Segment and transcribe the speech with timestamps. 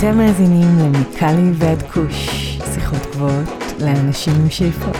[0.00, 2.28] אתם מאזינים למיקלי ועד כוש,
[2.74, 3.48] שיחות גבוהות
[3.80, 4.96] לאנשים עם שאיפות,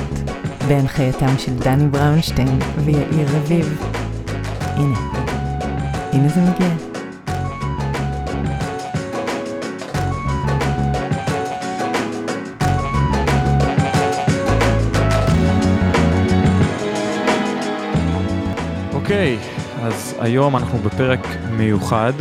[0.68, 3.82] בהנחייתם של דני בראונשטיין ויאיר רביב.
[4.60, 4.98] הנה,
[6.12, 6.68] הנה זה מגיע.
[18.92, 19.38] אוקיי,
[19.82, 22.12] אז היום אנחנו בפרק מיוחד,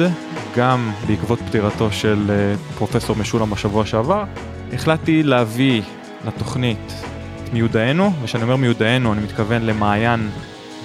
[0.56, 4.24] גם בעקבות פטירתו של אה, פרופסור משולם בשבוע שעבר,
[4.74, 5.82] החלטתי להביא
[6.26, 6.94] לתוכנית
[7.44, 10.30] את מיודענו, וכשאני אומר מיודענו אני מתכוון למעיין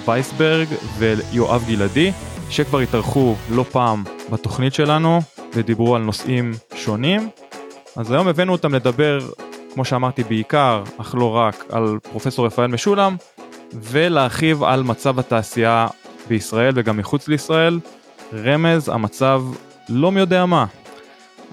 [0.07, 2.11] וייסברג ויואב גלעדי,
[2.49, 5.21] שכבר התארחו לא פעם בתוכנית שלנו
[5.53, 7.29] ודיברו על נושאים שונים.
[7.95, 9.19] אז היום הבאנו אותם לדבר,
[9.73, 13.15] כמו שאמרתי, בעיקר, אך לא רק, על פרופסור רפאל משולם,
[13.73, 15.87] ולהרחיב על מצב התעשייה
[16.27, 17.79] בישראל וגם מחוץ לישראל.
[18.33, 19.43] רמז, המצב
[19.89, 20.65] לא מי יודע מה.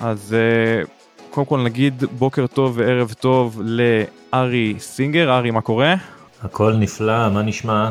[0.01, 0.37] אז
[0.85, 0.89] uh,
[1.31, 5.95] קודם כל נגיד בוקר טוב וערב טוב לארי סינגר, ארי מה קורה?
[6.43, 7.91] הכל נפלא, מה נשמע?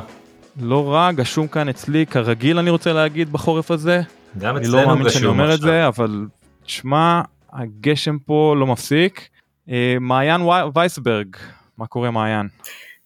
[0.62, 4.02] לא רע, גשום כאן אצלי כרגיל אני רוצה להגיד בחורף הזה.
[4.38, 5.70] גם אני אצלנו לא מאמין שאני גשום אומר את עכשיו.
[5.70, 6.26] זה, אבל
[6.66, 7.22] תשמע,
[7.54, 9.30] הגשם פה לא מפסיק.
[9.68, 10.42] Uh, מעיין
[10.76, 11.36] וייסברג,
[11.78, 12.48] מה קורה מעיין?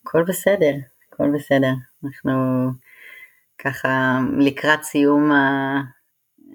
[0.03, 0.73] הכל בסדר,
[1.13, 1.73] הכל בסדר.
[2.05, 2.31] אנחנו
[3.57, 5.31] ככה לקראת סיום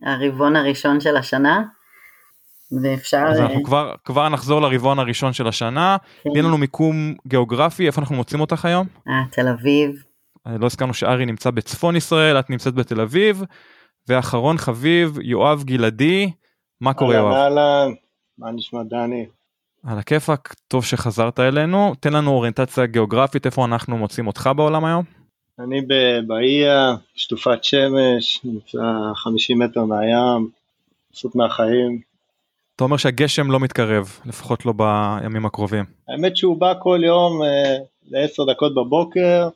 [0.03, 1.63] הרבעון הראשון של השנה,
[2.83, 3.25] ואפשר...
[3.31, 5.97] אז אה, אנחנו כבר, כבר נחזור לרבעון הראשון של השנה.
[6.25, 6.31] כן.
[6.35, 8.87] תן לנו מיקום גיאוגרפי, איפה אנחנו מוצאים אותך היום?
[9.09, 10.03] אה, תל אביב,
[10.47, 13.43] אה, לא הזכרנו שארי נמצא בצפון ישראל, את נמצאת בתל אביב,
[14.09, 16.33] ואחרון חביב, יואב גלעדי,
[16.81, 17.37] מה קורה אהלן, יואב?
[17.37, 17.93] אהלן,
[18.39, 19.27] מה נשמע דני?
[19.87, 25.20] על הכיפאק, טוב שחזרת אלינו, תן לנו אוריינטציה גיאוגרפית, איפה אנחנו מוצאים אותך בעולם היום?
[25.65, 28.79] אני בבאיה, שטופת שמש, נמצא
[29.15, 30.51] 50 מטר מהים,
[31.11, 32.01] מבסוט מהחיים.
[32.77, 35.85] אתה אומר שהגשם לא מתקרב, לפחות לא בימים הקרובים.
[36.09, 37.77] האמת שהוא בא כל יום אה,
[38.11, 39.49] לעשר דקות בבוקר,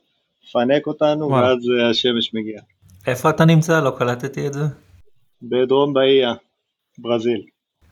[0.45, 1.47] מפנק אותנו, וואלה.
[1.47, 2.61] ואז אה, השמש מגיע.
[3.07, 3.81] איפה אתה נמצא?
[3.81, 4.65] לא קלטתי את זה.
[5.43, 6.35] בדרום באיה,
[6.99, 7.43] ברזיל.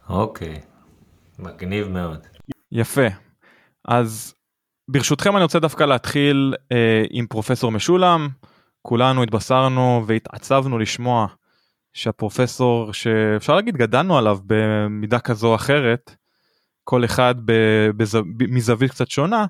[0.08, 0.60] אוקיי,
[1.38, 2.26] מגניב מאוד.
[2.72, 3.06] יפה.
[3.84, 4.34] אז
[4.88, 8.28] ברשותכם אני רוצה דווקא להתחיל אה, עם פרופסור משולם.
[8.82, 11.26] כולנו התבשרנו והתעצבנו לשמוע
[11.92, 16.16] שהפרופסור שאפשר להגיד גדלנו עליו במידה כזו או אחרת,
[16.84, 18.16] כל אחד ב- בז...
[18.16, 19.46] ב- מזווית קצת שונה,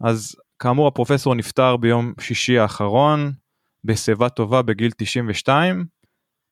[0.00, 3.32] אז כאמור הפרופסור נפטר ביום שישי האחרון
[3.84, 5.84] בשיבה טובה בגיל 92.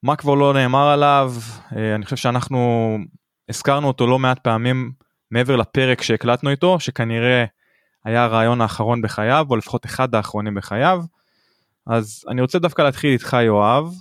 [0.02, 1.34] מה כבר לא נאמר עליו,
[1.76, 2.98] אה, אני חושב שאנחנו
[3.48, 4.92] הזכרנו אותו לא מעט פעמים
[5.30, 7.44] מעבר לפרק שהקלטנו איתו, שכנראה
[8.04, 11.02] היה הרעיון האחרון בחייו, או לפחות אחד האחרונים בחייו.
[11.86, 13.94] אז אני רוצה דווקא להתחיל איתך יואב,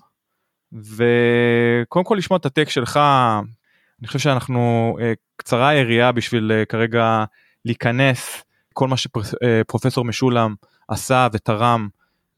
[0.73, 2.99] וקודם כל לשמוע את הטקסט שלך,
[3.99, 7.23] אני חושב שאנחנו, אה, קצרה היריעה בשביל אה, כרגע
[7.65, 8.43] להיכנס
[8.73, 10.55] כל מה שפרופסור משולם
[10.87, 11.87] עשה ותרם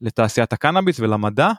[0.00, 1.50] לתעשיית הקנאביס ולמדע.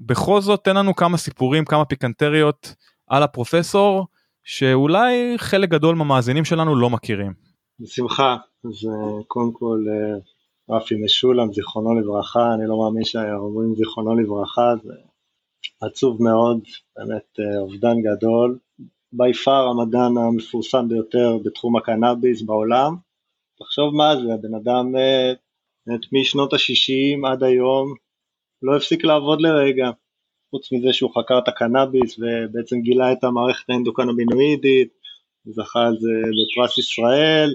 [0.00, 2.74] בכל זאת תן לנו כמה סיפורים, כמה פיקנטריות
[3.06, 4.06] על הפרופסור,
[4.44, 7.49] שאולי חלק גדול מהמאזינים שלנו לא מכירים.
[7.80, 14.14] בשמחה, אז אה, קודם כל אה, רפי משולם, זיכרונו לברכה, אני לא מאמין שאומרים זיכרונו
[14.20, 14.92] לברכה, זה
[15.80, 16.60] עצוב מאוד,
[16.96, 18.58] באמת אה, אובדן גדול.
[19.12, 22.96] בי פאר המדען המפורסם ביותר בתחום הקנאביס בעולם.
[23.58, 24.92] תחשוב מה זה, הבן אדם
[25.86, 27.94] באמת משנות ה-60 עד היום
[28.62, 29.90] לא הפסיק לעבוד לרגע.
[30.50, 34.88] חוץ מזה שהוא חקר את הקנאביס ובעצם גילה את המערכת האנדוקנבינואידית,
[35.44, 37.54] זכה על זה בפרס ישראל,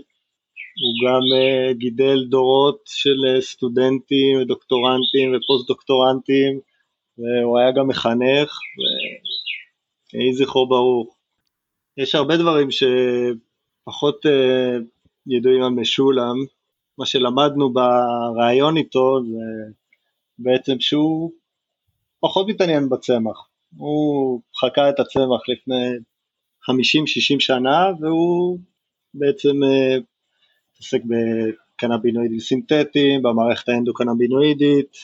[0.81, 6.59] הוא גם אה, גידל דורות של אה, סטודנטים ודוקטורנטים ופוסט דוקטורנטים
[7.17, 8.59] והוא היה גם מחנך
[10.13, 11.15] ויהי זכרו ברוך.
[11.97, 14.77] יש הרבה דברים שפחות אה,
[15.27, 16.35] ידועים על משולם,
[16.97, 19.71] מה שלמדנו בריאיון איתו זה
[20.39, 21.31] בעצם שהוא
[22.19, 23.47] פחות מתעניין בצמח,
[23.77, 25.87] הוא חקר את הצמח לפני
[27.35, 28.59] 50-60 שנה והוא
[29.13, 29.59] בעצם
[30.75, 34.97] מתעסק בקנבינואידים סינתטיים, במערכת האנדוקנבינואידית,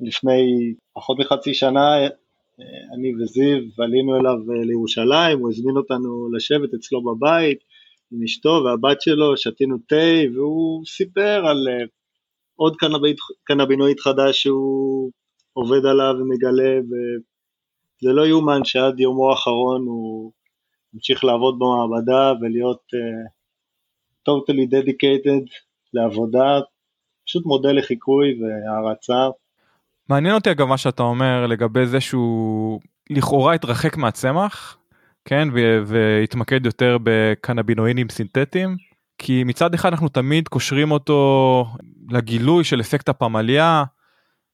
[0.00, 2.08] ולפני פחות מחצי שנה
[2.60, 7.58] אה, אני וזיו עלינו אליו אה, לירושלים, הוא הזמין אותנו לשבת אצלו בבית
[8.12, 11.84] עם אשתו והבת שלו, שתינו תה והוא סיפר על אה,
[12.56, 12.76] עוד
[13.44, 15.10] קנבינואיד חדש שהוא
[15.52, 20.32] עובד עליו ומגלה וזה לא יאומן שעד יומו האחרון הוא
[20.94, 23.28] המשיך לעבוד במעבדה ולהיות uh,
[24.28, 25.44] totally dedicated
[25.94, 26.60] לעבודה,
[27.26, 29.28] פשוט מודל לחיקוי והערצה.
[30.08, 32.80] מעניין אותי אגב מה שאתה אומר לגבי זה שהוא
[33.10, 34.78] לכאורה התרחק מהצמח,
[35.24, 35.48] כן,
[35.86, 38.76] והתמקד יותר בקנבינואידים סינתטיים,
[39.18, 41.64] כי מצד אחד אנחנו תמיד קושרים אותו
[42.10, 43.84] לגילוי של אפקט הפמליה,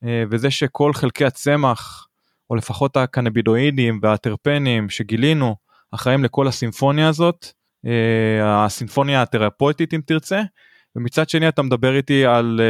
[0.04, 2.08] אה, וזה שכל חלקי הצמח,
[2.50, 5.56] או לפחות הקנבינואידים והטרפנים שגילינו,
[5.94, 7.46] אחראים לכל הסימפוניה הזאת,
[8.42, 10.42] הסימפוניה התרפויטית אם תרצה,
[10.96, 12.60] ומצד שני אתה מדבר איתי על,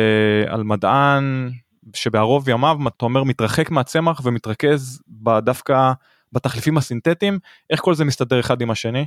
[0.47, 1.51] על מדען
[1.95, 5.03] שבערוב ימיו אתה אומר מתרחק מהצמח ומתרכז
[5.45, 5.93] דווקא
[6.33, 7.39] בתחליפים הסינתטיים,
[7.71, 9.05] איך כל זה מסתדר אחד עם השני?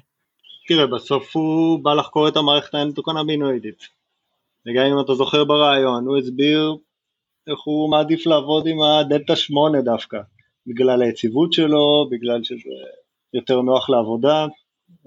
[0.67, 3.97] תראה, בסוף הוא בא לחקור את המערכת האנדוקנבינואידית.
[4.67, 6.75] וגם אם אתה זוכר ברעיון, הוא הסביר
[7.47, 10.17] איך הוא מעדיף לעבוד עם הדלתא 8 דווקא,
[10.67, 12.69] בגלל היציבות שלו, בגלל שזה
[13.33, 14.45] יותר נוח לעבודה,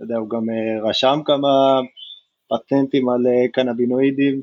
[0.00, 1.80] אתה יודע, הוא גם אה, רשם כמה
[2.48, 4.42] פטנטים על אה, קנבינואידים,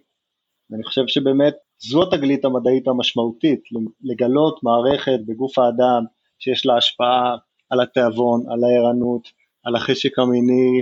[0.69, 3.63] ואני חושב שבאמת זו התגלית המדעית המשמעותית,
[4.03, 6.03] לגלות מערכת בגוף האדם
[6.39, 7.35] שיש לה השפעה
[7.69, 9.27] על התיאבון, על הערנות,
[9.63, 10.81] על החשק המיני,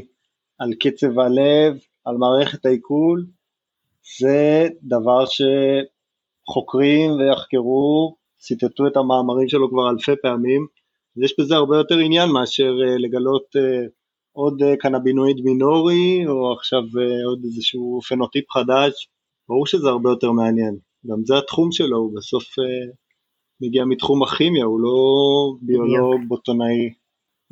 [0.59, 3.25] על קצב הלב, על מערכת העיכול,
[4.19, 5.25] זה דבר
[6.45, 10.67] שחוקרים ויחקרו, ציטטו את המאמרים שלו כבר אלפי פעמים,
[11.17, 13.55] ויש בזה הרבה יותר עניין מאשר אה, לגלות
[14.35, 16.81] עוד אה, קנבינואיד מינורי, או עכשיו
[17.27, 19.07] עוד איזשהו פנוטיפ חדש,
[19.49, 20.75] ברור שזה הרבה יותר מעניין.
[21.07, 22.43] גם זה התחום שלו, הוא בסוף
[23.61, 24.97] מגיע מתחום הכימיה, הוא לא
[25.61, 26.93] ביולוג בוטונאי.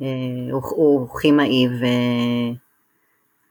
[0.02, 0.06] אה,
[0.52, 1.66] הוא, הוא כימאי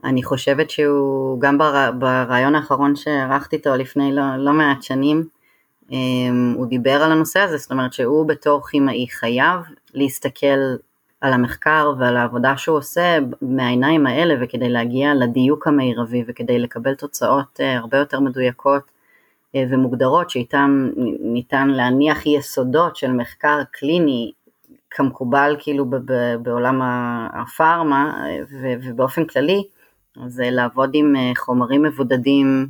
[0.04, 5.24] ואני חושבת שהוא גם בר, ברעיון האחרון שערכתי איתו לפני לא, לא מעט שנים
[5.92, 5.98] אה,
[6.56, 9.60] הוא דיבר על הנושא הזה, זאת אומרת שהוא בתור כימאי חייב
[9.94, 10.76] להסתכל
[11.24, 17.60] על המחקר ועל העבודה שהוא עושה מהעיניים האלה וכדי להגיע לדיוק המרבי וכדי לקבל תוצאות
[17.60, 18.92] אה, הרבה יותר מדויקות
[19.56, 20.90] ומוגדרות שאיתן
[21.20, 24.32] ניתן להניח יסודות של מחקר קליני
[24.94, 25.86] כמקובל כאילו
[26.42, 26.82] בעולם
[27.34, 28.26] הפארמה
[28.84, 29.64] ובאופן כללי,
[30.26, 32.68] אז לעבוד עם אה, חומרים מבודדים,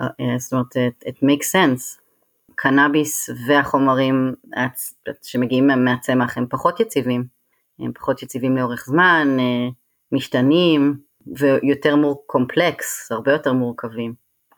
[0.00, 2.00] אה, אה, זאת אומרת, it, it makes sense.
[2.54, 4.34] קנאביס והחומרים
[5.22, 7.24] שמגיעים מהצמח הם פחות יציבים,
[7.78, 9.36] הם פחות יציבים לאורך זמן,
[10.12, 10.96] משתנים
[11.36, 14.14] ויותר מור קומפלקס, הרבה יותר מורכבים.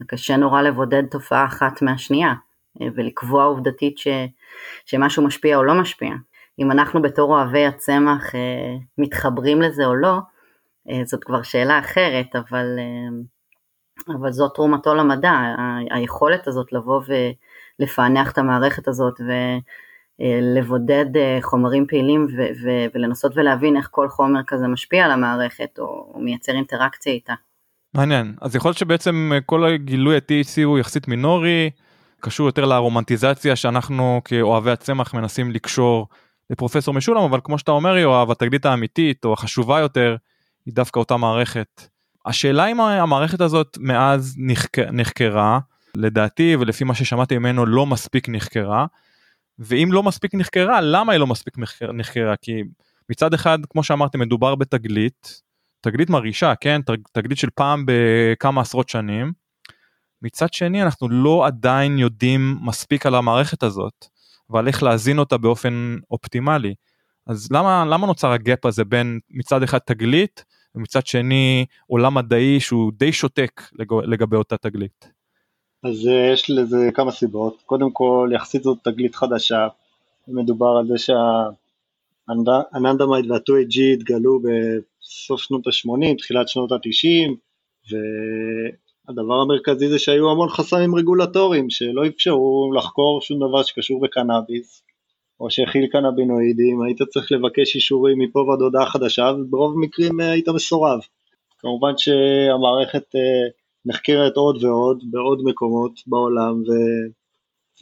[0.06, 2.34] קשה נורא לבודד תופעה אחת מהשנייה
[2.80, 4.08] ולקבוע עובדתית ש,
[4.86, 6.10] שמשהו משפיע או לא משפיע.
[6.58, 10.18] אם אנחנו בתור אוהבי הצמח אה, מתחברים לזה או לא,
[10.90, 15.32] אה, זאת כבר שאלה אחרת, אבל, אה, אבל זאת תרומתו למדע,
[15.90, 17.00] היכולת הזאת לבוא
[17.80, 19.14] ולפענח את המערכת הזאת
[20.20, 21.06] ולבודד
[21.42, 26.20] חומרים פעילים ו- ו- ולנסות ולהבין איך כל חומר כזה משפיע על המערכת או, או
[26.20, 27.34] מייצר אינטראקציה איתה.
[27.94, 31.70] מעניין, אז יכול להיות שבעצם כל הגילוי ה-THC הוא יחסית מינורי,
[32.20, 36.08] קשור יותר לרומנטיזציה שאנחנו כאוהבי הצמח מנסים לקשור
[36.50, 40.16] לפרופסור משולם אבל כמו שאתה אומר יואב התגלית האמיתית או החשובה יותר
[40.66, 41.88] היא דווקא אותה מערכת.
[42.26, 44.78] השאלה אם המערכת הזאת מאז נחק...
[44.78, 45.58] נחקרה
[45.96, 48.86] לדעתי ולפי מה ששמעתי ממנו לא מספיק נחקרה
[49.58, 51.54] ואם לא מספיק נחקרה למה היא לא מספיק
[51.94, 52.62] נחקרה כי
[53.10, 55.42] מצד אחד כמו שאמרתי מדובר בתגלית
[55.80, 56.80] תגלית מרעישה כן
[57.12, 59.32] תגלית של פעם בכמה עשרות שנים.
[60.22, 64.06] מצד שני אנחנו לא עדיין יודעים מספיק על המערכת הזאת
[64.50, 66.74] ועל איך להזין אותה באופן אופטימלי.
[67.26, 72.92] אז למה, למה נוצר הגאפ הזה בין מצד אחד תגלית ומצד שני עולם מדעי שהוא
[72.96, 73.62] די שותק
[74.04, 75.15] לגבי אותה תגלית?
[75.86, 77.62] אז אה, יש לזה כמה סיבות.
[77.66, 79.68] קודם כל, יחסית זאת תגלית חדשה.
[80.28, 87.32] מדובר על זה שהאננדמייד וה-2AG התגלו בסוף שנות ה-80, תחילת שנות ה-90,
[89.08, 94.82] הדבר המרכזי זה שהיו המון חסמים רגולטוריים שלא אפשרו לחקור שום דבר שקשור בקנאביס
[95.40, 100.48] או שהכיל קנבינואידים, היית צריך לבקש אישורים מפה ועד הודעה חדשה וברוב המקרים אה, היית
[100.48, 101.00] מסורב.
[101.58, 103.48] כמובן שהמערכת אה,
[103.86, 106.62] נחקרת עוד ועוד בעוד מקומות בעולם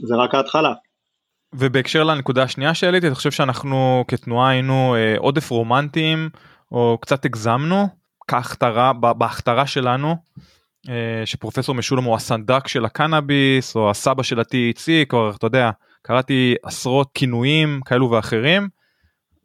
[0.03, 0.75] וזה רק ההתחלה.
[1.55, 6.29] ובהקשר לנקודה השנייה שהעליתי אני חושב שאנחנו כתנועה היינו אה, עודף רומנטיים
[6.73, 7.89] או קצת הגזמנו
[8.29, 10.17] כהכתרה בהכתרה שלנו
[10.89, 15.71] אה, שפרופסור משולם הוא הסנדק של הקנאביס או הסבא של ה-THC כבר אתה יודע
[16.03, 18.69] קראתי עשרות כינויים כאלו ואחרים.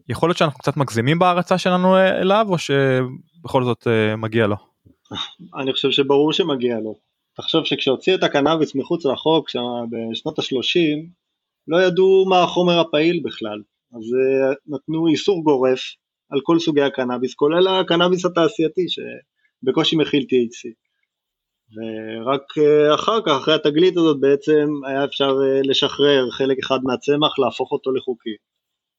[0.10, 4.69] יכול להיות שאנחנו קצת מגזימים בהערצה שלנו אליו או שבכל זאת אה, מגיע לו.
[5.62, 6.96] אני חושב שברור שמגיע לו.
[7.36, 9.50] תחשוב שכשהוציא את הקנאביס מחוץ לחוק
[9.92, 11.08] בשנות ה-30
[11.68, 13.62] לא ידעו מה החומר הפעיל בכלל
[13.94, 15.80] אז אה, נתנו איסור גורף
[16.30, 20.74] על כל סוגי הקנאביס כולל הקנאביס התעשייתי שבקושי מכיל THC.
[21.76, 27.40] ורק אה, אחר כך, אחרי התגלית הזאת בעצם היה אפשר אה, לשחרר חלק אחד מהצמח,
[27.40, 28.36] להפוך אותו לחוקי.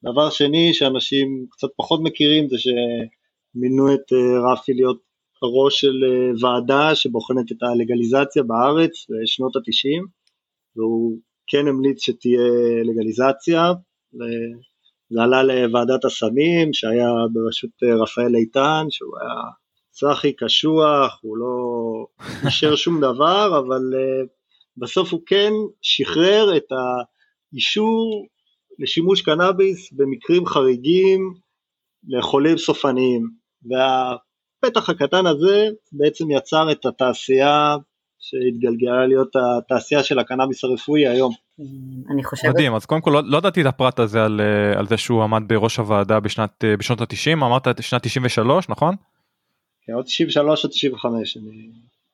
[0.05, 4.13] דבר שני שאנשים קצת פחות מכירים זה שמינו את
[4.53, 5.10] רפי להיות
[5.43, 10.07] ראש של אה, ועדה שבוחנת את הלגליזציה בארץ בשנות התשעים
[10.77, 12.43] והוא כן המליץ שתהיה
[12.85, 13.73] לגליזציה
[15.11, 19.35] זה עלה לוועדת הסמים שהיה בראשות אה, רפאל איתן שהוא היה
[19.91, 22.07] צחי קשוח, הוא לא
[22.47, 23.83] אישר שום דבר, אבל
[24.77, 26.67] בסוף הוא כן שחרר את
[27.53, 28.27] האישור
[28.79, 31.35] לשימוש קנאביס במקרים חריגים
[32.09, 33.31] לחולים סופניים
[34.63, 37.77] והפתח הקטן הזה בעצם יצר את התעשייה
[38.19, 41.33] שהתגלגלה להיות התעשייה של הקנאביס הרפואי היום.
[42.11, 42.51] אני חושבת...
[42.51, 44.41] מדהים, אז קודם כל לא, לא ידעתי את הפרט הזה על,
[44.77, 48.95] על זה שהוא עמד בראש הוועדה בשנת, בשנות ה-90, אמרת שנת 93 נכון?
[49.87, 51.69] כן, או 93 או 95, אני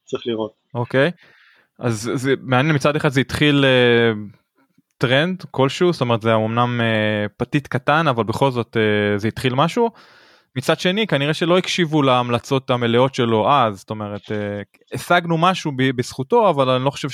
[0.05, 0.53] צריך לראות.
[0.75, 1.11] אוקיי,
[1.79, 4.37] אז זה מעניין מצד אחד זה התחיל uh,
[4.99, 9.55] טרנד כלשהו זאת אומרת זה אמנם uh, פתית קטן אבל בכל זאת uh, זה התחיל
[9.55, 9.91] משהו.
[10.57, 14.33] מצד שני כנראה שלא הקשיבו להמלצות המלאות שלו אז זאת אומרת uh,
[14.93, 17.09] השגנו משהו בזכותו אבל אני לא חושב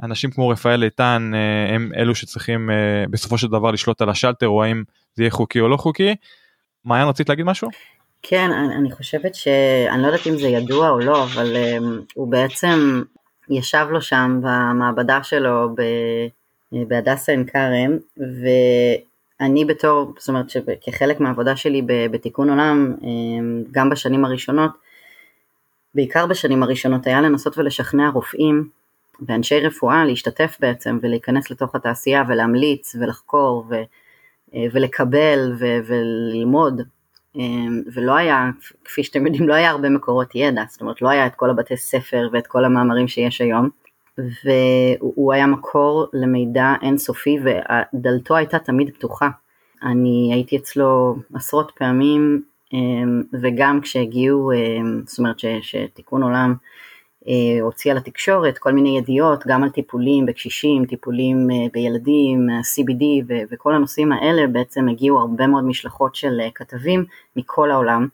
[0.00, 4.48] שאנשים כמו רפאל איתן uh, הם אלו שצריכים uh, בסופו של דבר לשלוט על השלטר
[4.48, 4.82] או האם
[5.14, 6.14] זה יהיה חוקי או לא חוקי.
[6.84, 7.68] מעיין רצית להגיד משהו?
[8.22, 12.30] כן, אני, אני חושבת שאני לא יודעת אם זה ידוע או לא, אבל um, הוא
[12.30, 13.02] בעצם
[13.50, 15.74] ישב לו שם במעבדה שלו
[16.72, 17.98] בהדסה עין כרם,
[19.40, 24.70] ואני בתור, זאת אומרת שכחלק מהעבודה שלי בתיקון עולם, אמ, גם בשנים הראשונות,
[25.94, 28.68] בעיקר בשנים הראשונות היה לנסות ולשכנע רופאים
[29.28, 33.74] ואנשי רפואה להשתתף בעצם ולהיכנס לתוך התעשייה ולהמליץ ולחקור ו,
[34.72, 36.80] ולקבל ו, וללמוד.
[37.36, 38.50] אמ, ולא היה,
[38.84, 41.76] כפי שאתם יודעים, לא היה הרבה מקורות ידע, זאת אומרת לא היה את כל הבתי
[41.76, 43.68] ספר ואת כל המאמרים שיש היום,
[44.18, 49.28] והוא היה מקור למידע אינסופי ודלתו הייתה תמיד פתוחה.
[49.82, 52.42] אני הייתי אצלו עשרות פעמים
[52.72, 56.54] אמ, וגם כשהגיעו, אמ, זאת אומרת שתיקון עולם
[57.28, 63.04] אה, הוציאה לתקשורת כל מיני ידיעות גם על טיפולים בקשישים, טיפולים אה, בילדים, CBD
[63.50, 67.04] וכל הנושאים האלה בעצם הגיעו הרבה מאוד משלחות של אה, כתבים
[67.36, 68.08] מכל העולם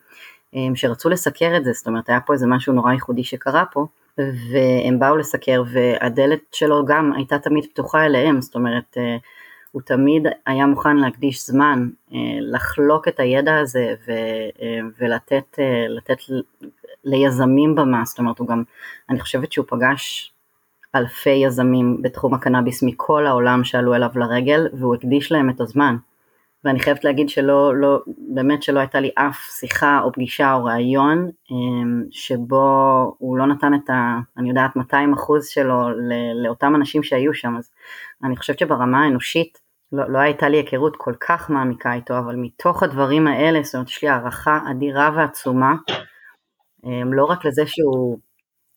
[0.74, 3.86] שרצו לסקר את זה, זאת אומרת היה פה איזה משהו נורא ייחודי שקרה פה
[4.18, 8.96] והם באו לסקר והדלת שלו גם הייתה תמיד פתוחה אליהם, זאת אומרת
[9.72, 11.88] הוא תמיד היה מוכן להקדיש זמן
[12.40, 13.94] לחלוק את הידע הזה
[14.98, 15.58] ולתת
[17.04, 18.62] ליזמים במה, זאת אומרת הוא גם,
[19.10, 20.32] אני חושבת שהוא פגש
[20.94, 25.96] אלפי יזמים בתחום הקנאביס מכל העולם שעלו אליו לרגל והוא הקדיש להם את הזמן.
[26.64, 28.00] ואני חייבת להגיד שלא, לא,
[28.34, 32.66] באמת שלא הייתה לי אף שיחה או פגישה או ראיון אמ, שבו
[33.18, 34.18] הוא לא נתן את ה...
[34.36, 35.74] אני יודעת 200 אחוז שלו
[36.44, 37.70] לאותם אנשים שהיו שם, אז
[38.24, 39.58] אני חושבת שברמה האנושית
[39.92, 43.88] לא, לא הייתה לי היכרות כל כך מעמיקה איתו, אבל מתוך הדברים האלה, זאת אומרת
[43.88, 45.74] יש לי הערכה אדירה ועצומה
[46.84, 48.18] אמ, לא רק לזה שהוא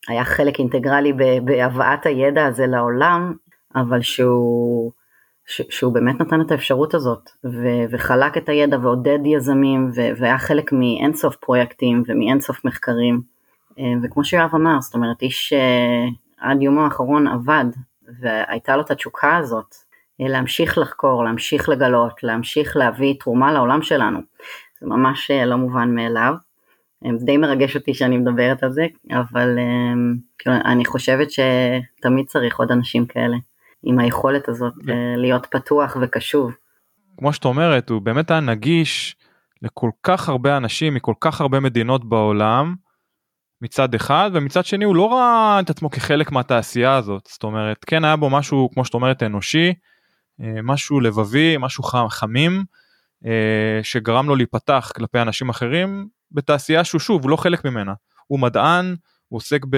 [0.08, 1.12] היה חלק אינטגרלי
[1.44, 3.34] בהבאת הידע הזה לעולם,
[3.74, 4.92] אבל שהוא,
[5.46, 10.72] שהוא באמת נתן את האפשרות הזאת, ו, וחלק את הידע ועודד יזמים, ו, והיה חלק
[10.72, 13.20] מאינסוף פרויקטים ומאינסוף מחקרים.
[13.78, 16.06] אמ, וכמו שיואב אמר, זאת אומרת, איש אה,
[16.40, 17.64] עד יומו האחרון עבד,
[18.20, 19.74] והייתה לו את התשוקה הזאת,
[20.20, 24.18] אה, להמשיך לחקור, להמשיך לגלות, להמשיך להביא תרומה לעולם שלנו.
[24.80, 26.34] זה ממש אה, לא מובן מאליו.
[27.16, 29.58] זה די מרגש אותי שאני מדברת על זה, אבל
[30.38, 33.36] כאילו, אני חושבת שתמיד צריך עוד אנשים כאלה,
[33.86, 36.52] עם היכולת הזאת אה, להיות פתוח וקשוב.
[37.18, 39.16] כמו שאת אומרת, הוא באמת היה נגיש
[39.62, 42.74] לכל כך הרבה אנשים מכל כך הרבה מדינות בעולם,
[43.62, 48.04] מצד אחד, ומצד שני הוא לא ראה את עצמו כחלק מהתעשייה הזאת, זאת אומרת, כן
[48.04, 49.72] היה בו משהו, כמו שאת אומרת, אנושי,
[50.40, 52.64] אה, משהו לבבי, משהו חמים,
[53.26, 57.92] אה, שגרם לו להיפתח כלפי אנשים אחרים בתעשייה שהוא שוב הוא לא חלק ממנה
[58.26, 58.96] הוא מדען
[59.28, 59.76] הוא עוסק ב,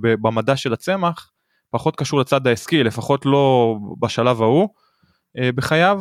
[0.00, 1.30] ב, במדע של הצמח
[1.72, 4.68] פחות קשור לצד העסקי לפחות לא בשלב ההוא
[5.38, 6.00] אה, בחייו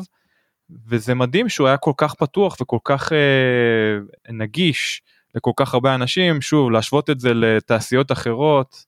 [0.87, 5.01] וזה מדהים שהוא היה כל כך פתוח וכל כך אה, נגיש
[5.35, 6.41] לכל כך הרבה אנשים.
[6.41, 8.85] שוב להשוות את זה לתעשיות אחרות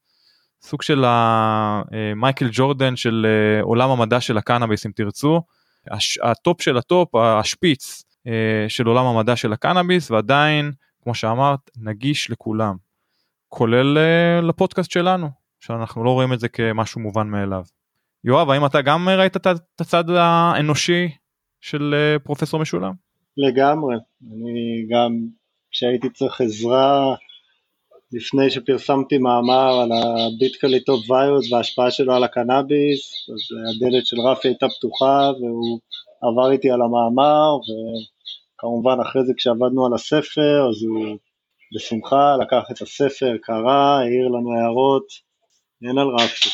[0.62, 3.28] סוג של המייקל ג'ורדן של
[3.62, 5.42] עולם המדע של הקנאביס אם תרצו.
[6.24, 8.04] ה top של ה top השפיץ
[8.68, 10.72] של עולם המדע של הקנאביס ועדיין
[11.04, 12.76] כמו שאמרת, נגיש לכולם,
[13.50, 13.98] כולל
[14.42, 15.30] לפודקאסט שלנו,
[15.66, 17.64] שאנחנו לא רואים את זה כמשהו מובן מאליו.
[18.24, 19.48] יואב, האם אתה גם ראית את
[19.80, 21.10] הצד האנושי
[21.62, 22.94] של אה, פרופסור משולם?
[23.38, 25.12] לגמרי, אני גם
[25.72, 27.16] כשהייתי צריך עזרה
[28.12, 34.06] לפני שפרסמתי מאמר על ה beet curly top virus וההשפעה שלו על הקנאביס, אז הדלת
[34.06, 35.80] של רפי הייתה פתוחה והוא
[36.22, 41.18] עבר איתי על המאמר, וכמובן אחרי זה כשעבדנו על הספר, אז הוא
[41.76, 45.33] בשמחה לקח את הספר, קרא, העיר לנו הערות,
[45.84, 46.50] אין על רפי.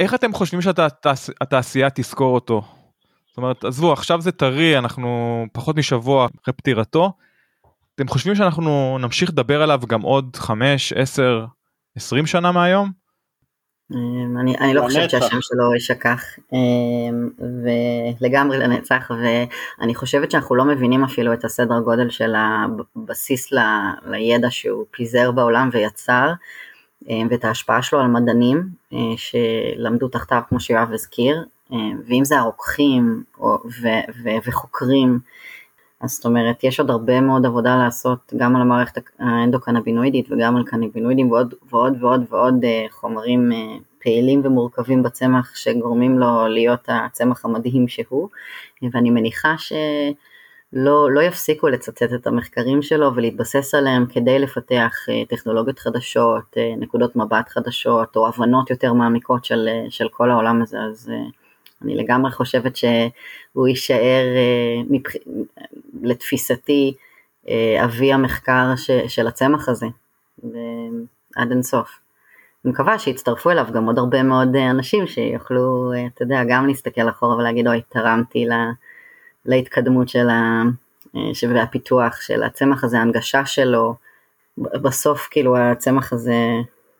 [0.00, 2.62] איך אתם חושבים שהתעשייה תזכור אותו?
[3.28, 7.12] זאת אומרת, עזבו, עכשיו זה טרי, אנחנו פחות משבוע אחרי פטירתו.
[7.94, 11.46] אתם חושבים שאנחנו נמשיך לדבר עליו גם עוד 5, 10,
[11.96, 12.90] 20 שנה מהיום?
[13.94, 17.28] אמ, אני, אני לא חושבת שהשם שלו יישכח אמ,
[18.20, 23.58] ולגמרי לנצח ואני חושבת שאנחנו לא מבינים אפילו את הסדר גודל של הבסיס ל,
[24.06, 26.32] לידע שהוא פיזר בעולם ויצר
[27.30, 31.44] ואת ההשפעה שלו על מדענים אה, שלמדו תחתיו כמו שיואב הזכיר
[32.06, 33.88] ואם זה הרוקחים ו,
[34.24, 35.18] ו, וחוקרים
[36.02, 40.64] אז זאת אומרת, יש עוד הרבה מאוד עבודה לעשות גם על המערכת האנדוקנבינואידית וגם על
[40.64, 47.44] קנבינואידים ועוד ועוד ועוד ועוד אה, חומרים אה, פעילים ומורכבים בצמח שגורמים לו להיות הצמח
[47.44, 48.28] המדהים שהוא,
[48.92, 49.76] ואני מניחה שלא
[50.72, 57.48] לא יפסיקו לצטט את המחקרים שלו ולהתבסס עליהם כדי לפתח אה, טכנולוגיות חדשות, נקודות מבט
[57.48, 61.12] חדשות או הבנות יותר מעמיקות של, של כל העולם הזה, אז
[61.82, 64.24] אני לגמרי חושבת שהוא יישאר
[64.90, 65.12] מבח...
[66.02, 66.94] לתפיסתי
[67.48, 69.86] אה, אבי המחקר ש, של הצמח הזה,
[71.36, 71.98] עד אינסוף.
[72.64, 76.66] אני מקווה שיצטרפו אליו גם עוד הרבה מאוד אה, אנשים שיוכלו, אה, אתה יודע, גם
[76.66, 78.70] להסתכל אחורה ולהגיד, אוי, תרמתי לה,
[79.46, 80.62] להתקדמות של ה...
[81.54, 83.94] והפיתוח של הצמח הזה, ההנגשה שלו,
[84.58, 86.36] בסוף כאילו הצמח הזה,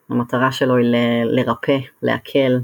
[0.09, 2.61] המטרה שלו היא ל, לרפא, להקל.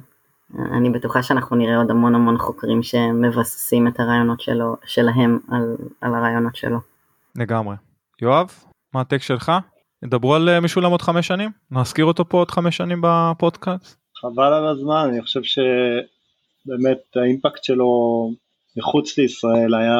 [0.72, 6.14] אני בטוחה שאנחנו נראה עוד המון המון חוקרים שמבססים את הרעיונות שלו, שלהם על, על
[6.14, 6.78] הרעיונות שלו.
[7.36, 7.76] לגמרי.
[8.22, 8.50] יואב,
[8.94, 9.52] מה הטקסט שלך?
[10.04, 11.50] ידברו על אה, משולם עוד חמש שנים?
[11.70, 13.98] נזכיר אותו פה עוד חמש שנים בפודקאסט?
[14.20, 17.86] חבל על הזמן, אני חושב שבאמת האימפקט שלו
[18.78, 19.96] מחוץ לישראל היה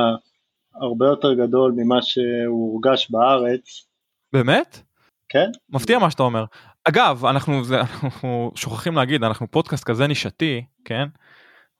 [0.74, 3.87] הרבה יותר גדול ממה שהוא הורגש בארץ.
[4.33, 4.81] באמת?
[5.29, 5.50] כן.
[5.70, 6.44] מפתיע מה שאתה אומר.
[6.85, 11.05] אגב, אנחנו, זה, אנחנו שוכחים להגיד, אנחנו פודקאסט כזה נישתי, כן?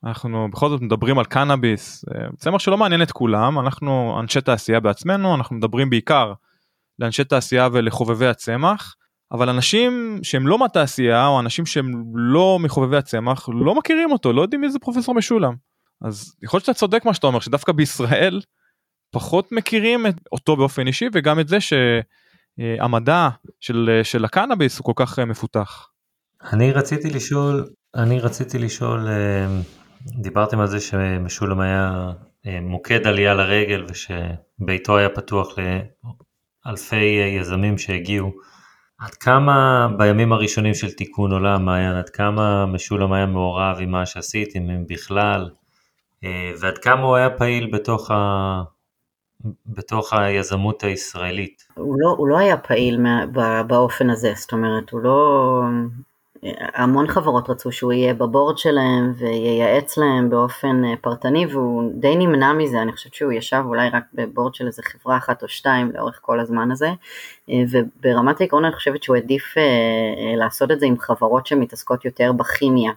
[0.03, 4.79] אנחנו בכל זאת מדברים על קנאביס, אה, צמח שלא מעניין את כולם, אנחנו אנשי תעשייה
[4.79, 6.33] בעצמנו, אנחנו מדברים בעיקר
[6.99, 8.95] לאנשי תעשייה ולחובבי הצמח,
[9.31, 14.41] אבל אנשים שהם לא מהתעשייה או אנשים שהם לא מחובבי הצמח לא מכירים אותו, לא
[14.41, 15.53] יודעים מי זה פרופסור משולם.
[16.01, 18.41] אז יכול להיות שאתה צודק מה שאתה אומר, שדווקא בישראל
[19.11, 24.93] פחות מכירים את אותו באופן אישי וגם את זה שהמדע של, של הקנאביס הוא כל
[24.95, 25.89] כך מפותח.
[26.53, 29.47] אני רציתי לשאול, אני רציתי לשאול אה,
[30.21, 32.11] דיברתם על זה שמשולם היה
[32.47, 35.55] אה, מוקד עלייה לרגל ושביתו היה פתוח
[36.65, 38.31] לאלפי אה, יזמים שהגיעו.
[38.99, 44.05] עד כמה בימים הראשונים של תיקון עולם, מעיין, עד כמה משולם היה מעורב עם מה
[44.05, 45.58] שעשיתם, אם בכלל, אה,
[46.59, 48.61] ועד כמה הוא היה פעיל בתוך, ה...
[49.65, 51.63] בתוך היזמות הישראלית?
[51.75, 52.99] הוא לא, הוא לא היה פעיל
[53.67, 55.61] באופן הזה, זאת אומרת, הוא לא,
[56.73, 62.53] המון חברות רצו שהוא יהיה בבורד שלהם וייעץ להם באופן אה, פרטני והוא די נמנע
[62.53, 66.19] מזה, אני חושבת שהוא ישב אולי רק בבורד של איזה חברה אחת או שתיים לאורך
[66.21, 66.89] כל הזמן הזה.
[67.49, 72.31] אה, וברמת העקרון אני חושבת שהוא העדיף אה, לעשות את זה עם חברות שמתעסקות יותר
[72.31, 72.91] בכימיה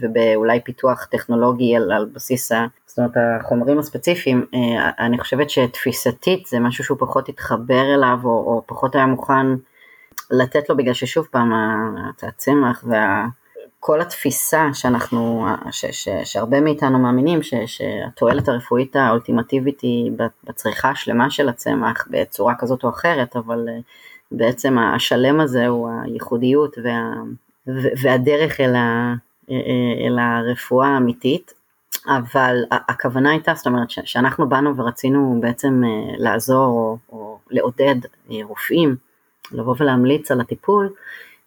[0.00, 2.66] ובאולי פיתוח טכנולוגי על, על בסיס ה...
[2.86, 4.46] זאת אומרת החומרים הספציפיים,
[4.98, 9.46] אני חושבת שתפיסתית זה משהו שהוא פחות התחבר אליו או, או פחות היה מוכן
[10.30, 11.52] לתת לו בגלל ששוב פעם
[12.22, 20.12] הצמח וכל התפיסה שאנחנו, ש, ש, שהרבה מאיתנו מאמינים ש, שהתועלת הרפואית האולטימטיבית היא
[20.44, 23.78] בצריכה השלמה של הצמח בצורה כזאת או אחרת, אבל אה,
[24.32, 27.12] בעצם השלם הזה הוא הייחודיות וה,
[28.02, 29.14] והדרך אל, ה, אה, אה,
[29.50, 31.52] אל הרפואה האמיתית.
[32.06, 35.82] אבל הכוונה הייתה, זאת אומרת שאנחנו באנו ורצינו בעצם
[36.18, 37.96] לעזור או, או לעודד
[38.42, 38.96] רופאים
[39.52, 40.88] לבוא ולהמליץ על הטיפול,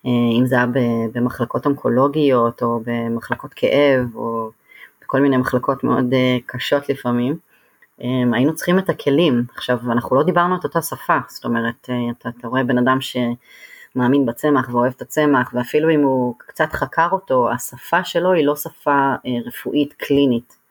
[0.06, 0.66] אה, אם זה היה
[1.14, 4.50] במחלקות אונקולוגיות או במחלקות כאב או
[5.02, 7.38] בכל מיני מחלקות מאוד אה, קשות לפעמים,
[8.02, 9.44] אה, היינו צריכים את הכלים.
[9.56, 12.98] עכשיו, אנחנו לא דיברנו את אותה שפה, זאת אומרת, אתה, אתה רואה בן אדם
[13.96, 18.56] שמאמין בצמח ואוהב את הצמח, ואפילו אם הוא קצת חקר אותו, השפה שלו היא לא
[18.56, 19.14] שפה
[19.46, 20.66] רפואית קלינית.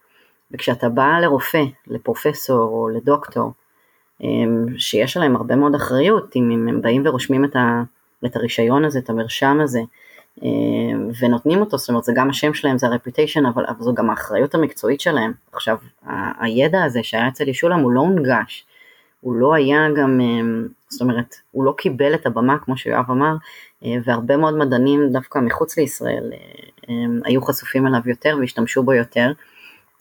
[0.50, 3.52] וכשאתה בא לרופא, לפרופסור או לדוקטור,
[4.22, 7.82] אמ, שיש עליהם הרבה מאוד אחריות, אם הם באים ורושמים את, ה,
[8.26, 9.80] את הרישיון הזה, את המרשם הזה,
[10.42, 14.10] אמ, ונותנים אותו, זאת אומרת זה גם השם שלהם, זה הרפיוטיישן, אבל, אבל זו גם
[14.10, 15.32] האחריות המקצועית שלהם.
[15.52, 15.78] עכשיו,
[16.38, 18.66] הידע הזה שהיה אצל ישולם הוא לא הונגש,
[19.24, 20.20] הוא לא היה גם,
[20.88, 23.34] זאת אומרת, הוא לא קיבל את הבמה כמו שיואב אמר,
[24.04, 26.32] והרבה מאוד מדענים דווקא מחוץ לישראל
[27.24, 29.32] היו חשופים אליו יותר והשתמשו בו יותר.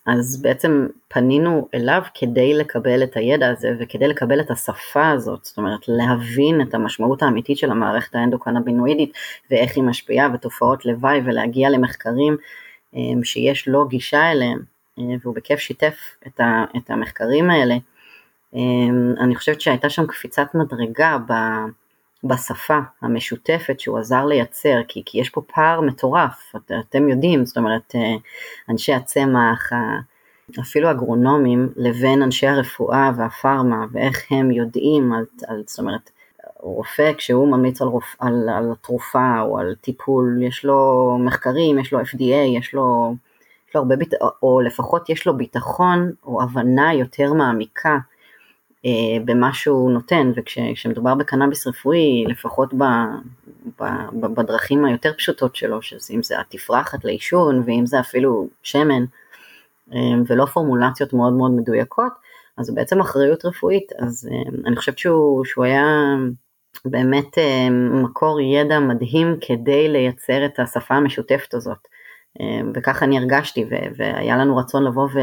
[0.06, 5.58] אז בעצם פנינו אליו כדי לקבל את הידע הזה וכדי לקבל את השפה הזאת, זאת
[5.58, 9.14] אומרת להבין את המשמעות האמיתית של המערכת האנדוקנבינואידית
[9.52, 12.38] ואיך היא משפיעה ותופעות לוואי ולהגיע למחקרים
[12.94, 14.60] אמ, שיש לו גישה אליהם
[15.00, 15.96] אה, והוא בכיף שיתף
[16.78, 17.76] את המחקרים האלה.
[18.54, 21.34] אמ, אני חושבת שהייתה שם קפיצת מדרגה ב...
[22.24, 27.58] בשפה המשותפת שהוא עזר לייצר, כי, כי יש פה פער מטורף, את, אתם יודעים, זאת
[27.58, 28.16] אומרת, אה,
[28.70, 29.70] אנשי הצמח,
[30.60, 36.12] אפילו אגרונומים, לבין אנשי הרפואה והפארמה, ואיך הם יודעים, על, על, זאת אומרת,
[36.60, 41.94] רופא כשהוא ממליץ על, רופ, על, על תרופה או על טיפול, יש לו מחקרים, יש
[41.94, 43.16] לו FDA, יש לו,
[43.70, 47.98] יש לו הרבה ביטחון, או לפחות יש לו ביטחון או הבנה יותר מעמיקה
[49.26, 52.84] במה שהוא נותן, וכשמדובר בקנאביס רפואי, לפחות ב,
[53.80, 59.06] ב, ב, בדרכים היותר פשוטות שלו, שאם זה התפרחת לעישון, ואם זה אפילו שמן,
[59.93, 62.13] אה, ולא פורמולציות מאוד מאוד מדויקות,
[62.58, 65.86] אז זה בעצם אחריות רפואית, אז אה, אני חושבת שהוא, שהוא היה
[66.86, 67.38] באמת
[68.04, 71.88] מקור ידע מדהים כדי לייצר את השפה המשותפת הזאת.
[72.74, 73.65] וככה אני הרגשתי,
[73.98, 75.19] והיה לנו רצון לבוא ו...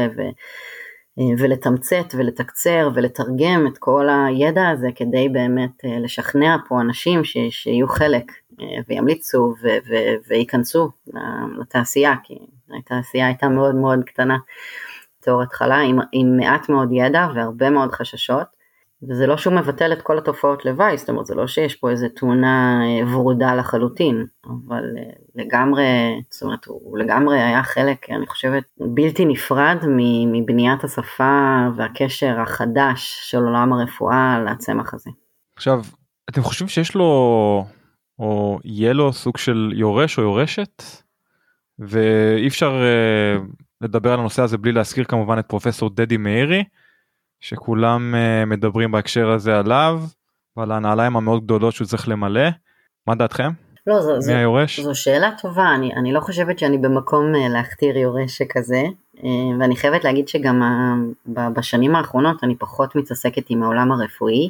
[1.19, 7.37] אה, ולתמצת ולתקצר ולתרגם את כל הידע הזה כדי באמת אה, לשכנע פה אנשים ש,
[7.49, 9.93] שיהיו חלק אה, וימליצו ו, ו,
[10.27, 10.89] וייכנסו
[11.59, 12.33] לתעשייה, כי
[12.79, 14.37] התעשייה הייתה מאוד מאוד קטנה
[15.21, 18.60] בתור התחלה עם, עם מעט מאוד ידע והרבה מאוד חששות.
[19.09, 22.09] וזה לא שהוא מבטל את כל התופעות לוואי, זאת אומרת זה לא שיש פה איזה
[22.09, 25.03] תמונה אה, ורודה לחלוטין, אבל אה,
[25.35, 25.83] לגמרי,
[26.29, 29.77] זאת אומרת הוא לגמרי היה חלק, אני חושבת, בלתי נפרד
[30.31, 35.09] מבניית השפה והקשר החדש של עולם הרפואה לצמח הזה.
[35.55, 35.81] עכשיו,
[36.29, 37.05] אתם חושבים שיש לו,
[38.19, 40.83] או יהיה לו סוג של יורש או יורשת?
[41.79, 43.43] ואי אפשר uh,
[43.81, 46.63] לדבר על הנושא הזה בלי להזכיר כמובן את פרופסור דדי מאירי.
[47.41, 50.01] שכולם uh, מדברים בהקשר הזה עליו
[50.57, 52.49] ועל הנעליים המאוד גדולות שהוא צריך למלא.
[53.07, 53.51] מה דעתכם?
[53.87, 54.79] לא, זו, מי זו, היורש?
[54.79, 58.83] זו שאלה טובה, אני, אני לא חושבת שאני במקום uh, להכתיר יורש שכזה,
[59.15, 59.21] uh,
[59.59, 64.49] ואני חייבת להגיד שגם uh, בשנים האחרונות אני פחות מתעסקת עם העולם הרפואי,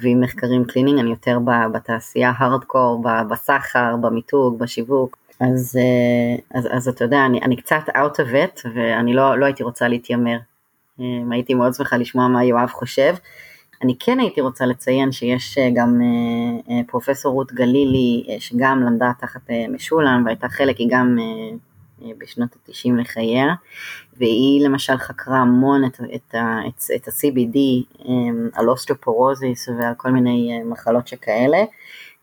[0.00, 1.38] ועם מחקרים קליניים, אני יותר
[1.72, 5.78] בתעשייה הארדקור, בסחר, במיתוג, בשיווק, אז,
[6.54, 9.88] אז, אז אתה יודע, אני, אני קצת out of it, ואני לא, לא הייתי רוצה
[9.88, 10.36] להתיימר.
[11.00, 13.14] אמ, הייתי מאוד שמחה לשמוע מה יואב חושב.
[13.82, 19.12] אני כן הייתי רוצה לציין שיש אה, גם אה, אה, פרופסור רות גלילי שגם למדה
[19.18, 21.18] תחת משולם והייתה חלק, היא גם
[22.18, 23.46] בשנות ה-90 לחייה,
[24.16, 26.34] והיא למשל חקרה המון את, את,
[26.68, 27.58] את, את ה-CBD
[28.08, 31.64] אמ, על אוסטרופורוזיס ועל כל מיני מחלות שכאלה.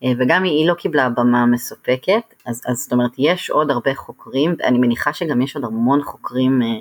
[0.04, 4.56] אה, וגם היא לא קיבלה במה מסופקת, אז, אז זאת אומרת יש עוד הרבה חוקרים,
[4.64, 6.78] אני מניחה שגם יש עוד המון חוקרים אה,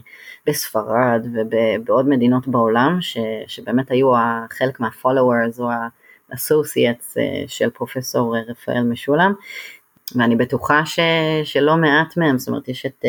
[0.48, 4.12] בספרד ובעוד מדינות בעולם, ש, שבאמת היו
[4.52, 9.34] חלק מה-followers או ה-associates אה, של פרופסור רפאל משולם,
[10.16, 11.00] ואני בטוחה ש,
[11.44, 13.06] שלא מעט מהם, זאת אומרת יש את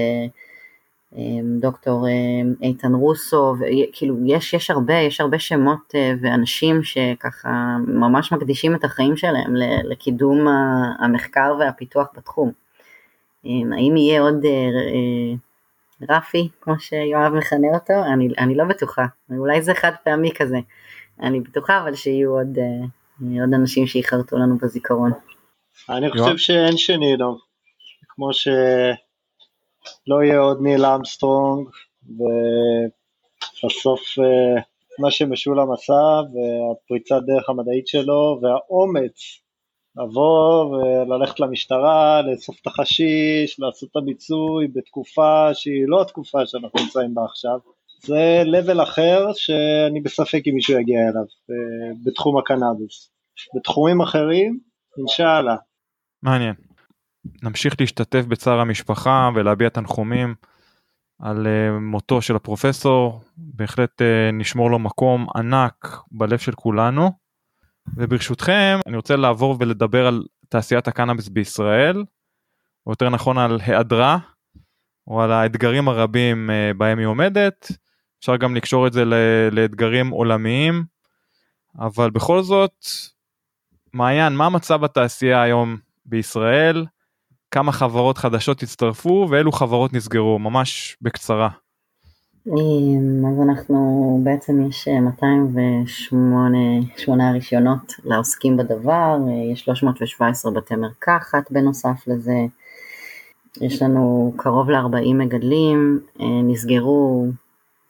[1.61, 3.55] דוקטור אמ, איתן רוסו,
[3.93, 9.55] כאילו יש, יש הרבה, יש הרבה שמות אה, ואנשים שככה ממש מקדישים את החיים שלהם
[9.85, 10.47] לקידום
[11.01, 12.53] המחקר והפיתוח בתחום.
[13.45, 18.13] אמ, האם יהיה עוד אה, אה, רפי, כמו שיואב מכנה אותו?
[18.13, 20.59] אני, אני לא בטוחה, אולי זה חד פעמי כזה.
[21.23, 22.59] אני בטוחה אבל שיהיו עוד,
[23.21, 25.13] עוד אנשים שיחרטו לנו בזיכרון.
[25.91, 27.39] אני חושב שאין שני לו,
[28.09, 28.49] כמו ש...
[30.07, 31.69] לא יהיה עוד ניל אמסטרונג,
[33.65, 34.63] ובסוף אה,
[34.99, 39.41] מה שמשולם עשה, והפריצת דרך המדעית שלו, והאומץ
[39.97, 47.15] לבוא וללכת למשטרה, לאסוף את החשיש, לעשות את הביצוי בתקופה שהיא לא התקופה שאנחנו נמצאים
[47.15, 47.59] בה עכשיו.
[48.03, 53.11] זה level אחר שאני בספק אם מישהו יגיע אליו אה, בתחום הקנאביס.
[53.55, 54.61] בתחומים אחרים,
[54.99, 55.57] אינשאללה.
[56.23, 56.55] מעניין.
[57.43, 60.35] נמשיך להשתתף בצער המשפחה ולהביע תנחומים
[61.19, 67.13] על uh, מותו של הפרופסור, בהחלט uh, נשמור לו מקום ענק בלב של כולנו.
[67.97, 72.05] וברשותכם אני רוצה לעבור ולדבר על תעשיית הקנאביס בישראל,
[72.87, 74.19] או יותר נכון על היעדרה,
[75.07, 77.73] או על האתגרים הרבים uh, בהם היא עומדת.
[78.21, 79.05] אפשר גם לקשור את זה
[79.53, 80.85] לאתגרים עולמיים,
[81.79, 82.87] אבל בכל זאת,
[83.93, 86.87] מעיין, מה המצב בתעשייה היום בישראל?
[87.51, 91.49] כמה חברות חדשות הצטרפו ואילו חברות נסגרו ממש בקצרה.
[92.47, 99.17] אמ, אז אנחנו בעצם יש 208 רישיונות לעוסקים בדבר,
[99.53, 102.37] יש 317 בתי מרקחת בנוסף לזה,
[103.61, 106.01] יש לנו קרוב ל-40 מגדלים,
[106.45, 107.27] נסגרו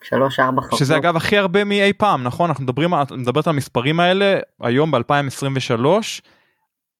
[0.02, 0.06] 3-4
[0.38, 0.78] חבלות.
[0.78, 5.84] שזה אגב הכי הרבה מאי פעם נכון אנחנו מדברים מדברת על המספרים האלה היום ב-2023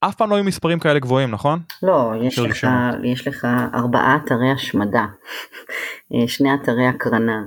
[0.00, 1.60] אף פעם לא היו מספרים כאלה גבוהים נכון?
[1.82, 2.66] לא יש לך,
[3.04, 5.06] יש לך ארבעה אתרי השמדה.
[6.26, 7.44] שני אתרי הקרנה.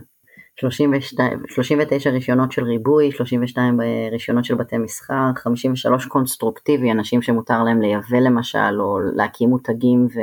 [0.55, 3.79] 32, 39 רישיונות של ריבוי, 32
[4.11, 10.19] רישיונות של בתי מסחר, 53 constructive, אנשים שמותר להם לייבא למשל, או להקים מותגים ו,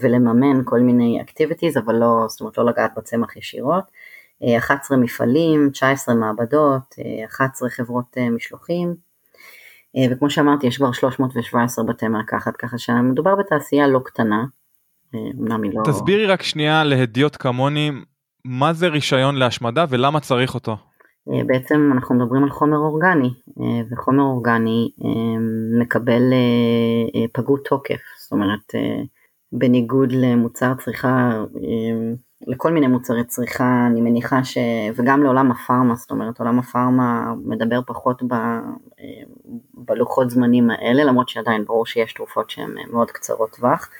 [0.00, 3.84] ולממן כל מיני activities, אבל לא, זאת אומרת לא לגעת בצמח ישירות,
[4.58, 6.94] 11 מפעלים, 19 מעבדות,
[7.26, 8.94] 11 חברות משלוחים,
[10.10, 14.44] וכמו שאמרתי יש כבר 317 בתי מרקחת, ככה שמדובר בתעשייה לא קטנה.
[15.12, 15.82] לא...
[15.84, 17.90] תסבירי רק שנייה להדיוט כמוני
[18.44, 20.76] מה זה רישיון להשמדה ולמה צריך אותו?
[21.46, 23.30] בעצם אנחנו מדברים על חומר אורגני
[23.90, 24.90] וחומר אורגני
[25.80, 26.22] מקבל
[27.32, 28.72] פגות תוקף זאת אומרת
[29.52, 31.44] בניגוד למוצר צריכה
[32.46, 34.58] לכל מיני מוצרי צריכה אני מניחה ש...
[34.96, 38.34] וגם לעולם הפארמה זאת אומרת עולם הפארמה מדבר פחות ב...
[39.74, 43.90] בלוחות זמנים האלה למרות שעדיין ברור שיש תרופות שהן מאוד קצרות טווח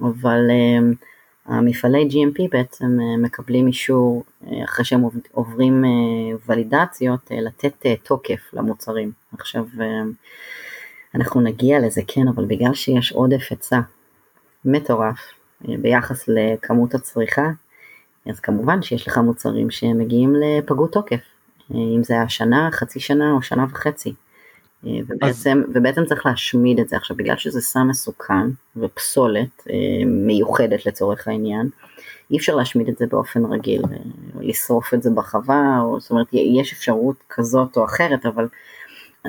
[0.00, 0.50] אבל
[1.48, 5.90] המפעלי GMP בעצם אה, מקבלים אישור אה, אחרי שהם עוברים אה,
[6.46, 9.12] ולידציות לתת תוקף למוצרים.
[9.32, 9.64] עכשיו
[11.14, 13.80] אנחנו נגיע לזה כן אבל בגלל שיש עודף היצע
[14.64, 15.18] מטורף
[15.60, 17.50] ביחס לכמות הצריכה
[18.28, 21.20] אז כמובן שיש לך מוצרים שמגיעים לפגות תוקף
[21.74, 24.14] אם זה היה שנה, חצי שנה או שנה וחצי.
[24.84, 25.70] ובעצם, אז...
[25.74, 29.74] ובעצם צריך להשמיד את זה עכשיו בגלל שזה סם מסוכן ופסולת אה,
[30.06, 31.68] מיוחדת לצורך העניין
[32.30, 33.96] אי אפשר להשמיד את זה באופן רגיל אה,
[34.40, 38.48] לשרוף את זה בחווה או זאת אומרת יש אפשרות כזאת או אחרת אבל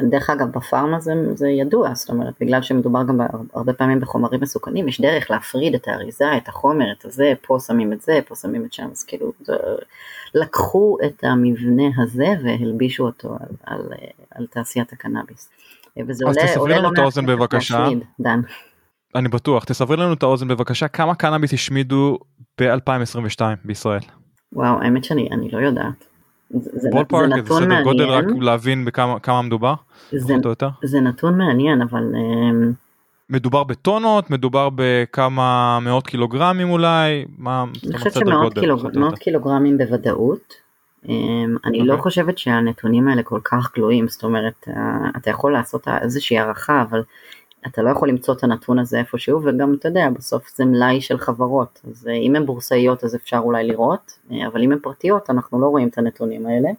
[0.10, 3.20] דרך אגב בפארמה זה, זה ידוע זאת אומרת בגלל שמדובר גם
[3.54, 7.94] הרבה פעמים בחומרים מסוכנים יש דרך להפריד את האריזה את החומר את הזה פה שמים
[7.94, 9.54] את זה פה שמים את שם אז כאילו זה,
[10.36, 13.82] לקחו את המבנה הזה והלבישו אותו על, על,
[14.32, 15.50] על תעשיית הקנאביס.
[16.08, 17.80] וזה אז עולה, תסברי עולה לנו לא את האוזן בבקשה.
[17.80, 18.42] להשמיד, דן.
[19.16, 22.18] אני בטוח תסברי לנו את האוזן בבקשה כמה קנאביס השמידו
[22.62, 24.02] ב-2022 בישראל.
[24.54, 26.09] וואו האמת שאני אני לא יודעת.
[26.50, 27.84] זה, בולפארק, זה נתון מעניין.
[27.84, 29.74] גודל רק להבין בכמה מדובר?
[30.12, 30.34] זה,
[30.84, 32.04] זה נתון מעניין אבל...
[32.16, 32.72] אמ,
[33.30, 37.26] מדובר בטונות, מדובר בכמה מאות קילוגרמים אולי?
[37.38, 38.82] מה אני חושבת שמאות קילוג...
[39.20, 40.54] קילוגרמים בוודאות.
[41.10, 42.04] אמ, אני לא אוקיי.
[42.04, 47.04] חושבת שהנתונים האלה כל כך גלויים, זאת אומרת, אה, אתה יכול לעשות איזושהי הערכה, אבל
[47.68, 51.18] אתה לא יכול למצוא את הנתון הזה איפשהו, וגם אתה יודע, בסוף זה מלאי של
[51.18, 55.30] חברות, אז אה, אם הן בורסאיות אז אפשר אולי לראות, אה, אבל אם הן פרטיות
[55.30, 56.70] אנחנו לא רואים את הנתונים האלה.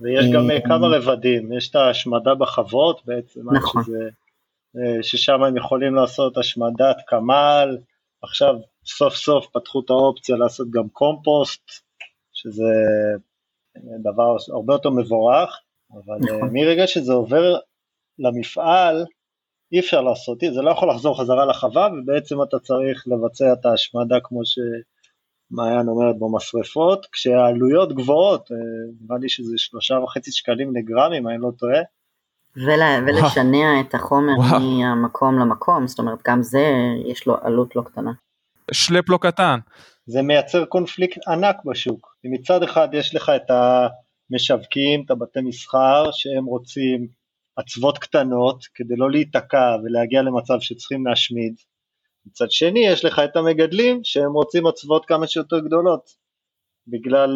[0.00, 3.82] ויש גם כמה רבדים, יש את ההשמדה בחוות בעצם, נכון.
[3.82, 4.08] שזה,
[5.02, 7.78] ששם הם יכולים לעשות השמדת קמל,
[8.22, 8.54] עכשיו
[8.86, 11.62] סוף סוף פתחו את האופציה לעשות גם קומפוסט,
[12.32, 12.72] שזה
[14.02, 15.60] דבר הרבה יותר מבורך,
[15.92, 16.50] אבל נכון.
[16.52, 17.56] מרגע שזה עובר
[18.18, 19.04] למפעל,
[19.74, 24.16] אי אפשר לעשות, זה לא יכול לחזור חזרה לחווה ובעצם אתה צריך לבצע את ההשמדה
[24.24, 28.56] כמו שמעיין אומרת במשרפות, כשהעלויות גבוהות, אה,
[29.00, 31.80] נראה לי שזה שלושה וחצי שקלים לגרם אם אני לא טועה.
[32.56, 34.60] ולה, ולשנע את החומר וואו.
[34.60, 36.66] מהמקום למקום, זאת אומרת גם זה
[37.06, 38.12] יש לו עלות לא קטנה.
[38.72, 39.58] שלפ לא קטן.
[40.06, 42.16] זה מייצר קונפליקט ענק בשוק.
[42.24, 47.06] מצד אחד יש לך את המשווקים, את הבתי מסחר, שהם רוצים
[47.60, 51.54] אצוות קטנות כדי לא להיתקע ולהגיע למצב שצריכים להשמיד.
[52.26, 56.10] מצד שני יש לך את המגדלים שהם רוצים אצוות כמה שיותר גדולות,
[56.86, 57.30] בגלל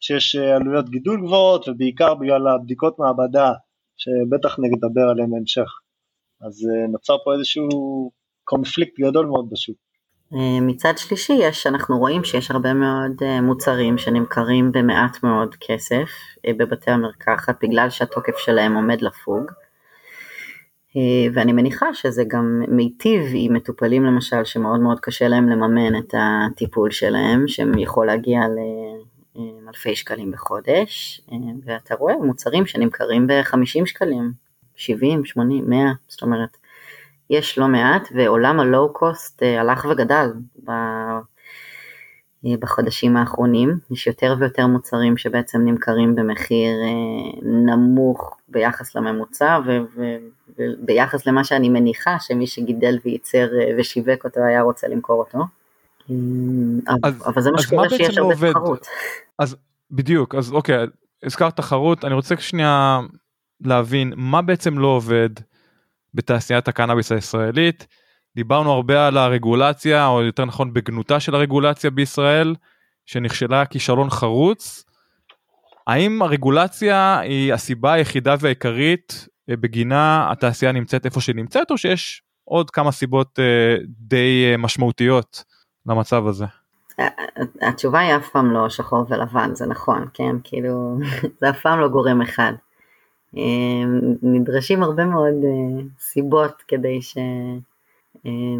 [0.00, 3.52] שיש עלויות גידול גבוהות ובעיקר בגלל הבדיקות מעבדה
[3.96, 5.70] שבטח נדבר עליהן בהמשך.
[6.40, 7.68] אז אה, נוצר פה איזשהו
[8.44, 9.87] קונפליקט גדול מאוד בשוק.
[10.34, 16.08] אה, מצד שלישי יש, אנחנו רואים שיש הרבה מאוד אה, מוצרים שנמכרים במעט מאוד כסף
[16.46, 19.50] אה, בבתי המרקחת בגלל שהתוקף שלהם עומד לפוג.
[21.34, 26.90] ואני מניחה שזה גם מיטיב עם מטופלים למשל שמאוד מאוד קשה להם לממן את הטיפול
[26.90, 28.40] שלהם, שהם יכול להגיע
[29.36, 31.20] לאלפי שקלים בחודש,
[31.64, 34.32] ואתה רואה מוצרים שנמכרים ב-50 שקלים,
[34.76, 36.56] 70, 80, 100, זאת אומרת
[37.30, 40.32] יש לא מעט, ועולם הלואו קוסט אה, הלך וגדל
[40.68, 41.18] אה,
[42.60, 43.78] בחודשים האחרונים.
[43.90, 49.58] יש יותר ויותר מוצרים שבעצם נמכרים במחיר אה, נמוך ביחס לממוצע,
[50.58, 55.38] וביחס למה שאני מניחה שמי שגידל וייצר ושיווק אותו היה רוצה למכור אותו.
[57.02, 58.86] אז, אבל זה מה שקורה שיש הרבה תחרות.
[59.38, 59.56] אז
[59.90, 60.86] בדיוק, אז אוקיי,
[61.22, 63.00] הזכרת תחרות, אני רוצה שנייה
[63.64, 65.30] להבין מה בעצם לא עובד
[66.14, 67.86] בתעשיית הקנאביס הישראלית.
[68.36, 72.54] דיברנו הרבה על הרגולציה, או יותר נכון בגנותה של הרגולציה בישראל,
[73.06, 74.84] שנכשלה כישלון חרוץ.
[75.86, 82.22] האם הרגולציה היא הסיבה היחידה והעיקרית אה, בגינה התעשייה נמצאת איפה שהיא נמצאת, או שיש
[82.44, 85.44] עוד כמה סיבות אה, די אה, משמעותיות
[85.86, 86.44] למצב הזה?
[87.62, 90.36] התשובה היא אף פעם לא שחור ולבן, זה נכון, כן?
[90.44, 90.98] כאילו,
[91.40, 92.52] זה אף פעם לא גורם אחד.
[94.22, 95.34] נדרשים הרבה מאוד
[96.00, 97.16] סיבות כדי, ש...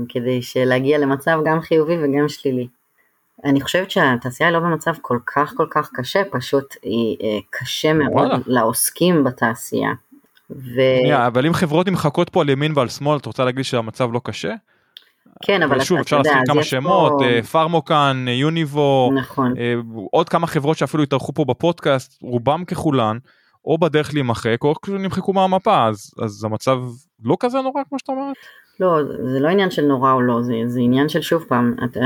[0.08, 2.68] כדי להגיע למצב גם חיובי וגם שלילי.
[3.44, 7.92] אני חושבת שהתעשייה היא לא במצב כל כך כל כך קשה, פשוט היא אה, קשה
[7.92, 8.38] מאוד וואלה.
[8.46, 9.90] לעוסקים בתעשייה.
[10.50, 10.80] ו...
[11.26, 14.54] אבל אם חברות נמחקות פה על ימין ועל שמאל, את רוצה להגיד שהמצב לא קשה?
[15.44, 17.24] כן, אבל, אבל שוב, אפשר להזכיר כמה שמות, פה...
[17.24, 19.54] אה, פארמוקן, אה, יוניבו, נכון.
[20.10, 23.18] עוד כמה חברות שאפילו התארחו פה בפודקאסט, רובם ככולן,
[23.68, 26.78] או בדרך להימחק, או נמחקו מהמפה, אז, אז המצב
[27.24, 28.36] לא כזה נורא כמו שאתה אומרת?
[28.80, 28.98] לא,
[29.32, 31.96] זה לא עניין של נורא או לא, זה, זה עניין של שוב פעם, את,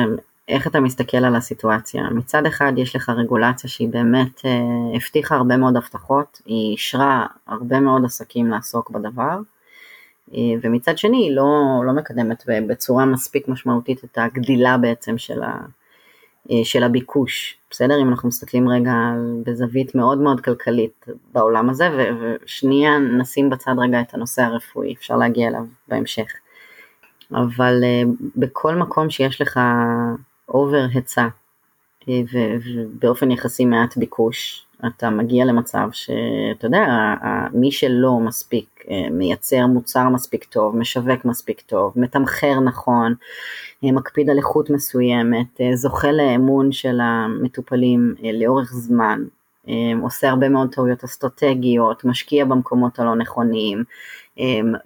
[0.48, 2.02] איך אתה מסתכל על הסיטואציה.
[2.10, 7.80] מצד אחד יש לך רגולציה שהיא באמת אה, הבטיחה הרבה מאוד הבטחות, היא אישרה הרבה
[7.80, 9.38] מאוד עסקים לעסוק בדבר,
[10.34, 15.46] אה, ומצד שני היא לא, לא מקדמת בצורה מספיק משמעותית את הגדילה בעצם של, ה,
[15.46, 15.60] אה,
[16.64, 17.56] של הביקוש.
[17.70, 18.02] בסדר?
[18.02, 18.92] אם אנחנו מסתכלים רגע
[19.46, 21.88] בזווית מאוד מאוד כלכלית בעולם הזה,
[22.20, 26.32] ושנייה נשים בצד רגע את הנושא הרפואי, אפשר להגיע אליו בהמשך.
[27.32, 29.60] אבל uh, בכל מקום שיש לך
[30.48, 31.28] אובר היצע
[32.08, 37.14] אה, ובאופן יחסי מעט ביקוש, אתה מגיע למצב שאתה יודע,
[37.52, 38.71] מי שלא מספיק אה,
[39.10, 43.14] מייצר מוצר מספיק טוב, משווק מספיק טוב, מתמחר נכון,
[43.84, 49.22] אה, מקפיד על איכות מסוימת, זוכה לאמון של המטופלים לאורך זמן,
[50.02, 53.84] עושה הרבה מאוד טעויות אסטרטגיות, משקיע במקומות הלא נכונים,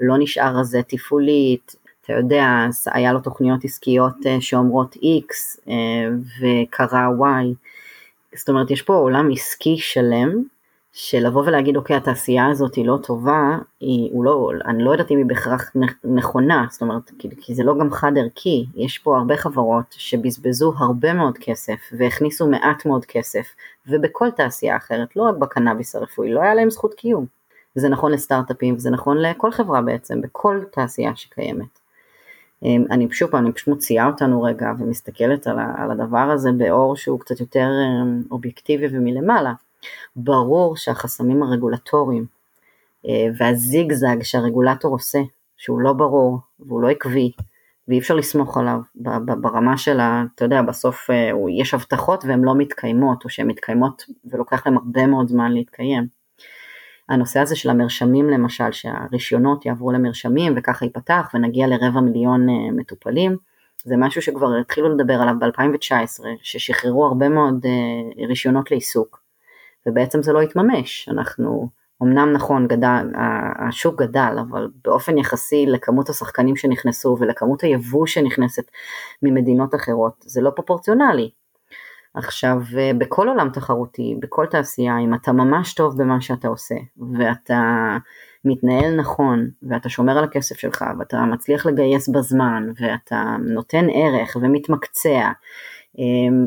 [0.00, 6.08] לא נשאר רזה תפעולית, אתה יודע, היה לו תוכניות עסקיות אה, שאומרות X אה,
[6.40, 7.46] וקרה Y,
[8.36, 10.42] זאת אומרת יש פה עולם עסקי שלם
[10.98, 15.16] של לבוא ולהגיד אוקיי התעשייה הזאת היא לא טובה, היא, לא, אני לא יודעת אם
[15.16, 15.72] היא בהכרח
[16.04, 20.72] נכונה, זאת אומרת כי, כי זה לא גם חד ערכי, יש פה הרבה חברות שבזבזו
[20.76, 23.46] הרבה מאוד כסף והכניסו מעט מאוד כסף
[23.86, 27.26] ובכל תעשייה אחרת, לא רק בקנאביס הרפואי, לא היה להם זכות קיום.
[27.76, 31.78] וזה נכון לסטארט-אפים וזה נכון לכל חברה בעצם, בכל תעשייה שקיימת.
[32.62, 36.96] אמ, אני שוב פעם, אני פשוט מוציאה אותנו רגע ומסתכלת על, על הדבר הזה באור
[36.96, 37.68] שהוא קצת יותר
[38.02, 39.52] אמ, אובייקטיבי ומלמעלה.
[40.16, 42.26] ברור שהחסמים הרגולטוריים
[43.06, 45.20] אה, והזיגזג שהרגולטור עושה,
[45.56, 47.32] שהוא לא ברור והוא לא עקבי
[47.88, 48.80] ואי אפשר לסמוך עליו
[49.40, 50.24] ברמה של ה...
[50.34, 55.06] אתה יודע, בסוף אה, יש הבטחות והן לא מתקיימות, או שהן מתקיימות ולוקח להן הרבה
[55.06, 56.06] מאוד זמן להתקיים.
[57.08, 63.36] הנושא הזה של המרשמים למשל, שהרישיונות יעברו למרשמים וככה ייפתח ונגיע לרבע מיליון אה, מטופלים,
[63.84, 67.66] זה משהו שכבר התחילו לדבר עליו ב-2019, ששחררו הרבה מאוד
[68.28, 69.20] רישיונות לעיסוק,
[69.86, 71.68] ובעצם זה לא התממש, אנחנו,
[72.02, 73.06] אמנם נכון, גדל,
[73.68, 78.70] השוק גדל, אבל באופן יחסי לכמות השחקנים שנכנסו ולכמות היבוא שנכנסת
[79.22, 81.30] ממדינות אחרות, זה לא פרופורציונלי,
[82.16, 86.74] עכשיו, אה, בכל עולם תחרותי, בכל תעשייה, אם אתה ממש טוב במה שאתה עושה,
[87.18, 87.96] ואתה
[88.44, 95.30] מתנהל נכון, ואתה שומר על הכסף שלך, ואתה מצליח לגייס בזמן, ואתה נותן ערך ומתמקצע,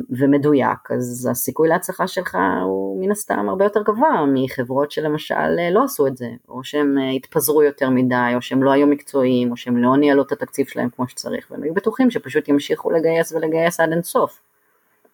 [0.10, 5.84] ומדויק, אז הסיכוי להצלחה שלך הוא מן הסתם הרבה יותר גבוה מחברות שלמשל אה, לא
[5.84, 9.58] עשו את זה, או שהם אה, התפזרו יותר מדי, או שהם לא היו מקצועיים, או
[9.58, 13.80] שהם לא ניהלו את התקציב שלהם כמו שצריך, והם היו בטוחים שפשוט ימשיכו לגייס ולגייס
[13.80, 14.40] עד אינסוף.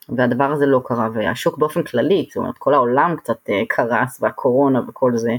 [0.10, 4.82] והדבר הזה לא קרה, והשוק באופן כללי, זאת אומרת כל העולם קצת אה, קרס והקורונה
[4.88, 5.36] וכל זה,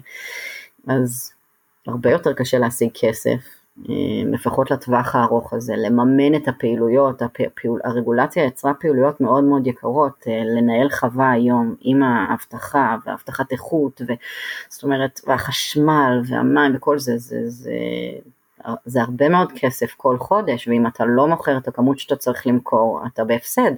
[0.89, 1.33] אז
[1.87, 3.56] הרבה יותר קשה להשיג כסף,
[4.33, 10.43] לפחות לטווח הארוך הזה, לממן את הפעילויות, הפעול, הרגולציה יצרה פעילויות מאוד מאוד יקרות, אה,
[10.45, 14.13] לנהל חווה היום עם האבטחה והבטחת איכות, ו,
[14.69, 17.73] זאת אומרת, והחשמל והמים וכל זה, זה, זה, זה,
[18.85, 23.01] זה הרבה מאוד כסף כל חודש, ואם אתה לא מוכר את הכמות שאתה צריך למכור,
[23.07, 23.73] אתה בהפסד.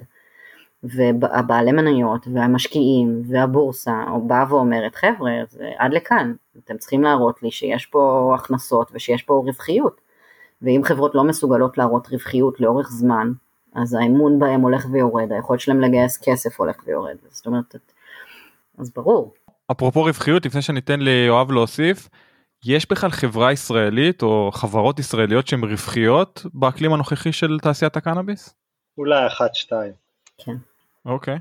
[0.83, 6.33] והבעלי מניות והמשקיעים והבורסה באה ואומרת חבר'ה זה עד לכאן
[6.65, 10.01] אתם צריכים להראות לי שיש פה הכנסות ושיש פה רווחיות
[10.61, 13.31] ואם חברות לא מסוגלות להראות רווחיות לאורך זמן
[13.75, 17.75] אז האמון בהם הולך ויורד היכולת שלהם לגייס כסף הולך ויורד זאת אומרת
[18.77, 19.33] אז ברור.
[19.71, 22.09] אפרופו רווחיות לפני שניתן ליואב להוסיף
[22.65, 28.55] יש בכלל חברה ישראלית או חברות ישראליות שהן רווחיות באקלים הנוכחי של תעשיית הקנאביס?
[28.97, 29.93] אולי אחת שתיים.
[30.37, 30.55] כן.
[31.05, 31.39] אוקיי.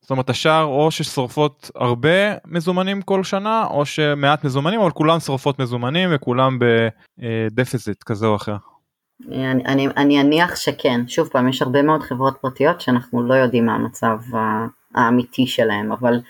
[0.00, 5.58] זאת אומרת השאר או ששורפות הרבה מזומנים כל שנה או שמעט מזומנים אבל כולם שורפות
[5.58, 6.58] מזומנים וכולם
[7.18, 8.56] בדפיזיט כזה או אחר.
[9.32, 13.66] אני, אני, אני אניח שכן, שוב פעם יש הרבה מאוד חברות פרטיות שאנחנו לא יודעים
[13.66, 14.18] מה המצב
[14.94, 16.20] האמיתי שלהם, אבל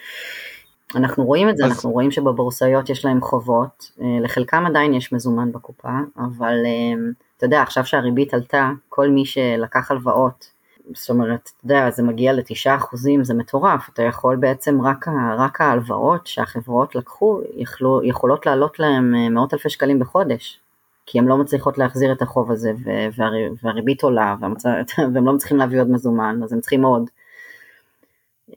[0.94, 1.70] אנחנו רואים את זה, אז...
[1.70, 7.46] אנחנו רואים שבבורסאיות יש להם חובות, אה, לחלקם עדיין יש מזומן בקופה, אבל אה, אתה
[7.46, 10.55] יודע עכשיו שהריבית עלתה, כל מי שלקח הלוואות
[10.94, 15.08] זאת אומרת, אתה יודע, זה מגיע לתשעה אחוזים, זה מטורף, אתה יכול בעצם, רק,
[15.38, 20.60] רק ההלוואות שהחברות לקחו יכלו, יכולות לעלות להם אה, מאות אלפי שקלים בחודש,
[21.06, 22.72] כי הן לא מצליחות להחזיר את החוב הזה,
[23.16, 23.32] והר,
[23.62, 27.10] והריבית עולה, והם לא מצליחים להביא עוד מזומן, אז הם צריכים עוד.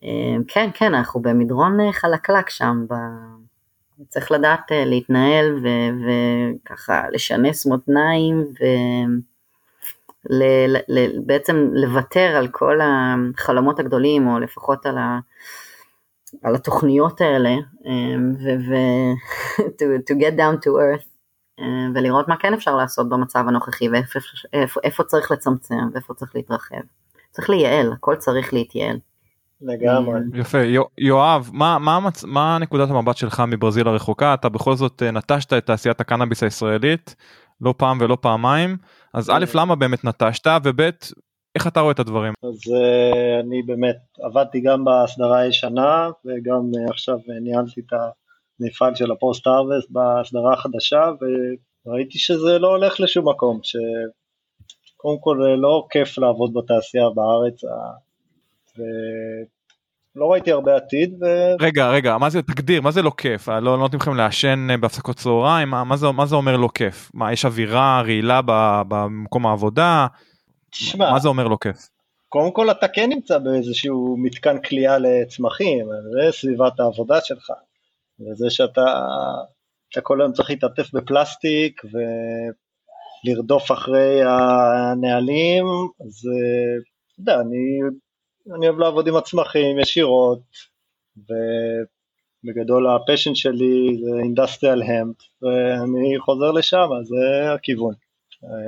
[0.04, 2.94] אה, כן, כן, אנחנו במדרון אה, חלקלק שם, ב...
[4.08, 5.66] צריך לדעת להתנהל
[6.06, 8.66] וככה לשנס מותניים, ו...
[10.30, 10.44] ל,
[10.88, 15.20] ל, בעצם לוותר על כל החלומות הגדולים, או לפחות על, ה,
[16.44, 17.56] על התוכניות האלה,
[17.86, 18.74] אמ, ו, ו,
[19.78, 21.08] to, to get down to earth,
[21.60, 24.20] אמ, ולראות מה כן אפשר לעשות במצב הנוכחי, ואיפה
[24.54, 26.82] איפה, איפה צריך לצמצם, ואיפה צריך להתרחב.
[27.32, 29.00] צריך לייעל, הכל צריך להתייעל.
[29.62, 30.20] לגמרי.
[30.20, 30.58] אמ, יפה,
[30.98, 34.34] יואב, מה, מה, מה, מה נקודת המבט שלך מברזיל הרחוקה?
[34.34, 37.16] אתה בכל זאת אה, נטשת את תעשיית הקנאביס הישראלית,
[37.62, 38.78] לא פעם ולא פעמיים.
[39.14, 40.82] אז א', למה באמת נטשת, וב',
[41.56, 42.34] איך אתה רואה את הדברים?
[42.44, 47.94] אז uh, אני באמת עבדתי גם בהסדרה הישנה, וגם uh, עכשיו uh, ניהלתי את
[48.60, 51.12] המפעל של הפוסט ארווסט בהסדרה החדשה,
[51.86, 57.62] וראיתי שזה לא הולך לשום מקום, שקודם כל לא כיף לעבוד בתעשייה בארץ,
[60.20, 61.24] ולא ראיתי הרבה עתיד.
[61.24, 61.26] ו...
[61.62, 63.50] רגע, רגע, מה זה, תגדיר, מה זה לא כיף?
[63.50, 65.70] לא, לא נותנים לכם לעשן בהפסקות צהריים?
[65.70, 67.12] מה, מה, זה, מה זה אומר לא כיף?
[67.14, 68.42] מה, יש אווירה רעילה
[68.88, 70.08] במקום העבודה?
[70.72, 71.78] תשמע, מה זה אומר לא כיף?
[72.30, 77.52] קודם כל אתה כן נמצא באיזשהו מתקן כליאה לצמחים, זה סביבת העבודה שלך,
[78.20, 78.86] וזה שאתה
[79.92, 81.82] אתה כל היום צריך להתעטף בפלסטיק
[83.26, 85.66] ולרדוף אחרי הנהלים,
[86.02, 86.30] אז
[87.14, 87.80] אתה יודע, אני
[88.56, 90.40] אני אוהב לעבוד עם הצמחים ישירות,
[91.18, 97.94] ובגדול ה passion שלי זה industrial hemp, ואני חוזר לשם, זה הכיוון.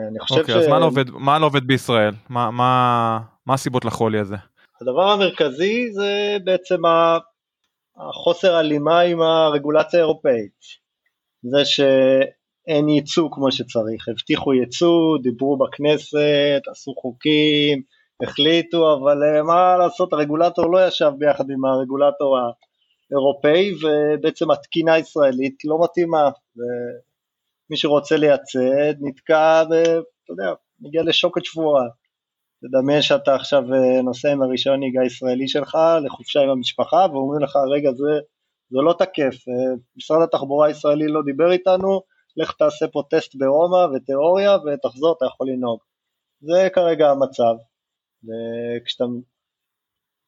[0.09, 0.57] אני חושב אוקיי, אוקיי, ש...
[0.57, 2.13] אז מה לא עובד, מה לא עובד בישראל?
[2.29, 4.35] מה, מה, מה הסיבות לחולי הזה?
[4.81, 6.81] הדבר המרכזי זה בעצם
[7.97, 10.81] החוסר הלימה עם הרגולציה האירופאית.
[11.43, 17.81] זה שאין ייצוא כמו שצריך, הבטיחו ייצוא, דיברו בכנסת, עשו חוקים,
[18.23, 25.55] החליטו, אבל אה, מה לעשות, הרגולטור לא ישב ביחד עם הרגולטור האירופאי, ובעצם התקינה הישראלית
[25.65, 31.83] לא מתאימה, ומי שרוצה לייצא נתקע, ואתה יודע, מגיע לשוקת שבועה.
[32.63, 37.55] תדמיין שאתה עכשיו אה, נוסע עם הרישיון נהיגה הישראלי שלך לחופשה עם המשפחה, ואומרים לך,
[37.75, 38.19] רגע, זה,
[38.69, 42.01] זה לא תקף, אה, משרד התחבורה הישראלי לא דיבר איתנו,
[42.37, 45.79] לך תעשה פה טסט ברומא ותיאוריה ותחזור, אתה יכול לנהוג.
[46.41, 47.70] זה כרגע המצב.
[48.23, 49.03] וכשאתה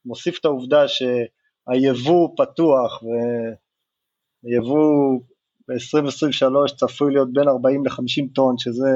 [0.05, 3.03] מוסיף את העובדה שהיבוא פתוח
[4.43, 5.19] ויבוא
[5.67, 8.89] ב-2023 צפוי להיות בין 40 ל-50 טון, שזה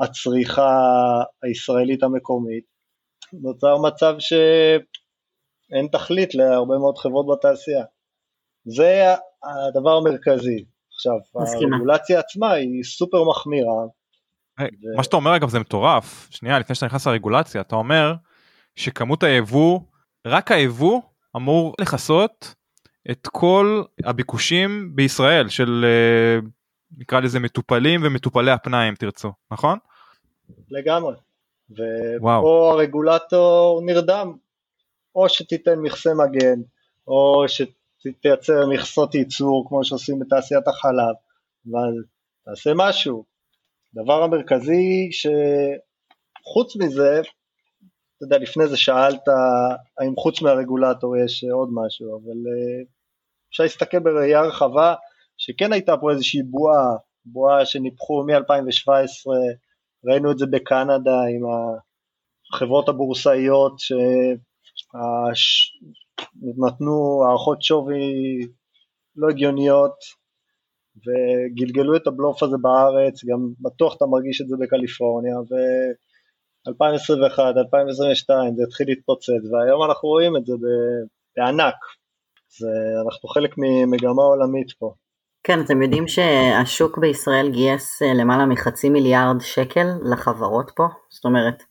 [0.00, 0.70] הצריכה
[1.42, 2.64] הישראלית המקומית,
[3.32, 7.84] נוצר מצב שאין תכלית להרבה מאוד חברות בתעשייה.
[8.64, 9.04] זה
[9.68, 10.64] הדבר המרכזי.
[10.94, 11.76] עכשיו, מסכימה.
[11.76, 13.84] הרגולציה עצמה היא סופר מחמירה,
[14.96, 18.14] מה שאתה אומר אגב זה מטורף שנייה לפני שאתה נכנס לרגולציה אתה אומר
[18.76, 19.80] שכמות היבוא
[20.26, 21.00] רק היבוא
[21.36, 22.54] אמור לכסות
[23.10, 26.48] את כל הביקושים בישראל של אה,
[26.98, 29.78] נקרא לזה מטופלים ומטופלי הפנאי אם תרצו נכון?
[30.70, 31.14] לגמרי.
[31.70, 34.32] ופה הרגולטור נרדם
[35.14, 36.60] או שתיתן מכסה מגן
[37.08, 41.14] או שתייצר מכסות ייצור כמו שעושים בתעשיית החלב
[41.70, 42.04] אבל
[42.44, 43.24] תעשה משהו
[43.96, 49.20] הדבר המרכזי שחוץ מזה, אתה יודע, לפני זה שאלת
[49.98, 52.82] האם חוץ מהרגולטור יש עוד משהו, אבל אה,
[53.50, 54.94] אפשר להסתכל בראייה רחבה
[55.36, 59.30] שכן הייתה פה איזושהי בועה, בועה שניפחו מ-2017,
[60.04, 61.42] ראינו את זה בקנדה עם
[62.52, 63.74] החברות הבורסאיות
[65.34, 68.12] שנתנו הערכות שווי
[69.16, 70.23] לא הגיוניות
[70.96, 78.62] וגלגלו את הבלוף הזה בארץ, גם בטוח אתה מרגיש את זה בקליפורניה, ו-2021, 2022 זה
[78.66, 80.54] התחיל להתפוצץ, והיום אנחנו רואים את זה
[81.36, 81.74] בענק.
[82.58, 82.68] זה,
[83.04, 84.94] אנחנו חלק ממגמה עולמית פה.
[85.44, 90.86] כן, אתם יודעים שהשוק בישראל גייס אה, למעלה מחצי מיליארד שקל לחברות פה?
[91.10, 91.62] זאת אומרת,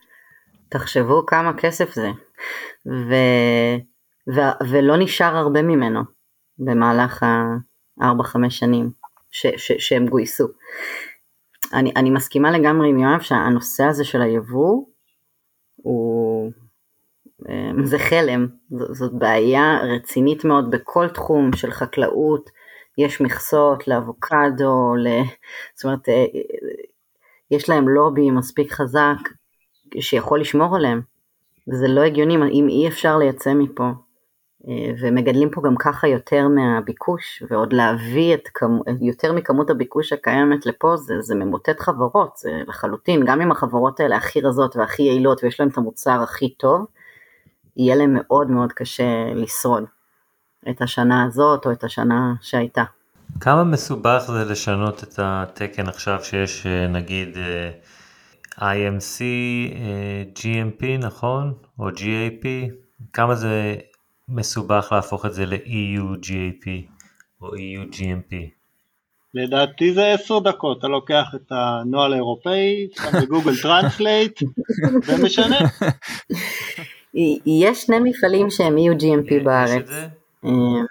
[0.69, 2.09] תחשבו כמה כסף זה,
[2.87, 3.13] ו,
[4.35, 6.01] ו, ולא נשאר הרבה ממנו
[6.57, 9.02] במהלך ה-4-5 שנים
[9.33, 10.47] ש, ש, שהם גויסו.
[11.73, 14.85] אני, אני מסכימה לגמרי עם יואב שהנושא הזה של היבוא
[15.75, 16.51] הוא
[17.49, 22.49] אמ, זה חלם, זאת בעיה רצינית מאוד בכל תחום של חקלאות,
[22.97, 25.07] יש מכסות לאבוקדו, ל...
[25.75, 26.25] זאת אומרת, אה,
[27.51, 29.29] יש להם לובי מספיק חזק
[29.99, 31.01] שיכול לשמור עליהם,
[31.67, 33.89] וזה לא הגיוני אם אי אפשר לייצא מפה,
[35.01, 38.77] ומגדלים פה גם ככה יותר מהביקוש, ועוד להביא את כמ...
[39.01, 44.17] יותר מכמות הביקוש הקיימת לפה, זה, זה ממוטט חברות, זה לחלוטין, גם אם החברות האלה
[44.17, 46.85] הכי רזות והכי יעילות ויש להם את המוצר הכי טוב,
[47.77, 49.83] יהיה להם מאוד מאוד קשה לשרוד
[50.69, 52.83] את השנה הזאת או את השנה שהייתה.
[53.39, 57.69] כמה מסובך זה לשנות את התקן עכשיו שיש אה, נגיד אה,
[58.57, 59.21] IMC,
[59.75, 61.53] אה, GMP נכון?
[61.79, 62.45] או GAP?
[63.13, 63.75] כמה זה
[64.33, 66.67] מסובך להפוך את זה ל-EU GAP
[67.41, 68.35] או EU GMP?
[69.33, 74.39] לדעתי זה עשר דקות, אתה לוקח את הנוהל האירופאי, שם ב Google Translate
[75.07, 75.59] ומשנה.
[77.45, 79.89] יש שני מפעלים שהם יהיו GMP בארץ.
[80.45, 80.85] אמ,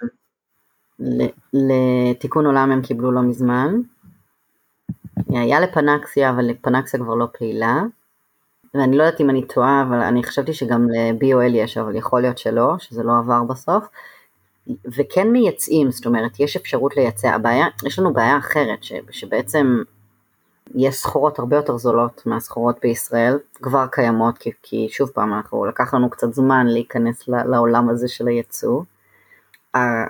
[1.53, 3.75] לתיקון עולם הם קיבלו לא מזמן.
[5.29, 7.81] היה לפנקסיה, אבל לפנקסיה כבר לא פעילה.
[8.73, 12.37] ואני לא יודעת אם אני טועה, אבל אני חשבתי שגם ל-BOL יש, אבל יכול להיות
[12.37, 13.87] שלא, שזה לא עבר בסוף.
[14.85, 17.27] וכן מייצאים, זאת אומרת, יש אפשרות לייצא.
[17.27, 18.79] הבעיה, יש לנו בעיה אחרת,
[19.11, 19.83] שבעצם
[20.75, 25.93] יש סחורות הרבה יותר זולות מהסחורות בישראל, כבר קיימות, כי, כי שוב פעם, אנחנו, לקח
[25.93, 28.81] לנו קצת זמן להיכנס לעולם הזה של הייצוא.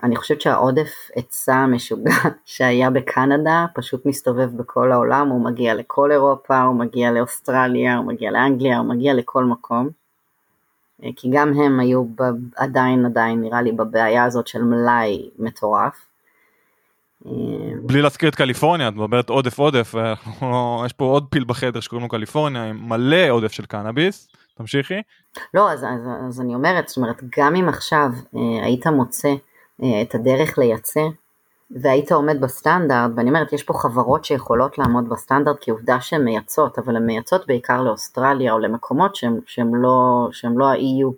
[0.03, 2.11] אני חושבת שהעודף היצע המשוגע
[2.45, 8.31] שהיה בקנדה פשוט מסתובב בכל העולם, הוא מגיע לכל אירופה, הוא מגיע לאוסטרליה, הוא מגיע
[8.31, 9.89] לאנגליה, הוא מגיע לכל מקום.
[11.03, 12.03] אה, כי גם הם היו
[12.55, 16.05] עדיין עדיין נראה לי בבעיה הזאת של מלאי מטורף.
[17.81, 19.95] בלי להזכיר את קליפורניה, את מדברת עודף עודף,
[20.85, 25.01] יש פה עוד פיל בחדר שקוראים לו קליפורניה עם מלא עודף של קנאביס, תמשיכי.
[25.53, 29.35] לא, אז, אז, אז אני אומרת, זאת אומרת, גם אם עכשיו אה, היית מוצא אה,
[29.81, 31.01] את הדרך לייצא,
[31.71, 36.79] והיית עומד בסטנדרט, ואני אומרת, יש פה חברות שיכולות לעמוד בסטנדרט כי עובדה שהן מייצאות,
[36.79, 39.15] אבל הן מייצאות בעיקר לאוסטרליה או למקומות
[39.45, 41.11] שהן, לא, לא ה-EU,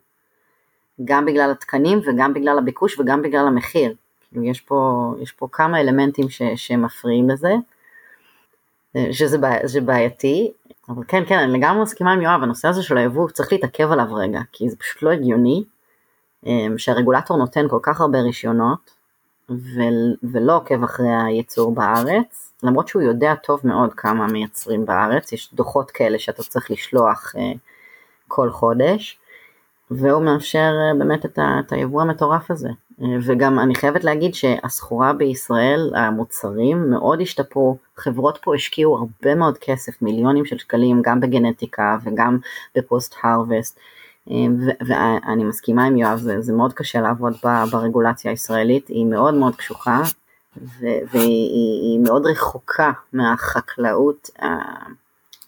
[1.06, 3.94] גם בגלל התקנים וגם בגלל הביקוש וגם בגלל המחיר.
[4.30, 7.54] כאילו יש פה, יש פה כמה אלמנטים ש, שמפריעים לזה,
[9.12, 10.52] שזה בעי, בעייתי,
[10.90, 14.14] אבל כן, כן, אני לגמרי מסכימה עם יואב, הנושא הזה של היבוא צריך להתעכב עליו
[14.14, 15.64] רגע, כי זה פשוט לא הגיוני
[16.78, 18.92] שהרגולטור נותן כל כך הרבה רישיונות
[19.50, 19.82] ו,
[20.24, 25.92] ולא עוקב אחרי הייצור בארץ, למרות שהוא יודע טוב מאוד כמה מייצרים בארץ, יש דוחות
[25.92, 27.52] כאלה שאתה צריך לשלוח אה,
[28.28, 29.20] כל חודש,
[29.92, 32.70] והוא מאפשר אה, באמת את, ה, את היבוא המטורף הזה.
[33.02, 39.58] אה, וגם אני חייבת להגיד שהסחורה בישראל, המוצרים מאוד השתפרו, חברות פה השקיעו הרבה מאוד
[39.58, 42.38] כסף, מיליונים של שקלים, גם בגנטיקה וגם
[42.76, 43.80] בפוסט הרווסט,
[44.88, 47.34] ואני מסכימה עם יואב, זה, זה מאוד קשה לעבוד
[47.72, 50.02] ברגולציה הישראלית, היא מאוד מאוד קשוחה,
[50.82, 54.30] והיא מאוד רחוקה מהחקלאות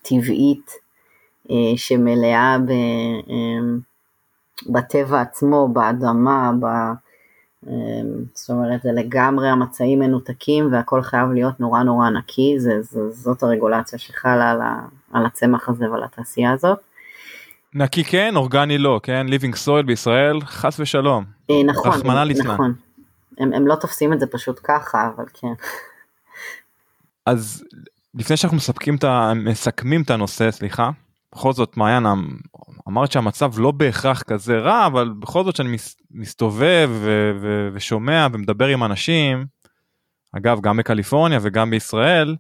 [0.01, 0.71] הטבעית
[1.75, 2.71] שמלאה ב...
[4.69, 6.65] בטבע עצמו, באדמה, ב...
[8.33, 13.43] זאת אומרת זה לגמרי המצעים מנותקים והכל חייב להיות נורא נורא נקי, זה, זה, זאת
[13.43, 16.79] הרגולציה שחלה על, ה, על הצמח הזה ועל התעשייה הזאת.
[17.73, 19.27] נקי כן, אורגני לא, כן?
[19.27, 21.25] ליבינג סויל בישראל, חס ושלום.
[21.49, 21.91] אה, נכון,
[22.45, 22.73] נכון.
[23.37, 25.53] הם, הם לא תופסים את זה פשוט ככה, אבל כן.
[27.25, 27.63] אז
[28.13, 29.33] לפני שאנחנו מספקים את ה...
[29.35, 30.89] מסכמים את הנושא, סליחה,
[31.35, 32.05] בכל זאת מעיין
[32.87, 35.77] אמרת שהמצב לא בהכרח כזה רע אבל בכל זאת שאני
[36.11, 39.45] מסתובב ו- ו- ושומע ומדבר עם אנשים
[40.37, 42.35] אגב גם בקליפורניה וגם בישראל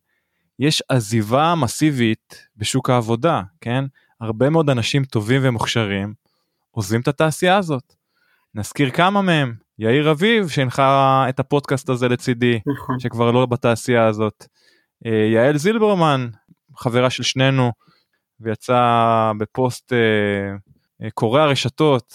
[0.59, 3.85] יש עזיבה מסיבית בשוק העבודה כן
[4.21, 6.13] הרבה מאוד אנשים טובים ומוכשרים
[6.71, 7.93] עוזבים את התעשייה הזאת.
[8.55, 12.99] נזכיר כמה מהם יאיר אביב שהנחה את הפודקאסט הזה לצידי נכון.
[12.99, 14.45] שכבר לא בתעשייה הזאת.
[15.05, 16.27] אה, יעל זילברמן
[16.75, 17.71] חברה של שנינו
[18.39, 19.97] ויצא בפוסט אה,
[21.03, 22.13] אה, קורע רשתות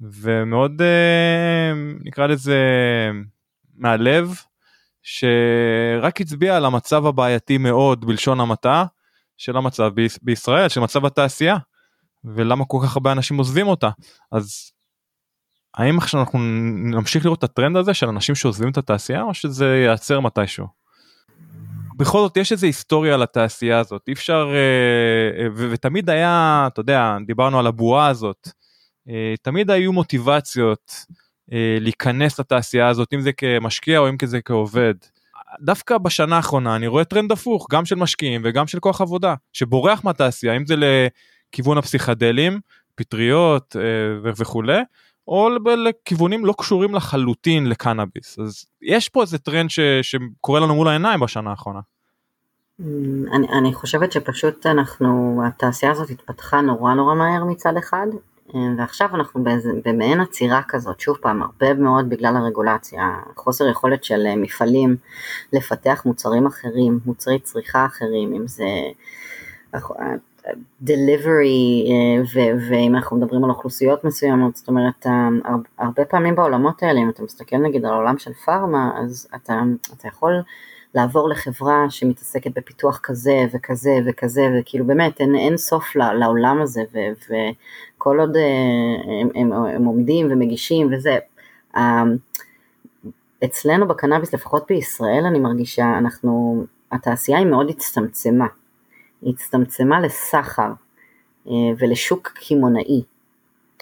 [0.00, 1.72] ומאוד אה,
[2.04, 2.60] נקרא לזה
[3.74, 4.34] מהלב
[5.02, 8.84] שרק הצביע על המצב הבעייתי מאוד בלשון המעטה
[9.36, 11.56] של המצב ב- בישראל של מצב התעשייה
[12.24, 13.90] ולמה כל כך הרבה אנשים עוזבים אותה
[14.32, 14.70] אז
[15.76, 16.38] האם עכשיו אנחנו
[16.84, 20.66] נמשיך לראות את הטרנד הזה של אנשים שעוזבים את התעשייה או שזה ייעצר מתישהו.
[21.96, 27.16] בכל זאת יש איזה היסטוריה לתעשייה הזאת אי אפשר אה, ו- ותמיד היה אתה יודע
[27.26, 28.48] דיברנו על הבועה הזאת
[29.08, 30.92] אה, תמיד היו מוטיבציות
[31.52, 34.94] אה, להיכנס לתעשייה הזאת אם זה כמשקיע או אם זה כעובד.
[35.60, 40.04] דווקא בשנה האחרונה אני רואה טרנד הפוך גם של משקיעים וגם של כוח עבודה שבורח
[40.04, 42.60] מהתעשייה אם זה לכיוון הפסיכדלים
[42.94, 43.76] פטריות
[44.22, 44.82] וכולי
[45.28, 50.88] או לכיוונים לא קשורים לחלוטין לקנאביס אז יש פה איזה טרנד ש, שקורה לנו מול
[50.88, 51.80] העיניים בשנה האחרונה.
[52.80, 52.84] Mm,
[53.32, 58.18] אני, אני חושבת שפשוט אנחנו, התעשייה הזאת התפתחה נורא נורא מהר מצד אחד, אה,
[58.78, 64.26] ועכשיו אנחנו באיזה, במעין עצירה כזאת, שוב פעם, הרבה מאוד בגלל הרגולציה, חוסר יכולת של
[64.26, 64.96] אה, מפעלים
[65.52, 68.64] לפתח מוצרים אחרים, מוצרי צריכה אחרים, אם זה
[70.84, 75.06] delivery אה, ואם אנחנו מדברים על אוכלוסיות מסוימות, זאת אומרת
[75.78, 79.60] הרבה פעמים בעולמות האלה, אם אתה מסתכל נגיד על העולם של פארמה, אז אתה,
[79.96, 80.42] אתה יכול
[80.96, 86.98] לעבור לחברה שמתעסקת בפיתוח כזה וכזה וכזה, וכאילו באמת אין, אין סוף לעולם הזה, ו,
[87.96, 88.42] וכל עוד אה,
[89.20, 91.18] הם, הם, הם עומדים ומגישים וזה,
[93.44, 98.46] אצלנו בקנאביס, לפחות בישראל אני מרגישה, אנחנו, התעשייה היא מאוד הצטמצמה.
[99.22, 100.72] היא הצטמצמה לסחר
[101.48, 103.02] אה, ולשוק קמעונאי.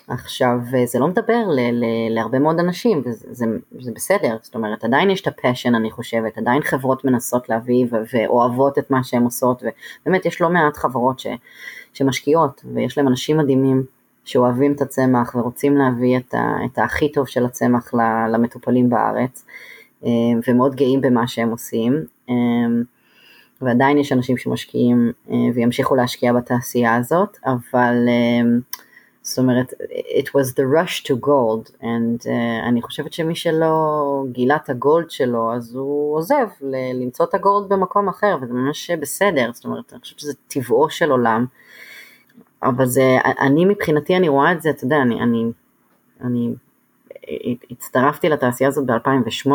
[0.09, 3.47] עכשיו זה לא מדבר ל- ל- להרבה מאוד אנשים וזה זה,
[3.81, 7.97] זה בסדר, זאת אומרת עדיין יש את הפשן אני חושבת, עדיין חברות מנסות להביא ו-
[8.15, 9.63] ואוהבות את מה שהן עושות
[10.07, 11.27] ובאמת יש לא מעט חברות ש-
[11.93, 13.85] שמשקיעות ויש להם אנשים מדהימים
[14.25, 17.95] שאוהבים את הצמח ורוצים להביא את, ה- את הכי טוב של הצמח
[18.33, 19.47] למטופלים בארץ
[20.05, 20.11] אה,
[20.49, 22.05] ומאוד גאים במה שהם עושים.
[22.31, 22.35] אה,
[23.63, 28.49] ועדיין יש אנשים שמשקיעים אה, וימשיכו להשקיע בתעשייה הזאת, אבל אה,
[29.27, 29.73] זאת אומרת,
[30.21, 35.11] it was the rush to gold, and uh, אני חושבת שמי שלא גילה את הגולד
[35.11, 36.47] שלו, אז הוא עוזב
[36.95, 41.11] למצוא את הגולד במקום אחר, וזה ממש בסדר, זאת אומרת, אני חושבת שזה טבעו של
[41.11, 41.47] עולם,
[42.63, 45.45] אבל זה, אני מבחינתי, אני רואה את זה, אתה יודע, אני, אני,
[46.21, 46.55] אני
[47.71, 49.51] הצטרפתי לתעשייה הזאת ב-2008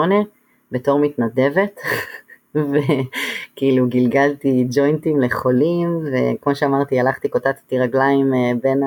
[0.72, 1.80] בתור מתנדבת,
[2.56, 8.84] וכאילו גלגלתי ג'וינטים לחולים, וכמו שאמרתי, הלכתי, קוטטתי רגליים אה, בין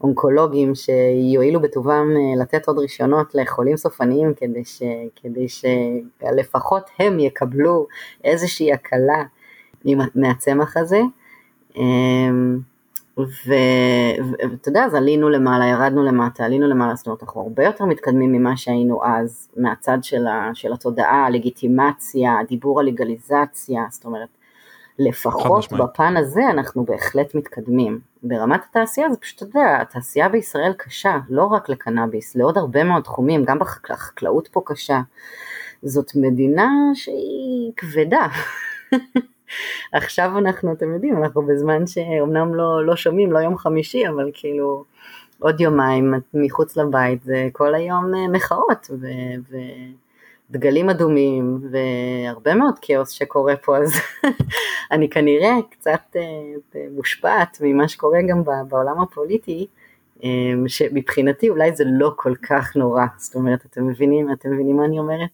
[0.00, 4.82] האונקולוגים שיועילו בטובם אה, לתת עוד רישיונות לחולים סופניים, כדי, ש,
[5.22, 7.86] כדי שלפחות הם יקבלו
[8.24, 9.24] איזושהי הקלה
[10.14, 11.00] מהצמח הזה.
[11.76, 12.58] אמ,
[13.18, 18.32] ואתה יודע, אז עלינו למעלה, ירדנו למטה, עלינו למעלה, זאת אומרת, אנחנו הרבה יותר מתקדמים
[18.32, 24.28] ממה שהיינו אז, מהצד של, ה, של התודעה, הלגיטימציה, הדיבור על לגליזציה, זאת אומרת,
[24.98, 28.00] לפחות בפן הזה אנחנו בהחלט מתקדמים.
[28.22, 33.02] ברמת התעשייה זה פשוט, אתה יודע, התעשייה בישראל קשה, לא רק לקנאביס, לעוד הרבה מאוד
[33.02, 35.00] תחומים, גם בחקלאות פה קשה.
[35.82, 38.26] זאת מדינה שהיא כבדה.
[39.92, 44.84] עכשיו אנחנו, אתם יודעים, אנחנו בזמן שאומנם לא, לא שומעים, לא יום חמישי, אבל כאילו
[45.38, 49.06] עוד יומיים מחוץ לבית זה כל היום אה, מחאות ו,
[50.50, 53.92] ודגלים אדומים והרבה מאוד כאוס שקורה פה, אז
[54.92, 59.66] אני כנראה קצת אה, מושפעת ממה שקורה גם בעולם הפוליטי.
[60.24, 60.28] אה,
[60.66, 64.98] שמבחינתי אולי זה לא כל כך נורא, זאת אומרת, אתם מבינים, אתם מבינים מה אני
[64.98, 65.30] אומרת?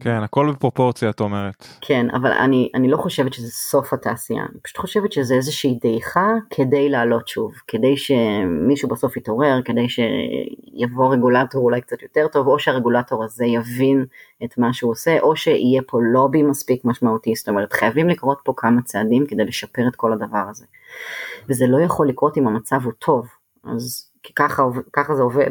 [0.00, 1.66] כן הכל בפרופורציה את אומרת.
[1.80, 6.32] כן אבל אני אני לא חושבת שזה סוף התעשייה אני פשוט חושבת שזה איזושהי דעיכה
[6.50, 12.58] כדי לעלות שוב כדי שמישהו בסוף יתעורר כדי שיבוא רגולטור אולי קצת יותר טוב או
[12.58, 14.04] שהרגולטור הזה יבין
[14.44, 18.52] את מה שהוא עושה או שיהיה פה לובי מספיק משמעותי זאת אומרת חייבים לקרות פה
[18.56, 20.66] כמה צעדים כדי לשפר את כל הדבר הזה.
[21.48, 23.28] וזה לא יכול לקרות אם המצב הוא טוב
[23.64, 25.50] אז ככה, ככה זה עובד.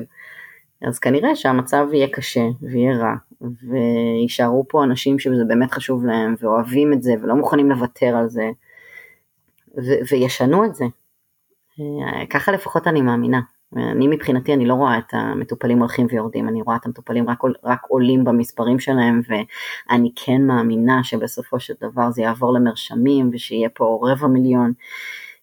[0.81, 6.93] אז כנראה שהמצב יהיה קשה ויהיה רע ויישארו פה אנשים שזה באמת חשוב להם ואוהבים
[6.93, 8.49] את זה ולא מוכנים לוותר על זה
[9.77, 10.85] ו- וישנו את זה.
[11.79, 13.41] אה, ככה לפחות אני מאמינה.
[13.75, 17.81] אני מבחינתי אני לא רואה את המטופלים הולכים ויורדים, אני רואה את המטופלים רק, רק
[17.87, 24.27] עולים במספרים שלהם ואני כן מאמינה שבסופו של דבר זה יעבור למרשמים ושיהיה פה רבע
[24.27, 24.73] מיליון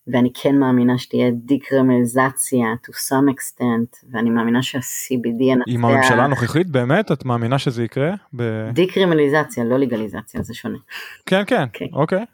[0.09, 5.65] ואני כן מאמינה שתהיה דיקרימליזציה to some extent ואני מאמינה שה-CBD ינצח.
[5.67, 8.15] עם הממשלה הנוכחית באמת את מאמינה שזה יקרה?
[8.37, 8.71] ב...
[8.73, 10.79] דיקרימליזציה לא לגליזציה זה שונה.
[11.27, 11.89] כן כן okay.
[11.93, 12.25] אוקיי.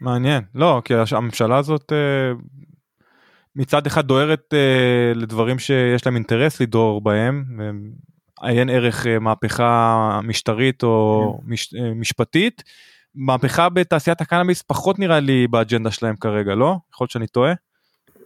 [0.00, 2.32] מעניין לא כי הממשלה הזאת אה,
[3.56, 7.44] מצד אחד דוהרת אה, לדברים שיש להם אינטרס לדהור בהם.
[8.40, 11.52] עיין ערך אה, מהפכה משטרית או כן.
[11.52, 12.62] מש, משפטית
[13.14, 16.76] מהפכה בתעשיית הקנאביס פחות נראה לי באג'נדה שלהם כרגע, לא?
[16.94, 17.52] יכול להיות שאני טועה?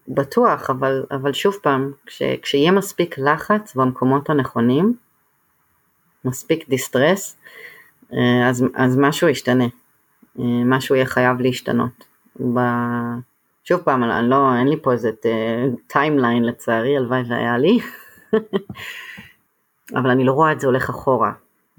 [0.09, 4.95] בטוח, אבל, אבל שוב פעם, כש, כשיהיה מספיק לחץ במקומות הנכונים,
[6.25, 7.37] מספיק distress,
[8.13, 9.65] אה, אז, אז משהו ישתנה.
[10.65, 12.05] משהו יהיה חייב להשתנות.
[12.55, 12.59] ב...
[13.65, 15.11] שוב פעם, אני לא, אין לי פה איזה
[15.87, 17.79] timeline לצערי, הלוואי והיה לי,
[19.99, 21.33] אבל אני לא רואה את זה הולך אחורה.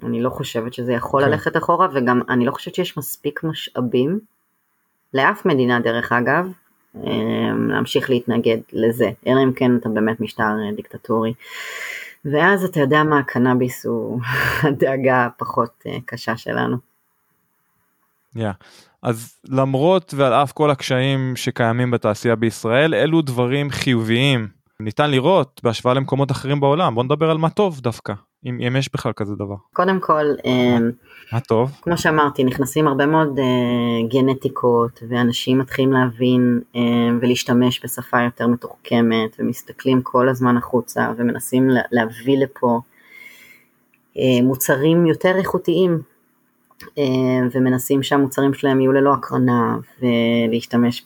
[0.03, 1.23] אני לא חושבת שזה יכול.
[1.23, 1.31] כן.
[1.31, 4.19] ללכת אחורה, וגם אני לא חושבת שיש מספיק משאבים,
[5.13, 6.51] לאף מדינה דרך אגב,
[6.95, 11.33] אמ, להמשיך להתנגד לזה, אלא אם כן אתה באמת משטר אה, דיקטטורי.
[12.25, 14.21] ואז אתה יודע מה, הקנאביס הוא
[14.63, 16.77] הדאגה הפחות אה, קשה שלנו.
[18.37, 18.39] Yeah.
[19.01, 24.47] אז למרות ועל אף כל הקשיים שקיימים בתעשייה בישראל, אלו דברים חיוביים.
[24.79, 28.13] ניתן לראות בהשוואה למקומות אחרים בעולם, בוא נדבר על מה טוב דווקא.
[28.45, 29.55] אם, אם יש בכלל כזה דבר.
[29.73, 30.91] קודם כל, אמ,
[31.31, 31.71] מה טוב?
[31.81, 36.77] כמו שאמרתי, נכנסים הרבה מאוד uh, גנטיקות, ואנשים מתחילים להבין uh,
[37.21, 42.79] ולהשתמש בשפה יותר מתוחכמת, ומסתכלים כל הזמן החוצה, ומנסים להביא לפה
[44.43, 46.14] מוצרים יותר איכותיים, אה,
[47.51, 51.05] ומנסים שהמוצרים שלהם יהיו ללא הקרנה ולהשתמש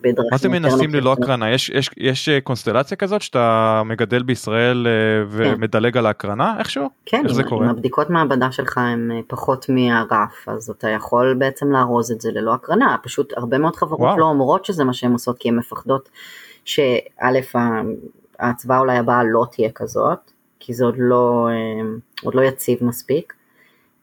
[0.00, 1.50] בדרכים מה אתם מנסים ללא הקרנה?
[1.50, 4.92] יש, יש, יש אה, קונסטלציה כזאת שאתה מגדל בישראל אה,
[5.30, 5.98] ומדלג כן.
[5.98, 6.90] על ההקרנה איכשהו?
[7.06, 7.66] כן, איך אם, זה קורה?
[7.66, 12.54] אם הבדיקות מעבדה שלך הן פחות מהרף אז אתה יכול בעצם לארוז את זה ללא
[12.54, 14.18] הקרנה, פשוט הרבה מאוד חברות וואו.
[14.18, 16.08] לא אומרות שזה מה שהן עושות כי הן מפחדות
[16.64, 16.88] שא'
[18.38, 20.18] ההצבעה אולי הבאה לא תהיה כזאת,
[20.60, 21.48] כי זה עוד לא,
[22.22, 23.32] עוד לא יציב מספיק.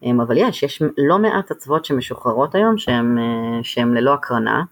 [0.04, 3.18] אמ, אבל יש, יש לא מעט אצוות שמשוחררות היום שהן
[3.78, 4.64] אה, ללא הקרנה,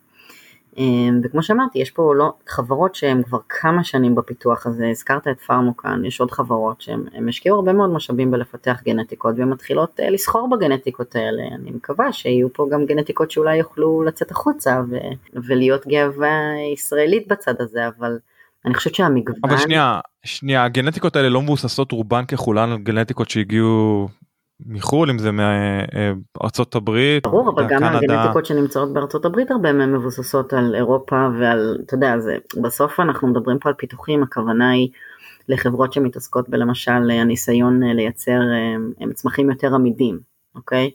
[0.78, 5.40] אמ, וכמו שאמרתי, יש פה לא, חברות שהן כבר כמה שנים בפיתוח הזה, הזכרת את
[5.40, 10.50] פארמוקן, יש עוד חברות שהן השקיעו הרבה מאוד משאבים בלפתח גנטיקות והן מתחילות אה, לסחור
[10.50, 14.96] בגנטיקות האלה, אני מקווה שיהיו פה גם גנטיקות שאולי יוכלו לצאת החוצה ו,
[15.34, 16.40] ולהיות גאווה
[16.74, 18.18] ישראלית בצד הזה, אבל
[18.66, 19.40] אני חושבת שהמגוון...
[19.44, 24.08] אבל שנייה, שנייה, הגנטיקות האלה לא מבוססות רובן ככולן על גנטיקות שהגיעו
[24.66, 30.53] מחו"ל אם זה מארצות הברית, ברור אבל גם הגנטיקות שנמצאות בארצות הברית הרבה מהן מבוססות
[30.53, 34.89] על אירופה ועל אתה יודע זה בסוף אנחנו מדברים פה על פיתוחים הכוונה היא
[35.49, 38.39] לחברות שמתעסקות בלמשל הניסיון לייצר
[39.14, 40.20] צמחים יותר עמידים
[40.55, 40.91] אוקיי.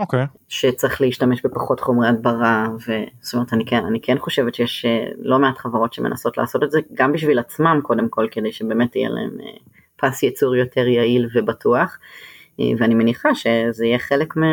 [0.00, 0.26] אוקיי.
[0.48, 4.86] שצריך להשתמש בפחות חומרי הדברה וזאת אומרת אני כן אני כן חושבת שיש
[5.18, 9.08] לא מעט חברות שמנסות לעשות את זה גם בשביל עצמם קודם כל כדי שבאמת יהיה
[9.08, 9.30] להם
[9.96, 11.98] פס ייצור יותר יעיל ובטוח.
[12.78, 14.46] ואני מניחה שזה יהיה חלק מה,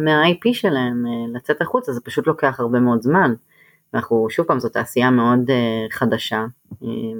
[0.00, 3.34] מה-IP שלהם אה, לצאת החוצה, זה פשוט לוקח הרבה מאוד זמן.
[3.94, 6.44] אנחנו, שוב פעם, זו תעשייה מאוד uh, חדשה,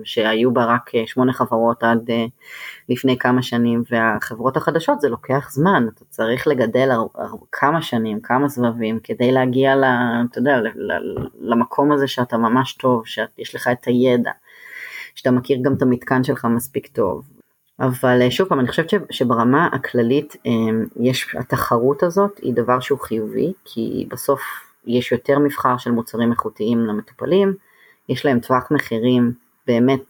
[0.04, 2.10] שהיו בה רק שמונה חברות עד
[2.88, 6.90] לפני כמה שנים, והחברות החדשות זה לוקח זמן, אתה צריך לגדל
[7.52, 9.84] כמה שנים, כמה סבבים, כדי להגיע ל,
[10.30, 10.60] אתה יודע,
[11.40, 14.30] למקום הזה שאתה ממש טוב, שיש לך את הידע,
[15.14, 17.24] שאתה מכיר גם את המתקן שלך מספיק טוב,
[17.80, 22.98] אבל אה, שוב פעם אני חושבת שברמה הכללית אמ, יש התחרות הזאת היא דבר שהוא
[22.98, 24.40] חיובי כי בסוף
[24.86, 27.54] יש יותר מבחר של מוצרים איכותיים למטופלים,
[28.08, 29.32] יש להם טווח מחירים
[29.66, 30.02] באמת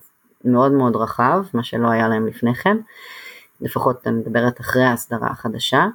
[0.45, 2.77] מאוד מאוד רחב, מה שלא היה להם לפני כן,
[3.61, 5.87] לפחות אני מדברת אחרי ההסדרה החדשה,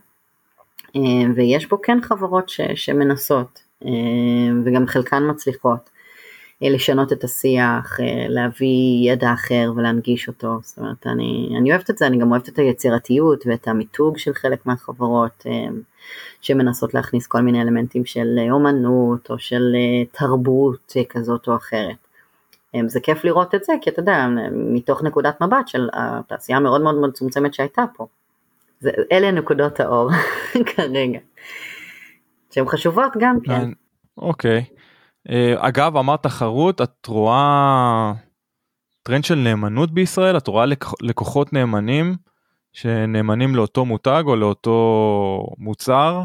[0.95, 3.63] אמ, ויש פה כן חברות ש, שמנסות
[4.65, 5.89] וגם חלקן מצליחות.
[6.63, 11.89] אה, לשנות את השיח, אה, להביא ידע אחר ולהנגיש אותו, זאת אומרת אני, אני אוהבת
[11.89, 15.67] את זה, אני גם אוהבת את היצירתיות ואת המיתוג של חלק מהחברות אה,
[16.41, 19.75] שמנסות להכניס כל מיני אלמנטים של אומנות או של
[20.11, 21.95] תרבות כזאת או אחרת.
[22.85, 26.95] זה כיף לראות את זה כי אתה יודע מתוך נקודת מבט של התעשייה המאוד מאוד
[26.95, 28.07] מצומצמת שהייתה פה.
[28.79, 30.09] זה, אלה נקודות האור
[30.75, 31.19] כרגע.
[32.51, 33.69] שהן חשובות גם כן.
[34.17, 34.65] אוקיי.
[34.67, 34.80] Okay.
[35.29, 38.13] אה, אגב אמרת תחרות את רואה
[39.03, 40.65] טרנד של נאמנות בישראל את רואה
[41.01, 42.15] לקוחות נאמנים
[42.73, 46.23] שנאמנים לאותו מותג או לאותו מוצר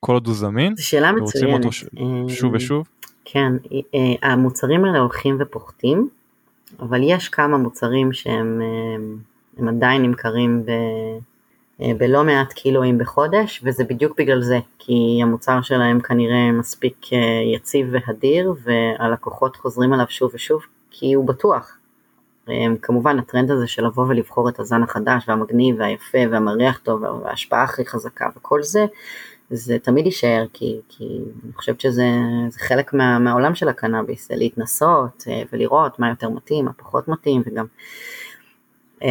[0.00, 0.76] כל עוד הוא זמין.
[0.76, 1.72] זו שאלה מצוינת.
[1.72, 1.84] ש...
[1.84, 2.88] אה, שוב ושוב.
[3.24, 3.52] כן
[3.94, 6.08] אה, המוצרים האלה הולכים ופוחתים
[6.80, 8.60] אבל יש כמה מוצרים שהם
[9.68, 10.70] עדיין נמכרים ב...
[11.82, 17.18] אה, בלא מעט קילואים בחודש, וזה בדיוק בגלל זה, כי המוצר שלהם כנראה מספיק אה,
[17.56, 21.76] יציב והדיר, והלקוחות חוזרים עליו שוב ושוב, כי הוא בטוח.
[22.48, 27.62] אה, כמובן הטרנד הזה של לבוא ולבחור את הזן החדש והמגניב והיפה והמריח טוב וההשפעה
[27.62, 28.86] הכי חזקה וכל זה,
[29.50, 31.04] זה תמיד יישאר כי, כי
[31.44, 32.04] אני חושבת שזה
[32.58, 37.66] חלק מה, מהעולם של הקנאביס, להתנסות ולראות מה יותר מתאים, מה פחות מתאים וגם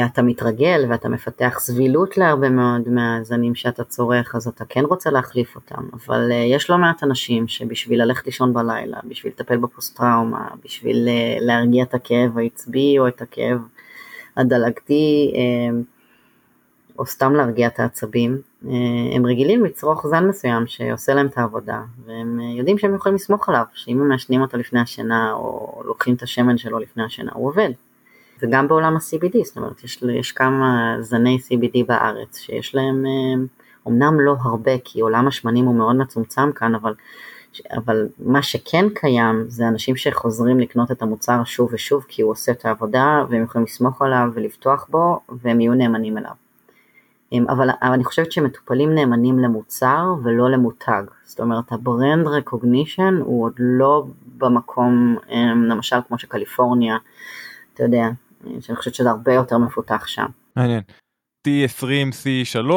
[0.05, 5.55] אתה מתרגל ואתה מפתח סבילות להרבה מאוד מהזנים שאתה צורך, אז אתה כן רוצה להחליף
[5.55, 10.47] אותם, אבל אה, יש לא מעט אנשים שבשביל ללכת לישון בלילה, בשביל לטפל בפוסט טראומה,
[10.65, 13.57] בשביל אה, להרגיע את הכאב העצבי או את הכאב
[14.37, 15.33] הדלקתי,
[16.99, 18.41] או סתם להרגיע את העצבים,
[19.15, 23.63] הם רגילים לצרוך זן מסוים שעושה להם את העבודה, והם יודעים שהם יכולים לסמוך עליו,
[23.73, 27.69] שאם הם מעשנים אותו לפני השינה, או לוקחים את השמן שלו לפני השינה, הוא עובד.
[28.43, 33.05] וגם בעולם ה-CBD, זאת אומרת, יש, יש כמה זני CBD בארץ שיש להם,
[33.87, 36.93] אמנם לא הרבה, כי עולם השמנים הוא מאוד מצומצם כאן, אבל
[37.71, 42.51] אבל מה שכן קיים זה אנשים שחוזרים לקנות את המוצר שוב ושוב כי הוא עושה
[42.51, 46.31] את העבודה והם יכולים לסמוך עליו ולבטוח בו והם יהיו נאמנים אליו.
[47.49, 53.45] אבל, אבל אני חושבת שמטופלים נאמנים למוצר ולא למותג, זאת אומרת ה brand recognition הוא
[53.45, 54.05] עוד לא
[54.37, 55.17] במקום
[55.69, 56.97] למשל כמו שקליפורניה,
[57.73, 58.09] אתה יודע,
[58.61, 60.25] שאני חושבת שזה הרבה יותר מפותח שם.
[60.55, 60.81] מעניין.
[61.47, 62.71] T20 C3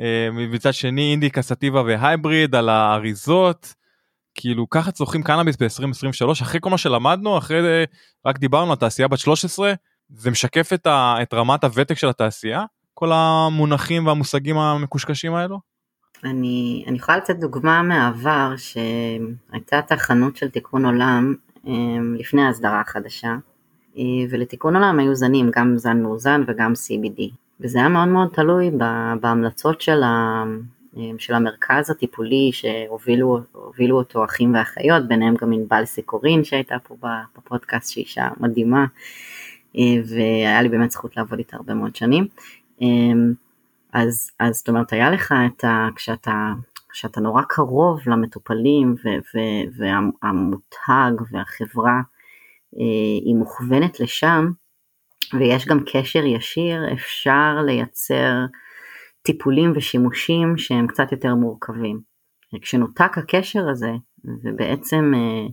[0.00, 3.74] אה, מצד שני אינדיקה סאטיבה ו hybrid על האריזות.
[4.34, 7.84] כאילו ככה צורכים קנאביס ב-2023 אחרי כל מה שלמדנו אחרי
[8.26, 9.72] רק דיברנו על תעשייה בת 13
[10.08, 12.64] זה משקף את, ה, את רמת הוותק של התעשייה
[12.94, 15.60] כל המונחים והמושגים המקושקשים האלו?
[16.24, 21.34] אני, אני יכולה לתת דוגמה מהעבר שהייתה תחנות של תיקון עולם
[21.66, 21.72] אה,
[22.18, 23.34] לפני ההסדרה החדשה אה,
[24.30, 27.22] ולתיקון עולם היו זנים גם זן מאוזן וגם CBD
[27.60, 28.70] וזה היה מאוד מאוד תלוי
[29.20, 30.44] בהמלצות של, ה,
[31.18, 36.96] של המרכז הטיפולי שהובילו אותו אחים ואחיות, ביניהם גם ענבל סיקורין שהייתה פה
[37.36, 38.86] בפודקאסט שהיא אישה מדהימה,
[40.04, 42.26] והיה לי באמת זכות לעבוד איתה הרבה מאוד שנים.
[43.92, 45.88] אז, אז זאת אומרת היה לך את ה...
[45.96, 46.52] כשאתה,
[46.90, 48.94] כשאתה נורא קרוב למטופלים
[49.76, 52.00] והמותג והחברה
[53.24, 54.50] היא מוכוונת לשם,
[55.38, 58.34] ויש גם קשר ישיר, אפשר לייצר
[59.22, 62.00] טיפולים ושימושים שהם קצת יותר מורכבים.
[62.60, 63.90] כשנותק הקשר הזה,
[64.44, 65.46] ובעצם אה,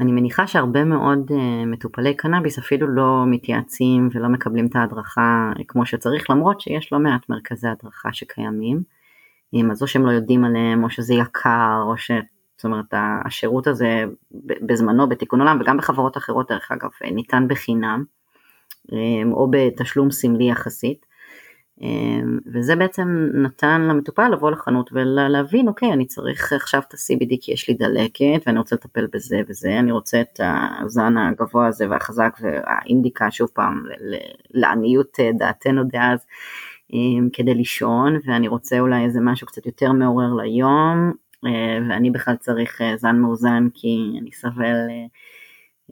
[0.00, 5.86] אני מניחה שהרבה מאוד אה, מטופלי קנאביס אפילו לא מתייעצים ולא מקבלים את ההדרכה כמו
[5.86, 8.82] שצריך, למרות שיש לא מעט מרכזי הדרכה שקיימים,
[9.70, 12.10] אז או שהם לא יודעים עליהם, או שזה יקר, או ש...
[12.56, 12.94] זאת אומרת,
[13.26, 14.04] השירות הזה
[14.66, 18.04] בזמנו בתיקון עולם וגם בחברות אחרות דרך אגב ניתן בחינם.
[18.92, 21.06] אמ, או בתשלום סמלי יחסית.
[21.80, 27.52] אמ, וזה בעצם נתן למטופל לבוא לחנות ולהבין אוקיי אני צריך עכשיו את ה-CBD כי
[27.52, 30.40] יש לי דלקת ואני רוצה לטפל בזה וזה אני רוצה את
[30.82, 33.82] הזן הגבוה הזה והחזק והאינדיקה שוב פעם
[34.50, 36.26] לעניות דעתנו דאז
[36.92, 41.12] אמ, כדי לישון ואני רוצה אולי איזה משהו קצת יותר מעורר ליום
[41.88, 44.76] ואני בכלל צריך אה, זן מאוזן כי אני סבל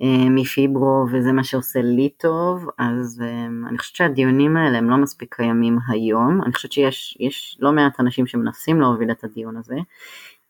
[0.02, 4.96] אה, מפיברו וזה מה שעושה לי טוב, אז אה, אני חושבת שהדיונים האלה הם לא
[4.96, 9.76] מספיק קיימים היום, אני חושבת שיש לא מעט אנשים שמנסים להוביל את הדיון הזה,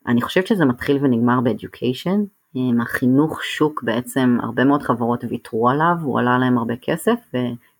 [0.06, 1.40] אני חושבת שזה מתחיל ונגמר
[2.54, 7.18] עם החינוך שוק בעצם הרבה מאוד חברות ויתרו עליו, הוא עלה להם הרבה כסף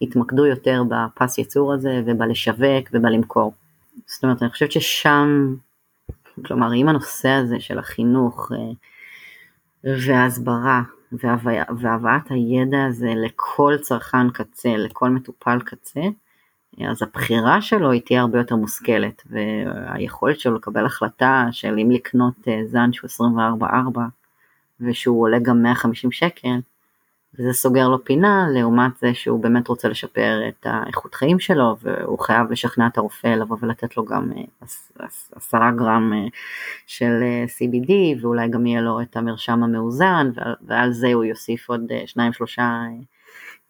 [0.01, 3.53] והתמקדו יותר בפס ייצור הזה ובלשווק ובלמכור.
[4.07, 5.55] זאת אומרת אני חושבת ששם,
[6.47, 8.73] כלומר אם הנושא הזה של החינוך אה,
[10.07, 10.83] וההסברה
[11.79, 16.01] והבאת הידע הזה לכל צרכן קצה, לכל מטופל קצה,
[16.91, 22.49] אז הבחירה שלו היא תהיה הרבה יותר מושכלת, והיכולת שלו לקבל החלטה של אם לקנות
[22.49, 23.11] אה, זן שהוא
[23.63, 23.99] 24-4
[24.81, 26.59] ושהוא עולה גם 150 שקל,
[27.39, 32.19] וזה סוגר לו פינה לעומת זה שהוא באמת רוצה לשפר את האיכות חיים שלו והוא
[32.19, 34.67] חייב לשכנע את הרופא לבוא ולתת לו גם אה,
[35.37, 36.27] עשרה גרם אה,
[36.87, 40.31] של אה, CBD ואולי גם יהיה לו את המרשם המאוזן
[40.67, 42.83] ועל זה הוא יוסיף עוד שניים שלושה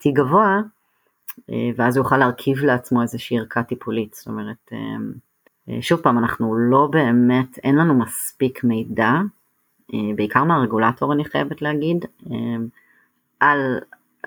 [0.01, 0.61] T גבוה
[1.77, 4.15] ואז הוא יוכל להרכיב לעצמו איזושהי ערכה טיפולית.
[4.15, 4.73] זאת אומרת
[5.81, 9.13] שוב פעם אנחנו לא באמת אין לנו מספיק מידע
[10.17, 12.05] בעיקר מהרגולטור אני חייבת להגיד
[13.43, 13.79] על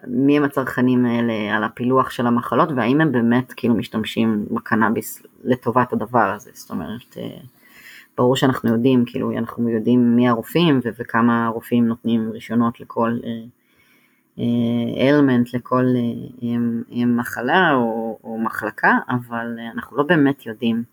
[0.08, 5.94] מי הם הצרכנים האלה, על הפילוח של המחלות והאם הם באמת כאילו משתמשים בקנאביס לטובת
[5.94, 7.38] הדבר הזה, זאת אומרת אה,
[8.18, 13.18] ברור שאנחנו יודעים, כאילו אנחנו יודעים מי הרופאים וכמה רופאים נותנים רישיונות לכל
[14.98, 15.86] אלמנט, uh, uh, לכל
[17.06, 20.84] מחלה או, או מחלקה, אבל אנחנו לא באמת יודעים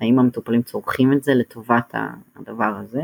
[0.00, 1.94] האם המטופלים צורכים את זה לטובת
[2.36, 3.02] הדבר הזה.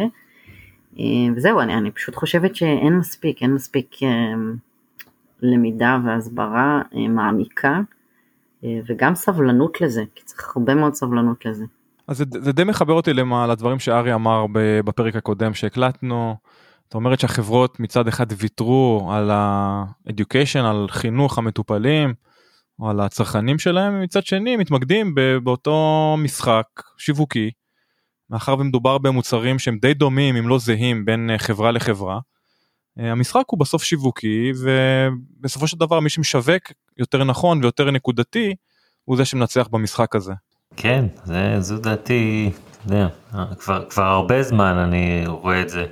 [0.96, 1.00] Uh,
[1.36, 4.04] וזהו, אני, אני פשוט חושבת שאין מספיק, אין מספיק uh,
[5.42, 7.80] למידה והסברה אה, מעמיקה
[8.64, 11.64] אה, וגם סבלנות לזה, כי צריך הרבה מאוד סבלנות לזה.
[12.08, 14.46] אז זה, זה די מחבר אותי למה, לדברים שארי אמר
[14.84, 16.36] בפרק הקודם שהקלטנו.
[16.84, 22.14] זאת אומרת שהחברות מצד אחד ויתרו על ה-education, על חינוך המטופלים
[22.80, 26.66] או על הצרכנים שלהם, ומצד שני מתמקדים באותו משחק
[26.98, 27.50] שיווקי,
[28.30, 32.18] מאחר ומדובר במוצרים שהם די דומים אם לא זהים בין אה, חברה לחברה.
[33.00, 36.62] אה, המשחק הוא בסוף שיווקי ובסופו של דבר מי שמשווק
[36.98, 38.54] יותר נכון ויותר נקודתי
[39.04, 40.32] הוא זה שמנצח במשחק הזה.
[40.76, 42.50] כן, זה, זו דעתי,
[42.86, 43.08] אתה יודע,
[43.58, 45.86] כבר, כבר הרבה זמן אני רואה את זה.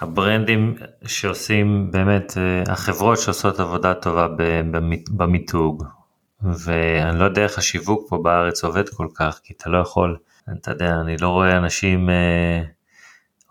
[0.00, 0.74] הברנדים
[1.06, 4.28] שעושים באמת, אה, החברות שעושות עבודה טובה
[5.10, 5.84] במיתוג,
[6.42, 10.16] ואני לא יודע איך השיווק פה בארץ עובד כל כך, כי אתה לא יכול,
[10.52, 12.62] אתה יודע, אני לא רואה אנשים אה,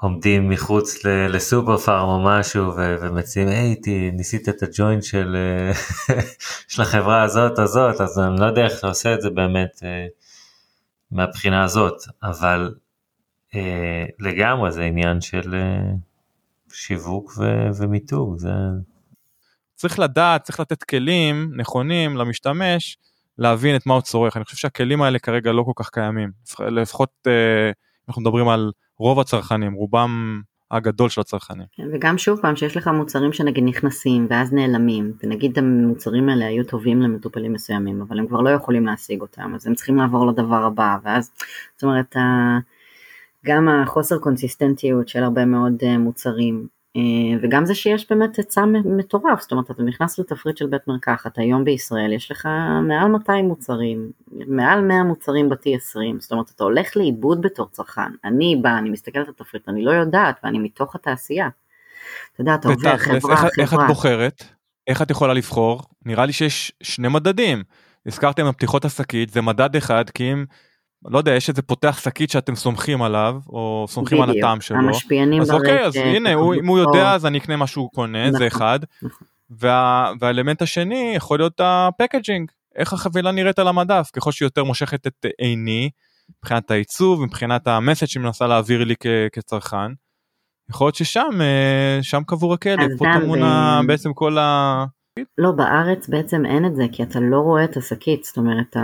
[0.04, 3.76] עומדים מחוץ לסופר פארם או משהו ומציעים, היי,
[4.14, 5.74] ניסית את הג'וינט של, אה,
[6.68, 10.08] של החברה הזאת הזאת, אז אני לא יודע איך אתה עושה את זה באמת אה,
[11.12, 12.76] מהבחינה הזאת, אבל
[13.56, 15.92] אה, לגמרי זה עניין של אה,
[16.74, 17.44] שיווק ו,
[17.78, 18.50] ומיתוג, זה...
[19.76, 22.98] צריך לדעת, צריך לתת כלים נכונים למשתמש
[23.38, 24.38] להבין את מה הוא צורך.
[24.38, 26.32] אני חושב שהכלים האלה כרגע לא כל כך קיימים.
[26.60, 27.72] לפחות אה,
[28.08, 31.66] אנחנו מדברים על רוב הצרכנים, רובם הגדול של הצרכנים.
[31.94, 37.02] וגם שוב פעם שיש לך מוצרים שנגיד נכנסים ואז נעלמים, ונגיד המוצרים האלה היו טובים
[37.02, 40.98] למטופלים מסוימים, אבל הם כבר לא יכולים להשיג אותם, אז הם צריכים לעבור לדבר הבא,
[41.04, 41.32] ואז
[41.76, 42.16] זאת אומרת
[43.46, 46.68] גם החוסר קונסיסטנטיות של הרבה מאוד אה, מוצרים
[47.42, 51.64] וגם זה שיש באמת היצע מטורף, זאת אומרת אתה נכנס לתפריט של בית מרקחת, היום
[51.64, 52.48] בישראל יש לך
[52.88, 58.60] מעל 200 מוצרים, מעל 100 מוצרים ב-T20, זאת אומרת אתה הולך לאיבוד בתור צרכן, אני
[58.62, 61.50] באה, אני מסתכלת על התפריט, אני לא יודעת ואני מתוך התעשייה.
[62.34, 63.50] אתה יודע, אתה עובר חברה, חברה.
[63.60, 64.44] איך את בוחרת?
[64.88, 65.82] איך את יכולה לבחור?
[66.06, 67.64] נראה לי שיש שני מדדים.
[68.06, 70.46] הזכרתם על פתיחות השקית, זה מדד אחד, כי אם
[71.06, 74.78] לא יודע, יש איזה פותח שקית שאתם סומכים עליו, או סומכים בדיוק, על הטעם שלו.
[74.78, 78.28] המשפיענים אז אוקיי, אז הנה, הוא, אם הוא יודע אז אני אקנה מה שהוא קונה,
[78.28, 78.80] נכון, זה אחד.
[79.02, 79.28] נכון.
[79.50, 85.08] וה, והאלמנט השני יכול להיות הפקג'ינג, איך החבילה נראית על המדף, ככל שהיא יותר מושכת
[85.08, 85.90] את עיני,
[86.40, 89.92] מבחינת העיצוב, מבחינת המסד שהיא מנסה להעביר לי כ, כצרכן.
[90.70, 93.88] יכול להיות ששם, אה, שם קבור הכלב, פה טמון ב...
[93.88, 94.86] בעצם כל ה...
[95.38, 98.78] לא, בארץ בעצם אין את זה, כי אתה לא רואה את השקית, זאת אומרת,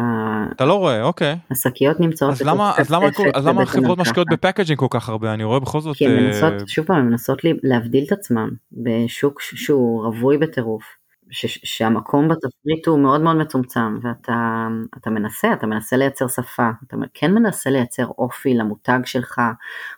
[0.55, 1.37] אתה לא רואה, אוקיי.
[1.51, 5.33] השקיות נמצאות אז למה, אז למה, אז למה החברות משקיעות בפקג'ינג כל כך הרבה?
[5.33, 5.97] אני רואה בכל זאת...
[5.97, 10.99] כי הן מנסות, שוב פעם, הן מנסות להבדיל את עצמן בשוק שהוא רווי בטירוף.
[11.31, 17.69] שהמקום בתפריט הוא מאוד מאוד מצומצם ואתה מנסה, אתה מנסה לייצר שפה, אתה כן מנסה
[17.69, 19.41] לייצר אופי למותג שלך,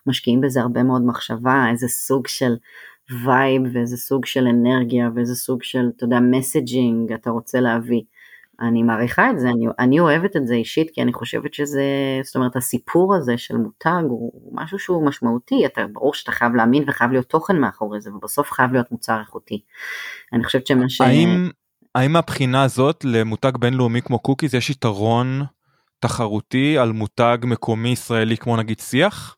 [0.06, 2.54] משקיעים בזה הרבה מאוד מחשבה, איזה סוג של
[3.24, 8.02] vibe ואיזה סוג של אנרגיה ואיזה סוג של, אתה יודע, messaging אתה רוצה להביא.
[8.60, 11.82] אני מעריכה את זה, אני, אני אוהבת את זה אישית כי אני חושבת שזה,
[12.24, 16.84] זאת אומרת הסיפור הזה של מותג הוא משהו שהוא משמעותי, אתה ברור שאתה חייב להאמין
[16.86, 19.60] וחייב להיות תוכן מאחורי זה ובסוף חייב להיות מוצר איכותי.
[20.32, 21.00] אני חושבת שמה ש...
[21.00, 21.50] האם,
[21.94, 25.42] האם מהבחינה הזאת למותג בינלאומי כמו קוקיז יש יתרון
[26.00, 29.36] תחרותי על מותג מקומי ישראלי כמו נגיד שיח?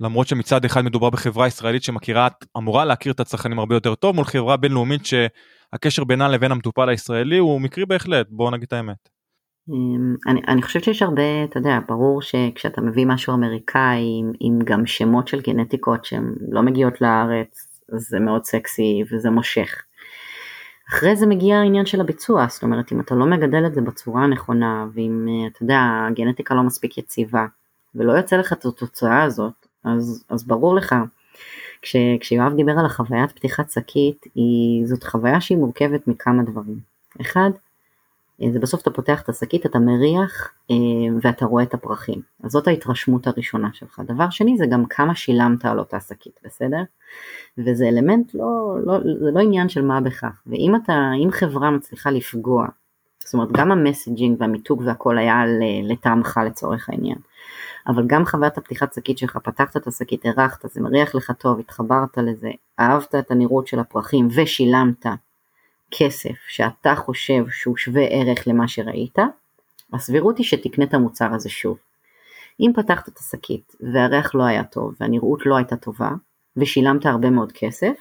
[0.00, 4.24] למרות שמצד אחד מדובר בחברה ישראלית שמכירה, אמורה להכיר את הצרכנים הרבה יותר טוב, מול
[4.24, 9.08] חברה בינלאומית שהקשר בינה לבין המטופל הישראלי הוא מקרי בהחלט, בואו נגיד את האמת.
[9.68, 14.58] אמ, אני, אני חושבת שיש הרבה, אתה יודע, ברור שכשאתה מביא משהו אמריקאי עם, עם
[14.64, 19.82] גם שמות של גנטיקות שהן לא מגיעות לארץ, זה מאוד סקסי וזה מושך.
[20.88, 24.24] אחרי זה מגיע העניין של הביצוע, זאת אומרת אם אתה לא מגדל את זה בצורה
[24.24, 27.46] הנכונה, ואם אתה יודע, הגנטיקה לא מספיק יציבה,
[27.94, 30.94] ולא יוצא לך את התוצאה הזאת, אז, אז ברור לך,
[31.82, 34.26] כש, כשיואב דיבר על החוויית פתיחת שקית,
[34.84, 36.78] זאת חוויה שהיא מורכבת מכמה דברים.
[37.20, 37.50] אחד,
[38.42, 40.76] אה, זה בסוף אתה פותח את השקית, אתה מריח אה,
[41.22, 42.20] ואתה רואה את הפרחים.
[42.42, 44.00] אז זאת ההתרשמות הראשונה שלך.
[44.06, 46.82] דבר שני זה גם כמה שילמת על אותה שקית, בסדר?
[47.58, 50.42] וזה אלמנט לא, לא, זה לא עניין של מה בכך.
[50.46, 52.66] ואם אתה, אם חברה מצליחה לפגוע,
[53.18, 55.42] זאת אומרת גם המסג'ינג והמיתוג והכל היה
[55.82, 57.18] לטעמך לצורך העניין.
[57.86, 62.18] אבל גם חוויית הפתיחת שקית שלך, פתחת את השקית, הרחת, זה מריח לך טוב, התחברת
[62.18, 65.06] לזה, אהבת את הנראות של הפרחים ושילמת
[65.90, 69.18] כסף שאתה חושב שהוא שווה ערך למה שראית,
[69.92, 71.78] הסבירות היא שתקנה את המוצר הזה שוב.
[72.60, 76.10] אם פתחת את השקית והריח לא היה טוב והנראות לא הייתה טובה
[76.56, 77.94] ושילמת הרבה מאוד כסף,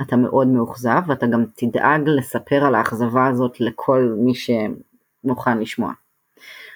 [0.00, 5.92] אתה מאוד מאוכזב ואתה גם תדאג לספר על האכזבה הזאת לכל מי שמוכן לשמוע.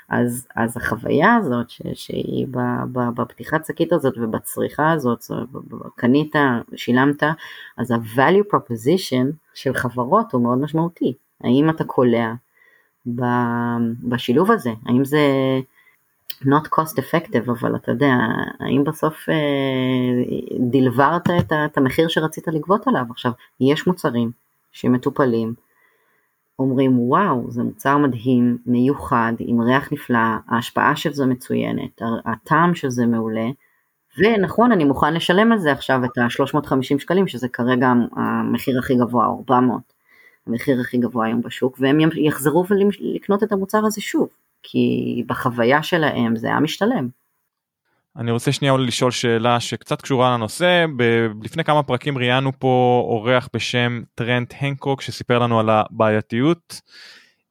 [0.09, 2.59] אז, אז החוויה הזאת ש, שהיא ב,
[2.93, 5.25] ב, בפתיחת שקית הזאת ובצריכה הזאת,
[5.97, 6.35] קנית,
[6.77, 7.23] שילמת,
[7.79, 11.15] אז ה-value proposition של חברות הוא מאוד משמעותי.
[11.41, 12.33] האם אתה קולע
[14.03, 14.71] בשילוב הזה?
[14.87, 15.21] האם זה
[16.43, 18.13] not cost effective, אבל אתה יודע,
[18.61, 19.35] האם בסוף אה,
[20.71, 23.05] דלברת את, את המחיר שרצית לגבות עליו?
[23.11, 24.31] עכשיו, יש מוצרים
[24.73, 25.55] שמטופלים
[26.59, 32.91] אומרים וואו זה מוצר מדהים, מיוחד, עם ריח נפלא, ההשפעה של זה מצוינת, הטעם של
[32.91, 33.47] זה מעולה,
[34.19, 39.27] ונכון אני מוכן לשלם על זה עכשיו את ה-350 שקלים שזה כרגע המחיר הכי גבוה,
[39.27, 39.81] 400,
[40.47, 42.65] המחיר הכי גבוה היום בשוק, והם יחזרו
[43.01, 44.29] לקנות את המוצר הזה שוב.
[44.63, 47.09] כי בחוויה שלהם זה היה משתלם.
[48.17, 53.49] אני רוצה שנייה לשאול שאלה שקצת קשורה לנושא, ב- לפני כמה פרקים ראיינו פה אורח
[53.55, 56.81] בשם טרנט הנקוק שסיפר לנו על הבעייתיות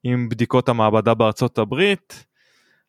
[0.04, 2.26] עם בדיקות המעבדה בארצות הברית.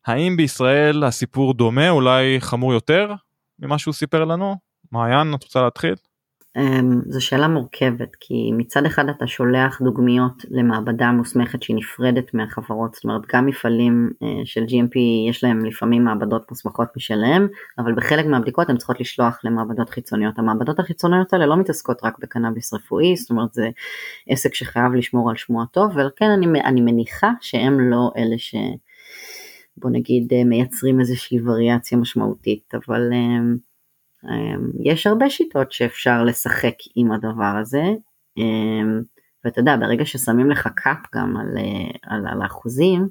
[0.05, 3.13] האם בישראל הסיפור דומה, אולי חמור יותר
[3.59, 4.55] ממה שהוא סיפר לנו?
[4.91, 5.95] מעיין, את רוצה להתחיל?
[6.57, 12.93] אמ, זו שאלה מורכבת כי מצד אחד אתה שולח דוגמיות למעבדה מוסמכת שהיא נפרדת מהחברות,
[12.93, 14.99] זאת אומרת גם מפעלים אה, של GMP
[15.29, 17.47] יש להם לפעמים מעבדות מוסמכות משלהם,
[17.77, 20.39] אבל בחלק מהבדיקות הן צריכות לשלוח למעבדות חיצוניות.
[20.39, 23.69] המעבדות החיצוניות האלה לא מתעסקות רק בקנאביס רפואי, זאת אומרת זה
[24.27, 28.55] עסק שחייב לשמור על שמו הטוב, ולכן אני, אני מניחה שהם לא אלה ש...
[29.77, 33.57] בוא נגיד אה, מייצרים איזושהי וריאציה משמעותית, אבל אמ,
[34.83, 37.83] יש הרבה שיטות שאפשר לשחק עם הדבר הזה,
[38.37, 39.01] אמ,
[39.45, 43.09] ואתה יודע, ברגע ששמים לך קאפ גם על, אה, על, על האחוזים,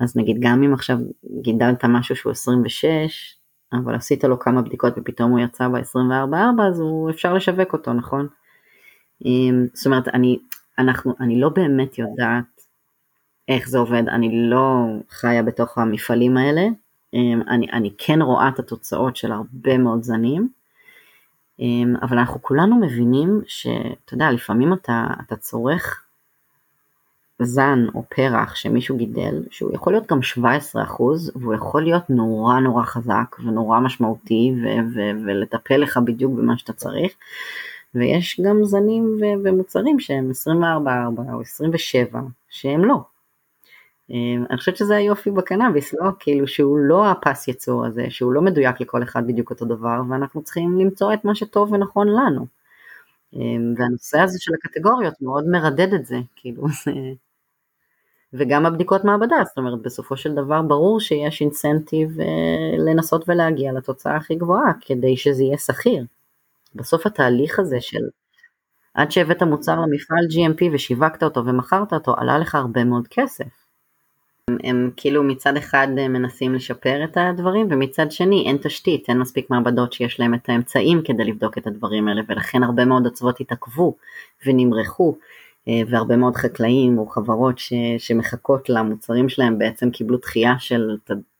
[0.00, 0.98] אז נגיד גם אם עכשיו
[1.42, 3.36] גידלת משהו שהוא 26,
[3.72, 8.28] אבל עשית לו כמה בדיקות ופתאום הוא יצא ב-24-4, אז הוא אפשר לשווק אותו, נכון?
[9.24, 10.38] אמ, זאת אומרת, אני,
[10.78, 12.44] אנחנו, אני לא באמת יודעת
[13.48, 16.83] איך זה עובד, אני לא חיה בתוך המפעלים האלה, אמ,
[17.48, 20.48] אני, אני כן רואה את התוצאות של הרבה מאוד זנים,
[21.60, 26.04] אמ, אבל אנחנו כולנו מבינים שאתה יודע, לפעמים אתה, אתה צורך
[27.42, 32.84] זן או פרח שמישהו גידל, שהוא יכול להיות גם 17% והוא יכול להיות נורא נורא
[32.84, 37.12] חזק ונורא משמעותי ו- ו- ולטפל לך בדיוק במה שאתה צריך,
[37.94, 43.13] ויש גם זנים ו- ומוצרים שהם 24-4 או 27 שהם לא.
[44.10, 46.10] אמ, אני חושבת שזה היופי בקנאביס, לא?
[46.18, 50.42] כאילו שהוא לא הפס יצור הזה, שהוא לא מדויק לכל אחד בדיוק אותו דבר, ואנחנו
[50.42, 52.46] צריכים למצוא את מה שטוב ונכון לנו.
[53.34, 56.92] אמ, והנושא הזה של הקטגוריות מאוד מרדד את זה, כאילו זה...
[58.32, 62.26] וגם הבדיקות מעבדה, זאת אומרת בסופו של דבר ברור שיש אינסנטיב אה,
[62.78, 66.04] לנסות ולהגיע לתוצאה הכי גבוהה כדי שזה יהיה שכיר.
[66.74, 68.02] בסוף התהליך הזה של
[68.94, 73.63] עד שהבאת מוצר למפעל GMP ושיווקת אותו ומכרת אותו עלה לך הרבה מאוד כסף.
[74.64, 79.92] הם, כאילו מצד אחד מנסים לשפר את הדברים ומצד שני אין תשתית, אין מספיק מעבדות
[79.92, 83.96] שיש להם את האמצעים כדי לבדוק את הדברים האלה ולכן הרבה מאוד אצוות התעכבו
[84.46, 85.16] ונמרחו
[85.68, 90.96] אה, והרבה מאוד חקלאים או חברות ש, שמחכות למוצרים שלהם בעצם קיבלו דחייה של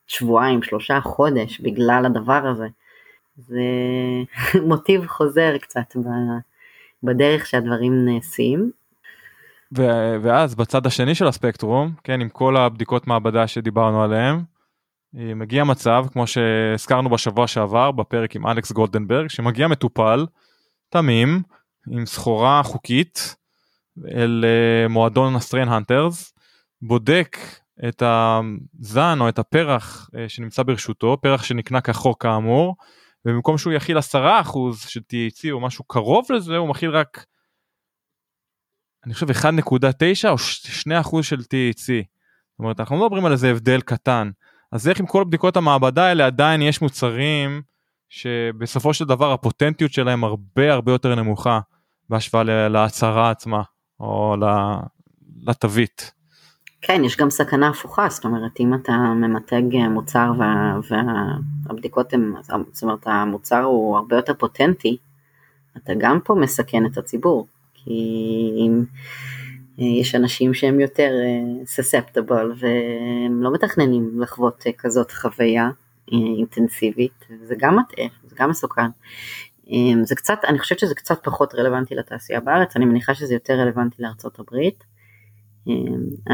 [0.07, 2.67] שבועיים, שלושה, חודש בגלל הדבר הזה.
[3.37, 3.63] זה
[4.69, 5.97] מוטיב חוזר קצת
[7.03, 8.71] בדרך שהדברים נעשים.
[9.77, 14.41] ו- ואז בצד השני של הספקטרום, כן, עם כל הבדיקות מעבדה שדיברנו עליהן,
[15.19, 20.27] אה, מגיע מצב, כמו שהזכרנו בשבוע שעבר בפרק עם אלכס גולדנברג, שמגיע מטופל,
[20.89, 21.43] תמים,
[21.91, 23.37] עם סחורה חוקית,
[24.15, 26.35] אל אה, מועדון ה strain hunters,
[26.83, 27.37] בודק
[27.89, 32.77] את הזן או את הפרח אה, שנמצא ברשותו, פרח שנקנה כחוק כאמור,
[33.25, 34.03] ובמקום שהוא יכיל 10%
[34.89, 37.25] של THC או משהו קרוב לזה, הוא מכיל רק
[39.07, 40.35] אני חושב 1.9 או
[41.15, 41.87] 2% של THC.
[41.87, 44.31] זאת אומרת אנחנו לא מדברים על איזה הבדל קטן.
[44.73, 47.63] אז איך עם כל בדיקות המעבדה האלה עדיין יש מוצרים
[48.09, 51.61] שבסופו של דבר הפוטנטיות שלהם הרבה הרבה יותר נמוכה
[52.09, 53.63] בהשוואה להצהרה עצמה
[54.01, 54.37] או
[55.43, 56.13] לתווית.
[56.83, 62.33] כן, יש גם סכנה הפוכה, זאת אומרת, אם אתה ממתג מוצר וה, והבדיקות הן,
[62.73, 64.97] זאת אומרת, המוצר הוא הרבה יותר פוטנטי,
[65.77, 67.47] אתה גם פה מסכן את הציבור.
[67.85, 68.69] כי
[69.81, 71.13] אה, יש אנשים שהם יותר
[71.65, 75.71] סספטבול אה, והם לא מתכננים לחוות אה, כזאת חוויה
[76.13, 78.87] אינטנסיבית, זה גם מטעה, זה גם מסוכן.
[80.03, 84.03] זה קצת, אני חושבת שזה קצת פחות רלוונטי לתעשייה בארץ, אני מניחה שזה יותר רלוונטי
[84.03, 84.85] לארצות הברית.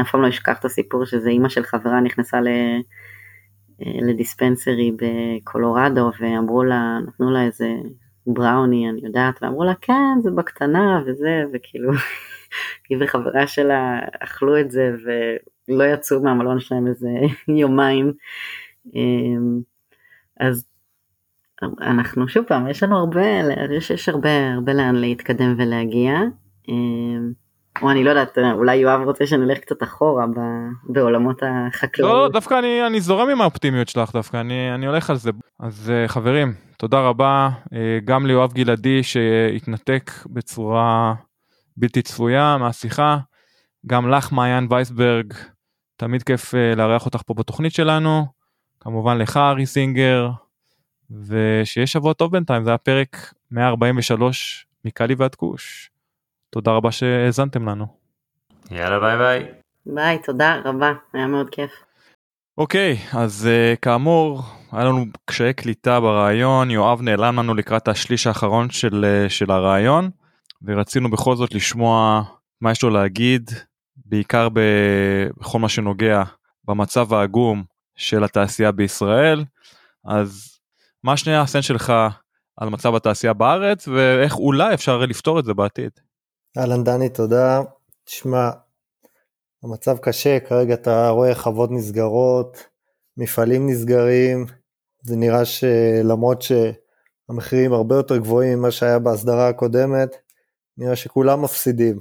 [0.01, 2.47] אף פעם לא אשכח את הסיפור שזה אימא של חברה נכנסה ל...
[3.79, 7.69] לדיספנסרי בקולורדו ואמרו לה, נתנו לה איזה
[8.27, 11.91] בראוני אני יודעת ואמרו לה כן זה בקטנה וזה וכאילו
[12.89, 14.91] היא וחברה שלה אכלו את זה
[15.67, 17.09] ולא יצאו מהמלון שלהם איזה
[17.61, 18.13] יומיים.
[18.95, 19.61] אמ,
[20.39, 20.67] אז
[21.81, 23.21] אנחנו שוב פעם יש לנו הרבה
[23.77, 26.13] יש, יש הרבה הרבה לאן להתקדם ולהגיע.
[26.69, 27.31] אמ,
[27.81, 30.25] או אני לא יודעת אולי יואב רוצה שנלך קצת אחורה
[30.83, 32.13] בעולמות החקלאות.
[32.13, 35.91] לא, דווקא אני, אני זורם עם האופטימיות שלך דווקא אני, אני הולך על זה אז
[35.91, 41.13] אה, חברים תודה רבה אה, גם ליואב גלעדי שהתנתק בצורה
[41.77, 43.17] בלתי צפויה מהשיחה,
[43.85, 45.33] גם לך מעיין וייסברג,
[45.97, 48.25] תמיד כיף אה, לארח אותך פה בתוכנית שלנו,
[48.79, 50.29] כמובן לך ארי סינגר,
[51.27, 55.90] ושיהיה שבוע טוב בינתיים, זה היה פרק 143 מקאלי ועד כוש.
[56.51, 57.85] תודה רבה שהאזנתם לנו.
[58.71, 59.51] יאללה ביי ביי.
[59.85, 61.71] ביי, תודה רבה, היה מאוד כיף.
[62.57, 64.41] אוקיי, אז אה, כאמור,
[64.71, 70.09] היה לנו קשיי קליטה בריאיון, יואב נעלם לנו לקראת השליש האחרון של, אה, של הריאיון,
[70.63, 72.23] ורצינו בכל זאת לשמוע
[72.61, 73.51] מה יש לו להגיד,
[74.05, 74.47] בעיקר
[75.39, 76.23] בכל מה שנוגע
[76.67, 77.63] במצב העגום
[77.95, 79.43] של התעשייה בישראל.
[80.05, 80.59] אז
[81.03, 81.93] מה שני הסן שלך
[82.57, 85.91] על מצב התעשייה בארץ, ואיך אולי אפשר לפתור את זה בעתיד?
[86.57, 87.61] אהלן דני, תודה.
[88.03, 88.49] תשמע,
[89.63, 92.57] המצב קשה, כרגע אתה רואה חוות נסגרות,
[93.17, 94.45] מפעלים נסגרים,
[95.01, 100.15] זה נראה שלמרות שהמחירים הרבה יותר גבוהים ממה שהיה בהסדרה הקודמת,
[100.77, 101.99] נראה שכולם מפסידים,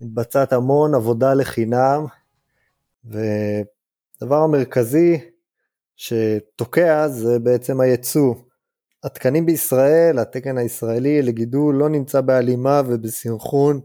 [0.00, 2.04] ומתבצעת המון עבודה לחינם,
[3.04, 5.20] ודבר המרכזי
[5.96, 8.34] שתוקע זה בעצם הייצוא.
[9.04, 13.80] התקנים בישראל, התקן הישראלי לגידול לא נמצא בהלימה ובסנכרון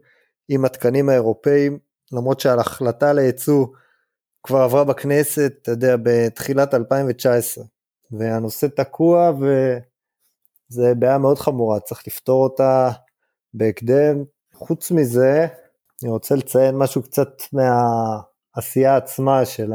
[0.49, 1.79] עם התקנים האירופאים,
[2.11, 3.67] למרות שההחלטה לייצוא
[4.43, 7.63] כבר עברה בכנסת, אתה יודע, בתחילת 2019,
[8.11, 12.89] והנושא תקוע וזה בעיה מאוד חמורה, צריך לפתור אותה
[13.53, 14.23] בהקדם.
[14.53, 15.47] חוץ מזה,
[16.03, 19.71] אני רוצה לציין משהו קצת מהעשייה עצמה של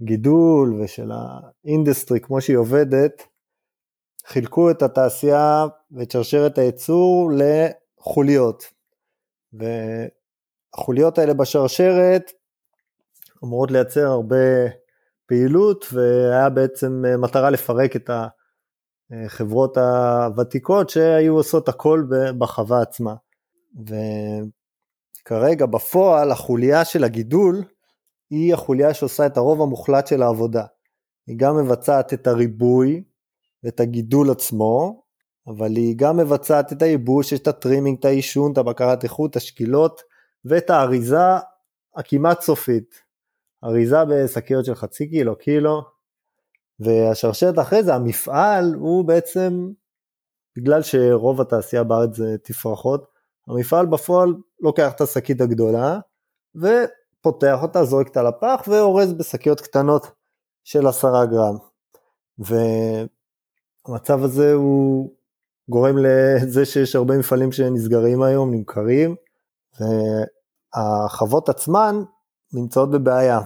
[0.00, 3.29] הגידול ושל ה industry כמו שהיא עובדת.
[4.26, 8.64] חילקו את התעשייה ואת שרשרת הייצור לחוליות.
[9.52, 12.30] והחוליות האלה בשרשרת
[13.44, 14.36] אמורות לייצר הרבה
[15.26, 18.10] פעילות והיה בעצם מטרה לפרק את
[19.10, 22.04] החברות הוותיקות שהיו עושות הכל
[22.38, 23.14] בחווה עצמה.
[25.26, 27.64] וכרגע בפועל החוליה של הגידול
[28.30, 30.64] היא החוליה שעושה את הרוב המוחלט של העבודה.
[31.26, 33.04] היא גם מבצעת את הריבוי
[33.64, 35.02] ואת הגידול עצמו,
[35.46, 40.02] אבל היא גם מבצעת את הייבוש, את הטרימינג, את העישון, את הבקרת איכות, השקילות
[40.44, 41.18] ואת האריזה
[41.96, 43.10] הכמעט סופית.
[43.64, 45.82] אריזה בשקיות של חצי קילו, קילו,
[46.80, 49.70] והשרשרת אחרי זה, המפעל הוא בעצם,
[50.56, 53.06] בגלל שרוב התעשייה בארץ זה תפרחות,
[53.48, 55.98] המפעל בפועל לוקח את השקית הגדולה
[56.54, 60.06] ופותח אותה, זורק אותה לפח ואורז בשקיות קטנות
[60.64, 61.56] של עשרה גרם.
[63.88, 65.10] והמצב הזה הוא
[65.68, 69.14] גורם לזה שיש הרבה מפעלים שנסגרים היום, נמכרים,
[69.80, 72.02] והחוות עצמן
[72.52, 73.40] נמצאות בבעיה.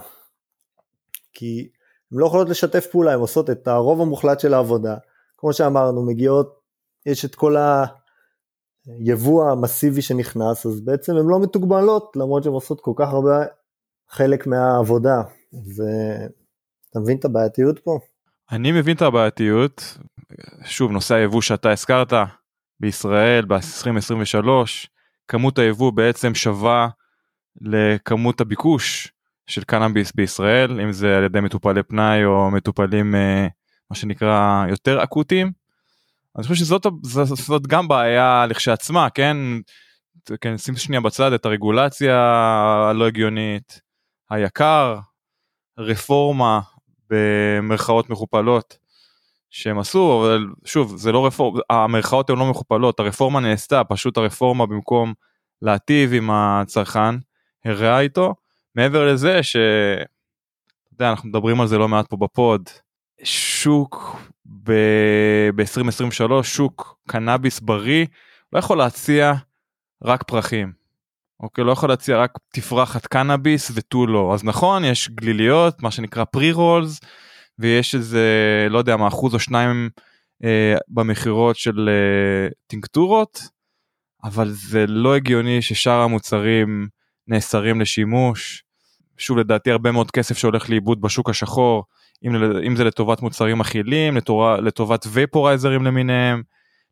[1.33, 1.69] כי
[2.11, 4.97] הן לא יכולות לשתף פעולה, הן עושות את הרוב המוחלט של העבודה.
[5.37, 6.59] כמו שאמרנו, מגיעות,
[7.05, 7.55] יש את כל
[8.85, 13.45] היבוא המסיבי שנכנס, אז בעצם הן לא מתוגמלות, למרות שהן עושות כל כך הרבה
[14.09, 15.21] חלק מהעבודה.
[15.53, 17.99] ואתה מבין את הבעייתיות פה?
[18.51, 19.97] אני מבין את הבעייתיות.
[20.65, 22.13] שוב, נושא היבוא שאתה הזכרת,
[22.79, 24.47] בישראל ב-2023,
[25.27, 26.87] כמות היבוא בעצם שווה
[27.61, 29.11] לכמות הביקוש
[29.47, 33.47] של קנאביס בישראל אם זה על ידי מטופלי פנאי או מטופלים אה,
[33.89, 35.51] מה שנקרא יותר אקוטיים.
[36.35, 36.85] אני חושב שזאת
[37.35, 39.37] זאת גם בעיה לכשעצמה כן.
[40.41, 42.17] כן שים שנייה בצד את הרגולציה
[42.89, 43.81] הלא הגיונית
[44.29, 44.99] היקר
[45.77, 46.59] רפורמה
[47.09, 48.77] במרכאות מכופלות
[49.55, 54.65] שהם עשו אבל שוב זה לא רפורמה המרכאות הן לא מכופלות הרפורמה נעשתה פשוט הרפורמה
[54.65, 55.13] במקום
[55.61, 57.15] להטיב עם הצרכן
[57.65, 58.35] הראה איתו
[58.75, 59.55] מעבר לזה ש...
[59.55, 62.69] אתה יודע, אנחנו מדברים על זה לא מעט פה בפוד,
[63.23, 64.15] שוק
[64.45, 68.05] ב-2023, שוק קנאביס בריא,
[68.53, 69.33] לא יכול להציע
[70.03, 70.71] רק פרחים.
[71.39, 74.33] אוקיי, לא יכול להציע רק תפרחת קנאביס ותו לא.
[74.33, 76.23] אז נכון, יש גליליות, מה שנקרא
[76.53, 76.99] רולס,
[77.59, 78.27] ויש איזה,
[78.69, 79.89] לא יודע מה, אחוז או שניים
[80.43, 83.41] אה, במכירות של אה, טינקטורות,
[84.23, 86.87] אבל זה לא הגיוני ששאר המוצרים
[87.27, 88.63] נאסרים לשימוש.
[89.17, 91.83] שוב לדעתי הרבה מאוד כסף שהולך לאיבוד בשוק השחור
[92.23, 92.35] אם,
[92.67, 96.43] אם זה לטובת מוצרים אכילים לטובת, לטובת ופורייזרים למיניהם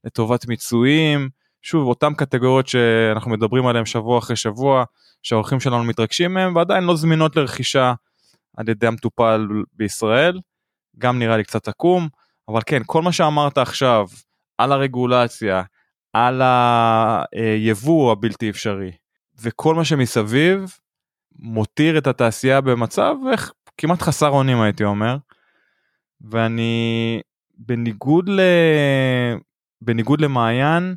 [0.04, 1.30] לטובת מיצויים
[1.62, 4.84] שוב אותם קטגוריות שאנחנו מדברים עליהם שבוע אחרי שבוע
[5.24, 7.94] שהאורחים שלנו מתרגשים מהם ועדיין לא זמינות לרכישה
[8.58, 10.40] על ידי המטופל בישראל
[10.98, 12.08] גם נראה לי קצת עקום
[12.48, 14.08] אבל כן כל מה שאמרת עכשיו
[14.58, 15.64] על הרגולציה
[16.14, 16.42] על
[17.32, 18.92] היבוא הבלתי אפשרי
[19.42, 20.78] וכל מה שמסביב
[21.40, 25.18] מותיר את התעשייה במצב איך, כמעט חסר אונים הייתי אומר.
[26.22, 27.22] ואני
[27.58, 28.42] בניגוד ל...
[29.82, 30.96] בניגוד למעיין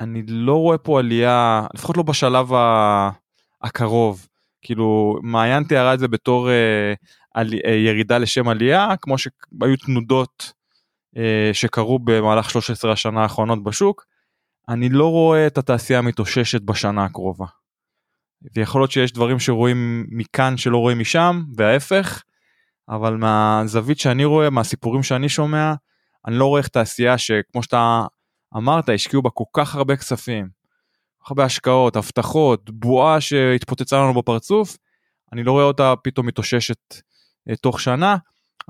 [0.00, 2.52] אני לא רואה פה עלייה לפחות לא בשלב.
[3.62, 4.28] הקרוב
[4.62, 6.94] כאילו מעיין תיארה את זה בתור אה,
[7.38, 7.54] על...
[7.66, 10.52] אה, ירידה לשם עלייה כמו שהיו תנודות
[11.16, 14.06] אה, שקרו במהלך 13 השנה האחרונות בשוק
[14.68, 17.46] אני לא רואה את התעשייה מתאוששת בשנה הקרובה.
[18.56, 22.22] ויכול להיות שיש דברים שרואים מכאן שלא רואים משם וההפך
[22.88, 25.74] אבל מהזווית שאני רואה, מהסיפורים שאני שומע,
[26.26, 28.02] אני לא רואה איך תעשייה שכמו שאתה
[28.56, 30.48] אמרת, השקיעו בה כל כך הרבה כספים,
[31.26, 34.76] הרבה השקעות, הבטחות, בועה שהתפוצצה לנו בפרצוף,
[35.32, 36.78] אני לא רואה אותה פתאום מתאוששת
[37.56, 38.16] תוך שנה.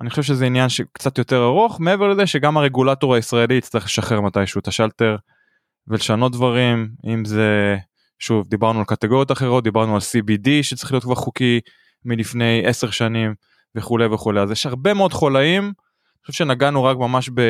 [0.01, 4.59] אני חושב שזה עניין שקצת יותר ארוך, מעבר לזה שגם הרגולטור הישראלי יצטרך לשחרר מתישהו
[4.59, 5.17] את השלטר
[5.89, 7.77] ולשנות דברים, אם זה,
[8.19, 11.61] שוב, דיברנו על קטגוריות אחרות, דיברנו על CBD שצריך להיות כבר חוקי
[12.05, 13.35] מלפני 10 שנים
[13.75, 17.41] וכולי וכולי, אז יש הרבה מאוד חולאים, אני חושב שנגענו רק ממש ב,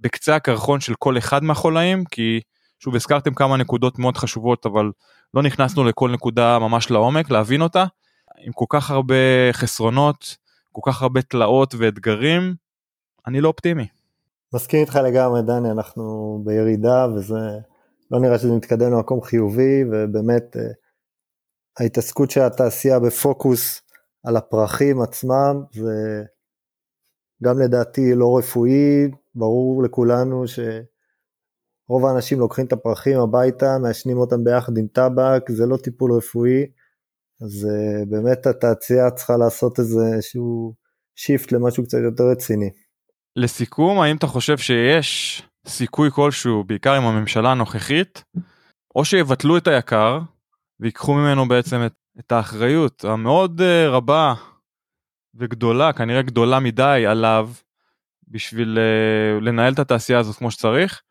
[0.00, 2.40] בקצה הקרחון של כל אחד מהחולאים, כי
[2.78, 4.90] שוב הזכרתם כמה נקודות מאוד חשובות, אבל
[5.34, 7.84] לא נכנסנו לכל נקודה ממש לעומק, להבין אותה,
[8.38, 10.36] עם כל כך הרבה חסרונות,
[10.72, 12.54] כל כך הרבה תלאות ואתגרים,
[13.26, 13.86] אני לא אופטימי.
[14.54, 17.58] מסכים איתך לגמרי דני, אנחנו בירידה וזה
[18.10, 20.62] לא נראה שזה מתקדם למקום חיובי ובאמת אה,
[21.80, 23.82] ההתעסקות של התעשייה בפוקוס
[24.24, 26.24] על הפרחים עצמם זה
[27.42, 34.78] גם לדעתי לא רפואי, ברור לכולנו שרוב האנשים לוקחים את הפרחים הביתה, מעשנים אותם ביחד
[34.78, 36.66] עם טבק, זה לא טיפול רפואי,
[37.44, 40.74] אז uh, באמת התעשייה צריכה לעשות איזה שהוא
[41.16, 42.70] שיפט למשהו קצת יותר רציני.
[43.36, 48.24] לסיכום, האם אתה חושב שיש סיכוי כלשהו, בעיקר עם הממשלה הנוכחית,
[48.96, 50.18] או שיבטלו את היקר
[50.80, 54.34] ויקחו ממנו בעצם את, את האחריות המאוד uh, רבה
[55.34, 57.50] וגדולה, כנראה גדולה מדי עליו,
[58.28, 61.02] בשביל uh, לנהל את התעשייה הזאת כמו שצריך,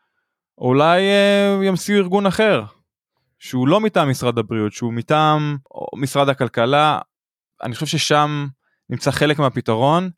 [0.58, 2.64] אולי uh, ימציאו ארגון אחר,
[3.44, 5.58] שהוא לא מטעם משרד הבריאות, שהוא מטעם
[5.96, 7.00] משרד הכלכלה,
[7.64, 8.48] אני חושב ששם
[8.90, 10.10] נמצא חלק מהפתרון.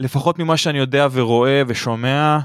[0.00, 2.38] לפחות ממה שאני יודע ורואה ושומע,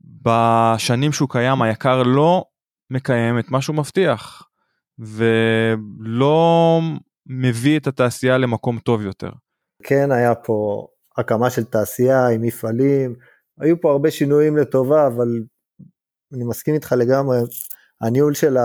[0.00, 2.44] בשנים שהוא קיים היקר לא
[2.90, 4.48] מקיים את מה שהוא מבטיח,
[4.98, 6.80] ולא
[7.26, 9.30] מביא את התעשייה למקום טוב יותר.
[9.82, 10.86] כן היה פה
[11.16, 13.14] הקמה של תעשייה עם מפעלים,
[13.60, 15.28] היו פה הרבה שינויים לטובה, אבל
[16.34, 17.38] אני מסכים איתך לגמרי,
[18.00, 18.56] הניהול של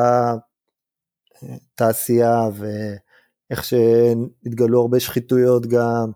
[1.41, 6.11] התעשייה ואיך שהתגלו הרבה שחיתויות גם,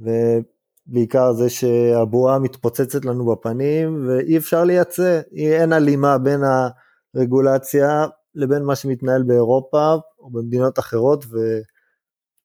[0.00, 6.40] ובעיקר זה שהבועה מתפוצצת לנו בפנים ואי אפשר לייצא, אין הלימה בין
[7.14, 11.24] הרגולציה לבין מה שמתנהל באירופה או במדינות אחרות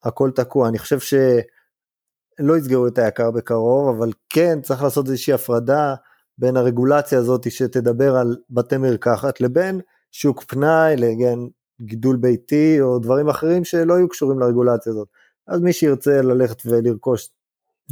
[0.03, 0.69] והכל תקוע.
[0.69, 5.95] אני חושב שלא יסגרו את היקר בקרוב, אבל כן צריך לעשות איזושהי הפרדה
[6.37, 9.81] בין הרגולציה הזאת שתדבר על בתי מרקחת לבין
[10.17, 11.39] שוק פנאי, לגן
[11.81, 15.07] גידול ביתי או דברים אחרים שלא יהיו קשורים לרגולציה הזאת.
[15.47, 17.29] אז מי שירצה ללכת ולרכוש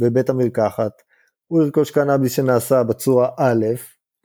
[0.00, 0.92] בבית המרקחת,
[1.46, 3.64] הוא ירכוש קנאביס שנעשה בצורה א',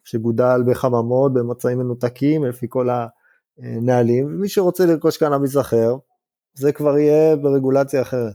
[0.04, 2.90] שגודל בחממות, במצעים מנותקים, לפי כל
[3.58, 5.96] הנהלים, ומי שרוצה לרכוש קנאביס אחר,
[6.54, 8.34] זה כבר יהיה ברגולציה אחרת.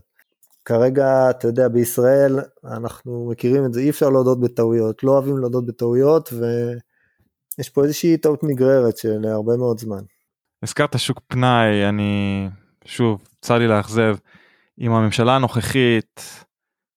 [0.65, 5.65] כרגע, אתה יודע, בישראל אנחנו מכירים את זה, אי אפשר להודות בטעויות, לא אוהבים להודות
[5.65, 6.33] בטעויות,
[7.57, 10.01] ויש פה איזושהי טעות נגררת של הרבה מאוד זמן.
[10.63, 12.47] הזכרת שוק פנאי, אני
[12.85, 14.15] שוב, צר לי לאכזב,
[14.77, 16.21] עם הממשלה הנוכחית,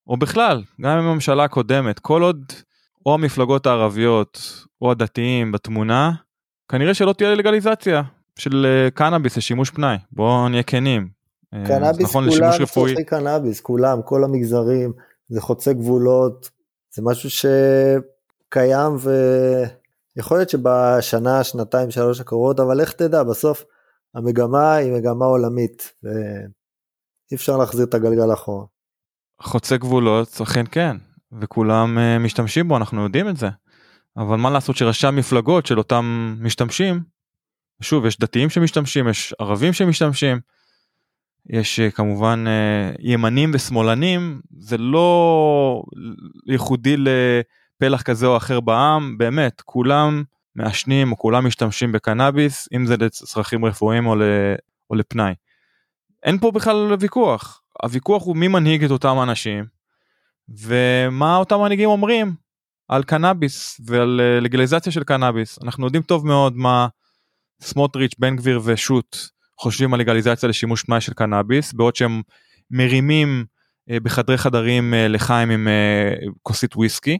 [0.06, 2.44] או בכלל, גם עם הממשלה הקודמת, כל עוד
[3.06, 4.40] או המפלגות הערביות
[4.82, 6.12] או הדתיים בתמונה,
[6.68, 8.02] כנראה שלא תהיה לגליזציה
[8.38, 11.08] של אה, קנאביס לשימוש פנאי, בואו נהיה כנים.
[11.54, 14.92] אה, קנאביס נכון, כולם צורכי קנאביס, כולם, כל המגזרים,
[15.28, 16.50] זה חוצה גבולות,
[16.94, 18.96] זה משהו שקיים
[20.18, 23.64] ויכול להיות שבשנה, שנתיים, שלוש הקרובות, אבל איך תדע, בסוף
[24.14, 28.66] המגמה היא מגמה עולמית, ואי אפשר להחזיר את הגלגל אחורה.
[29.42, 30.96] חוצה גבולות, אכן כן,
[31.40, 33.48] וכולם uh, משתמשים בו, אנחנו יודעים את זה.
[34.16, 37.00] אבל מה לעשות שראשי המפלגות של אותם משתמשים,
[37.82, 40.40] שוב, יש דתיים שמשתמשים, יש ערבים שמשתמשים,
[41.46, 45.82] יש uh, כמובן uh, ימנים ושמאלנים, זה לא
[46.46, 46.96] ייחודי
[47.82, 50.22] לפלח כזה או אחר בעם, באמת, כולם
[50.54, 54.22] מעשנים או כולם משתמשים בקנאביס, אם זה לצרכים רפואיים או, ל,
[54.90, 55.34] או לפנאי.
[56.22, 59.64] אין פה בכלל ויכוח, הוויכוח הוא מי מנהיג את אותם אנשים
[60.48, 62.34] ומה אותם מנהיגים אומרים
[62.88, 65.58] על קנאביס ועל אה, לגליזציה של קנאביס.
[65.62, 66.88] אנחנו יודעים טוב מאוד מה
[67.60, 69.16] סמוטריץ' בן גביר ושות'
[69.60, 72.22] חושבים על לגליזציה לשימוש פנאי של קנאביס בעוד שהם
[72.70, 73.44] מרימים
[73.90, 75.68] אה, בחדרי חדרים אה, לחיים עם
[76.42, 77.18] כוסית וויסקי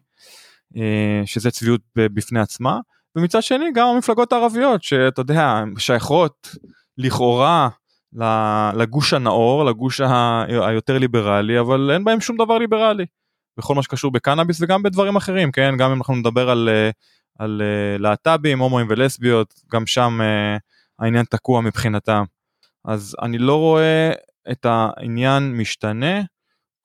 [1.24, 2.78] שזה צביעות בפני עצמה
[3.16, 6.56] ומצד שני גם המפלגות הערביות שאתה יודע שייכות
[6.98, 7.68] לכאורה
[8.74, 10.00] לגוש הנאור, לגוש
[10.48, 13.04] היותר ליברלי, אבל אין בהם שום דבר ליברלי.
[13.58, 15.74] בכל מה שקשור בקנאביס וגם בדברים אחרים, כן?
[15.78, 16.90] גם אם אנחנו נדבר על, אה,
[17.38, 20.56] על אה, להט"בים, הומואים ולסביות, גם שם אה,
[20.98, 22.24] העניין תקוע מבחינתם.
[22.84, 24.12] אז אני לא רואה
[24.50, 26.20] את העניין משתנה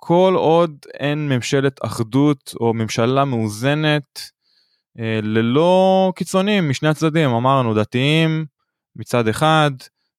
[0.05, 4.21] כל עוד אין ממשלת אחדות או ממשלה מאוזנת
[4.99, 8.45] אה, ללא קיצונים משני הצדדים אמרנו דתיים
[8.95, 9.71] מצד אחד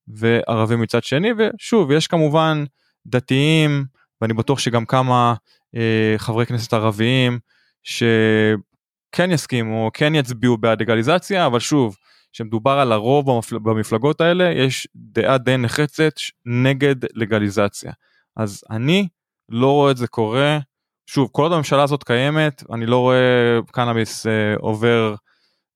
[0.08, 2.64] וערבים מצד שני ושוב יש כמובן
[3.06, 3.84] דתיים
[4.20, 5.34] ואני בטוח שגם כמה
[5.76, 7.38] אה, חברי כנסת ערביים
[7.82, 11.96] שכן יסכימו כן יצביעו בעד לגליזציה אבל שוב
[12.32, 13.58] שמדובר על הרוב במפל...
[13.58, 16.14] במפלגות האלה יש דעה די נחרצת
[16.46, 17.92] נגד לגליזציה.
[18.36, 19.08] אז אני
[19.48, 20.58] לא רואה את זה קורה.
[21.06, 25.14] שוב כל עוד הממשלה הזאת קיימת אני לא רואה קנאביס אה, עובר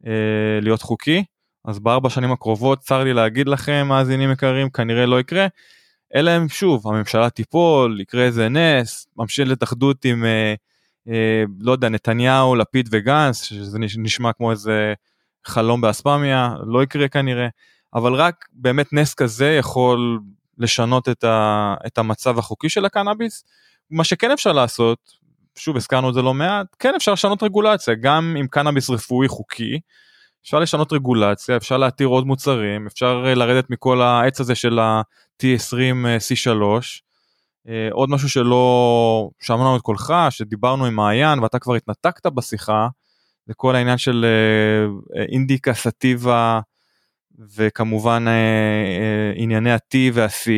[0.06, 0.12] אה,
[0.62, 1.24] להיות חוקי.
[1.64, 5.46] אז בארבע שנים הקרובות צר לי להגיד לכם מאזינים יקרים כנראה לא יקרה.
[6.14, 10.54] אלא אם שוב הממשלה תיפול יקרה איזה נס ממשלת אחדות עם אה,
[11.08, 14.94] אה, לא יודע נתניהו לפיד וגנץ שזה נשמע כמו איזה
[15.44, 17.48] חלום באספמיה לא יקרה כנראה.
[17.94, 20.20] אבל רק באמת נס כזה יכול
[20.58, 23.44] לשנות את, ה, את המצב החוקי של הקנאביס.
[23.90, 24.98] מה שכן אפשר לעשות
[25.58, 29.80] שוב הזכרנו את זה לא מעט כן אפשר לשנות רגולציה גם עם קנאביס רפואי חוקי
[30.42, 36.06] אפשר לשנות רגולציה אפשר להתיר עוד מוצרים אפשר אה, לרדת מכל העץ הזה של ה-T20
[36.18, 36.62] C3
[37.68, 42.88] אה, עוד משהו שלא שמענו את קולך שדיברנו עם מעיין ואתה כבר התנתקת בשיחה
[43.46, 44.24] זה כל העניין של
[45.16, 46.60] אה, אינדיקה סטיבה
[47.56, 48.24] וכמובן
[49.34, 50.50] ענייני ה-T וה-C.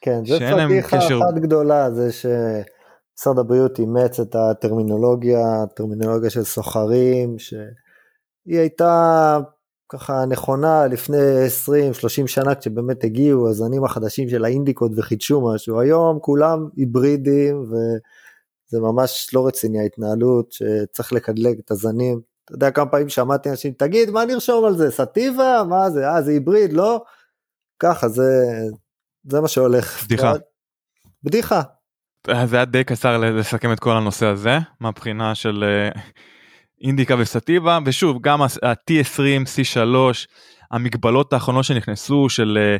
[0.00, 1.18] כן, זה פדיחה קשר...
[1.18, 9.38] אחת גדולה, זה שמשרד הבריאות אימץ את הטרמינולוגיה, הטרמינולוגיה של סוחרים, שהיא הייתה
[9.88, 11.16] ככה נכונה לפני
[12.24, 19.30] 20-30 שנה כשבאמת הגיעו הזנים החדשים של האינדיקות וחידשו משהו, היום כולם היברידים וזה ממש
[19.34, 22.31] לא רציני ההתנהלות שצריך לקדלג את הזנים.
[22.44, 25.62] אתה יודע כמה פעמים שמעתי אנשים, תגיד מה נרשום על זה, סטיבה?
[25.68, 27.04] מה זה, אה זה היבריד, לא?
[27.78, 28.44] ככה זה,
[29.24, 30.04] זה מה שהולך.
[30.04, 30.32] בדיחה.
[31.22, 31.62] בדיחה.
[32.26, 36.00] זה היה די קצר לסכם את כל הנושא הזה מהבחינה של אה,
[36.80, 39.76] אינדיקה וסטיבה ושוב גם ה-T20 C3
[40.70, 42.76] המגבלות האחרונות שנכנסו של אה,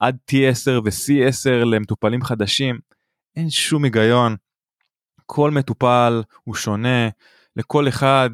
[0.00, 2.78] עד T10 ו-C10 למטופלים חדשים
[3.36, 4.36] אין שום היגיון.
[5.26, 7.08] כל מטופל הוא שונה
[7.56, 8.30] לכל אחד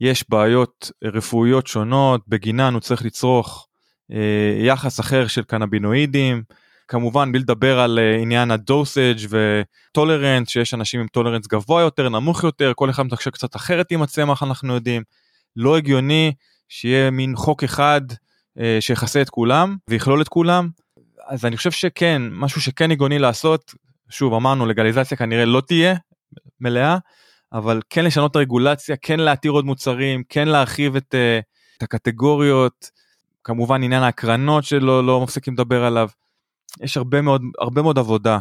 [0.00, 3.68] יש בעיות רפואיות שונות בגינן הוא צריך לצרוך
[4.12, 6.42] אה, יחס אחר של קנבינואידים.
[6.88, 12.44] כמובן בלי לדבר על uh, עניין הדוסאג' וטולרנס שיש אנשים עם טולרנס גבוה יותר נמוך
[12.44, 15.02] יותר כל אחד מתקשר קצת אחרת עם הצמח אנחנו יודעים.
[15.56, 16.32] לא הגיוני
[16.68, 20.68] שיהיה מין חוק אחד uh, שיכסה את כולם ויכלול את כולם.
[21.26, 23.74] אז אני חושב שכן משהו שכן הגיוני לעשות
[24.10, 25.94] שוב אמרנו לגליזציה כנראה לא תהיה
[26.60, 26.98] מלאה
[27.52, 32.90] אבל כן לשנות את הרגולציה כן להתיר עוד מוצרים כן להרחיב את, uh, את הקטגוריות
[33.44, 36.08] כמובן עניין ההקרנות שלא לא מפסיקים לדבר עליו.
[36.80, 38.38] יש הרבה מאוד הרבה מאוד עבודה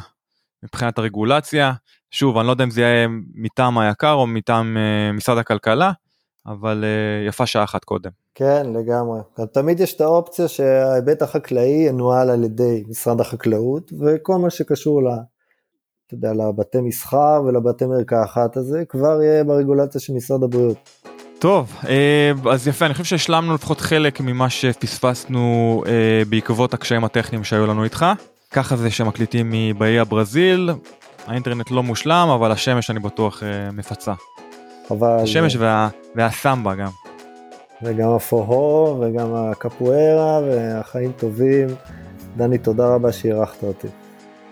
[0.64, 1.74] מבחינת הרגולציה
[2.12, 5.92] שוב אני לא יודע אם זה יהיה מטעם היקר או מטעם uh, משרד הכלכלה
[6.46, 8.12] אבל uh, יפה שעה אחת קודם.
[8.36, 9.20] כן לגמרי
[9.52, 15.08] תמיד יש את האופציה שההיבט החקלאי ינוהל על ידי משרד החקלאות וכל מה שקשור ל...
[16.08, 20.90] אתה יודע, לבתי מסחר ולבתי מרקחת הזה כבר יהיה ברגולציה של משרד הבריאות.
[21.40, 25.92] טוב אה, אז יפה אני חושב שהשלמנו לפחות חלק ממה שפספסנו אה,
[26.30, 28.06] בעקבות הקשיים הטכניים שהיו לנו איתך.
[28.52, 30.70] ככה זה שמקליטים מבאי הברזיל
[31.28, 34.14] האינטרנט לא מושלם אבל השמש אני בטוח אה, מפצה.
[34.92, 35.18] אבל...
[35.24, 35.90] השמש וה...
[36.16, 36.90] והסמבה גם.
[37.84, 41.68] וגם הפוהו וגם הקפוארה והחיים טובים.
[42.38, 43.88] דני תודה רבה שאירחת אותי.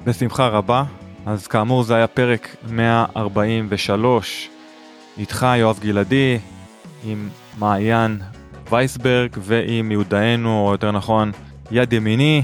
[0.05, 0.83] בשמחה רבה.
[1.25, 4.49] אז כאמור זה היה פרק 143
[5.17, 6.39] איתך יואב גלעדי,
[7.03, 7.29] עם
[7.59, 8.19] מעיין
[8.69, 11.31] וייסברג ועם מיודענו, או יותר נכון,
[11.71, 12.43] יד ימיני,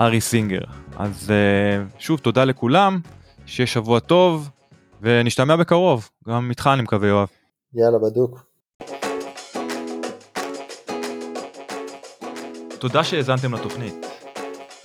[0.00, 0.60] ארי סינגר.
[0.96, 3.00] אז uh, שוב, תודה לכולם,
[3.46, 4.50] שיהיה שבוע טוב,
[5.02, 7.28] ונשתמע בקרוב, גם איתך אני מקווה יואב.
[7.74, 8.48] יאללה, בדוק.
[12.78, 14.06] תודה שהאזנתם לתוכנית.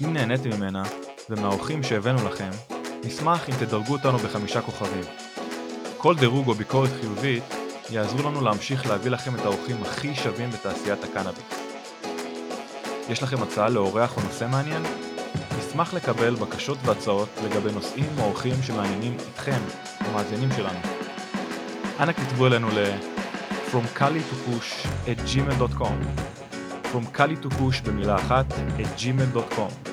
[0.04, 0.84] אם נהניתם ממנה,
[1.30, 2.73] ומהאורחים שהבאנו לכם,
[3.06, 5.04] נשמח אם תדרגו אותנו בחמישה כוכבים.
[5.98, 7.44] כל דירוג או ביקורת חיובית
[7.90, 11.44] יעזרו לנו להמשיך להביא לכם את האורחים הכי שווים בתעשיית הקנאביס.
[13.10, 14.84] יש לכם הצעה לאורח או נושא מעניין?
[15.60, 19.60] נשמח לקבל בקשות והצעות לגבי נושאים או אורחים שמעניינים אתכם,
[20.00, 20.80] המאזינים שלנו.
[22.00, 22.94] אנא כתבו אלינו ל-
[23.72, 25.98] From Kali to Push at gmail.com
[26.94, 29.93] From Kali to Push במילה אחת at gmail.com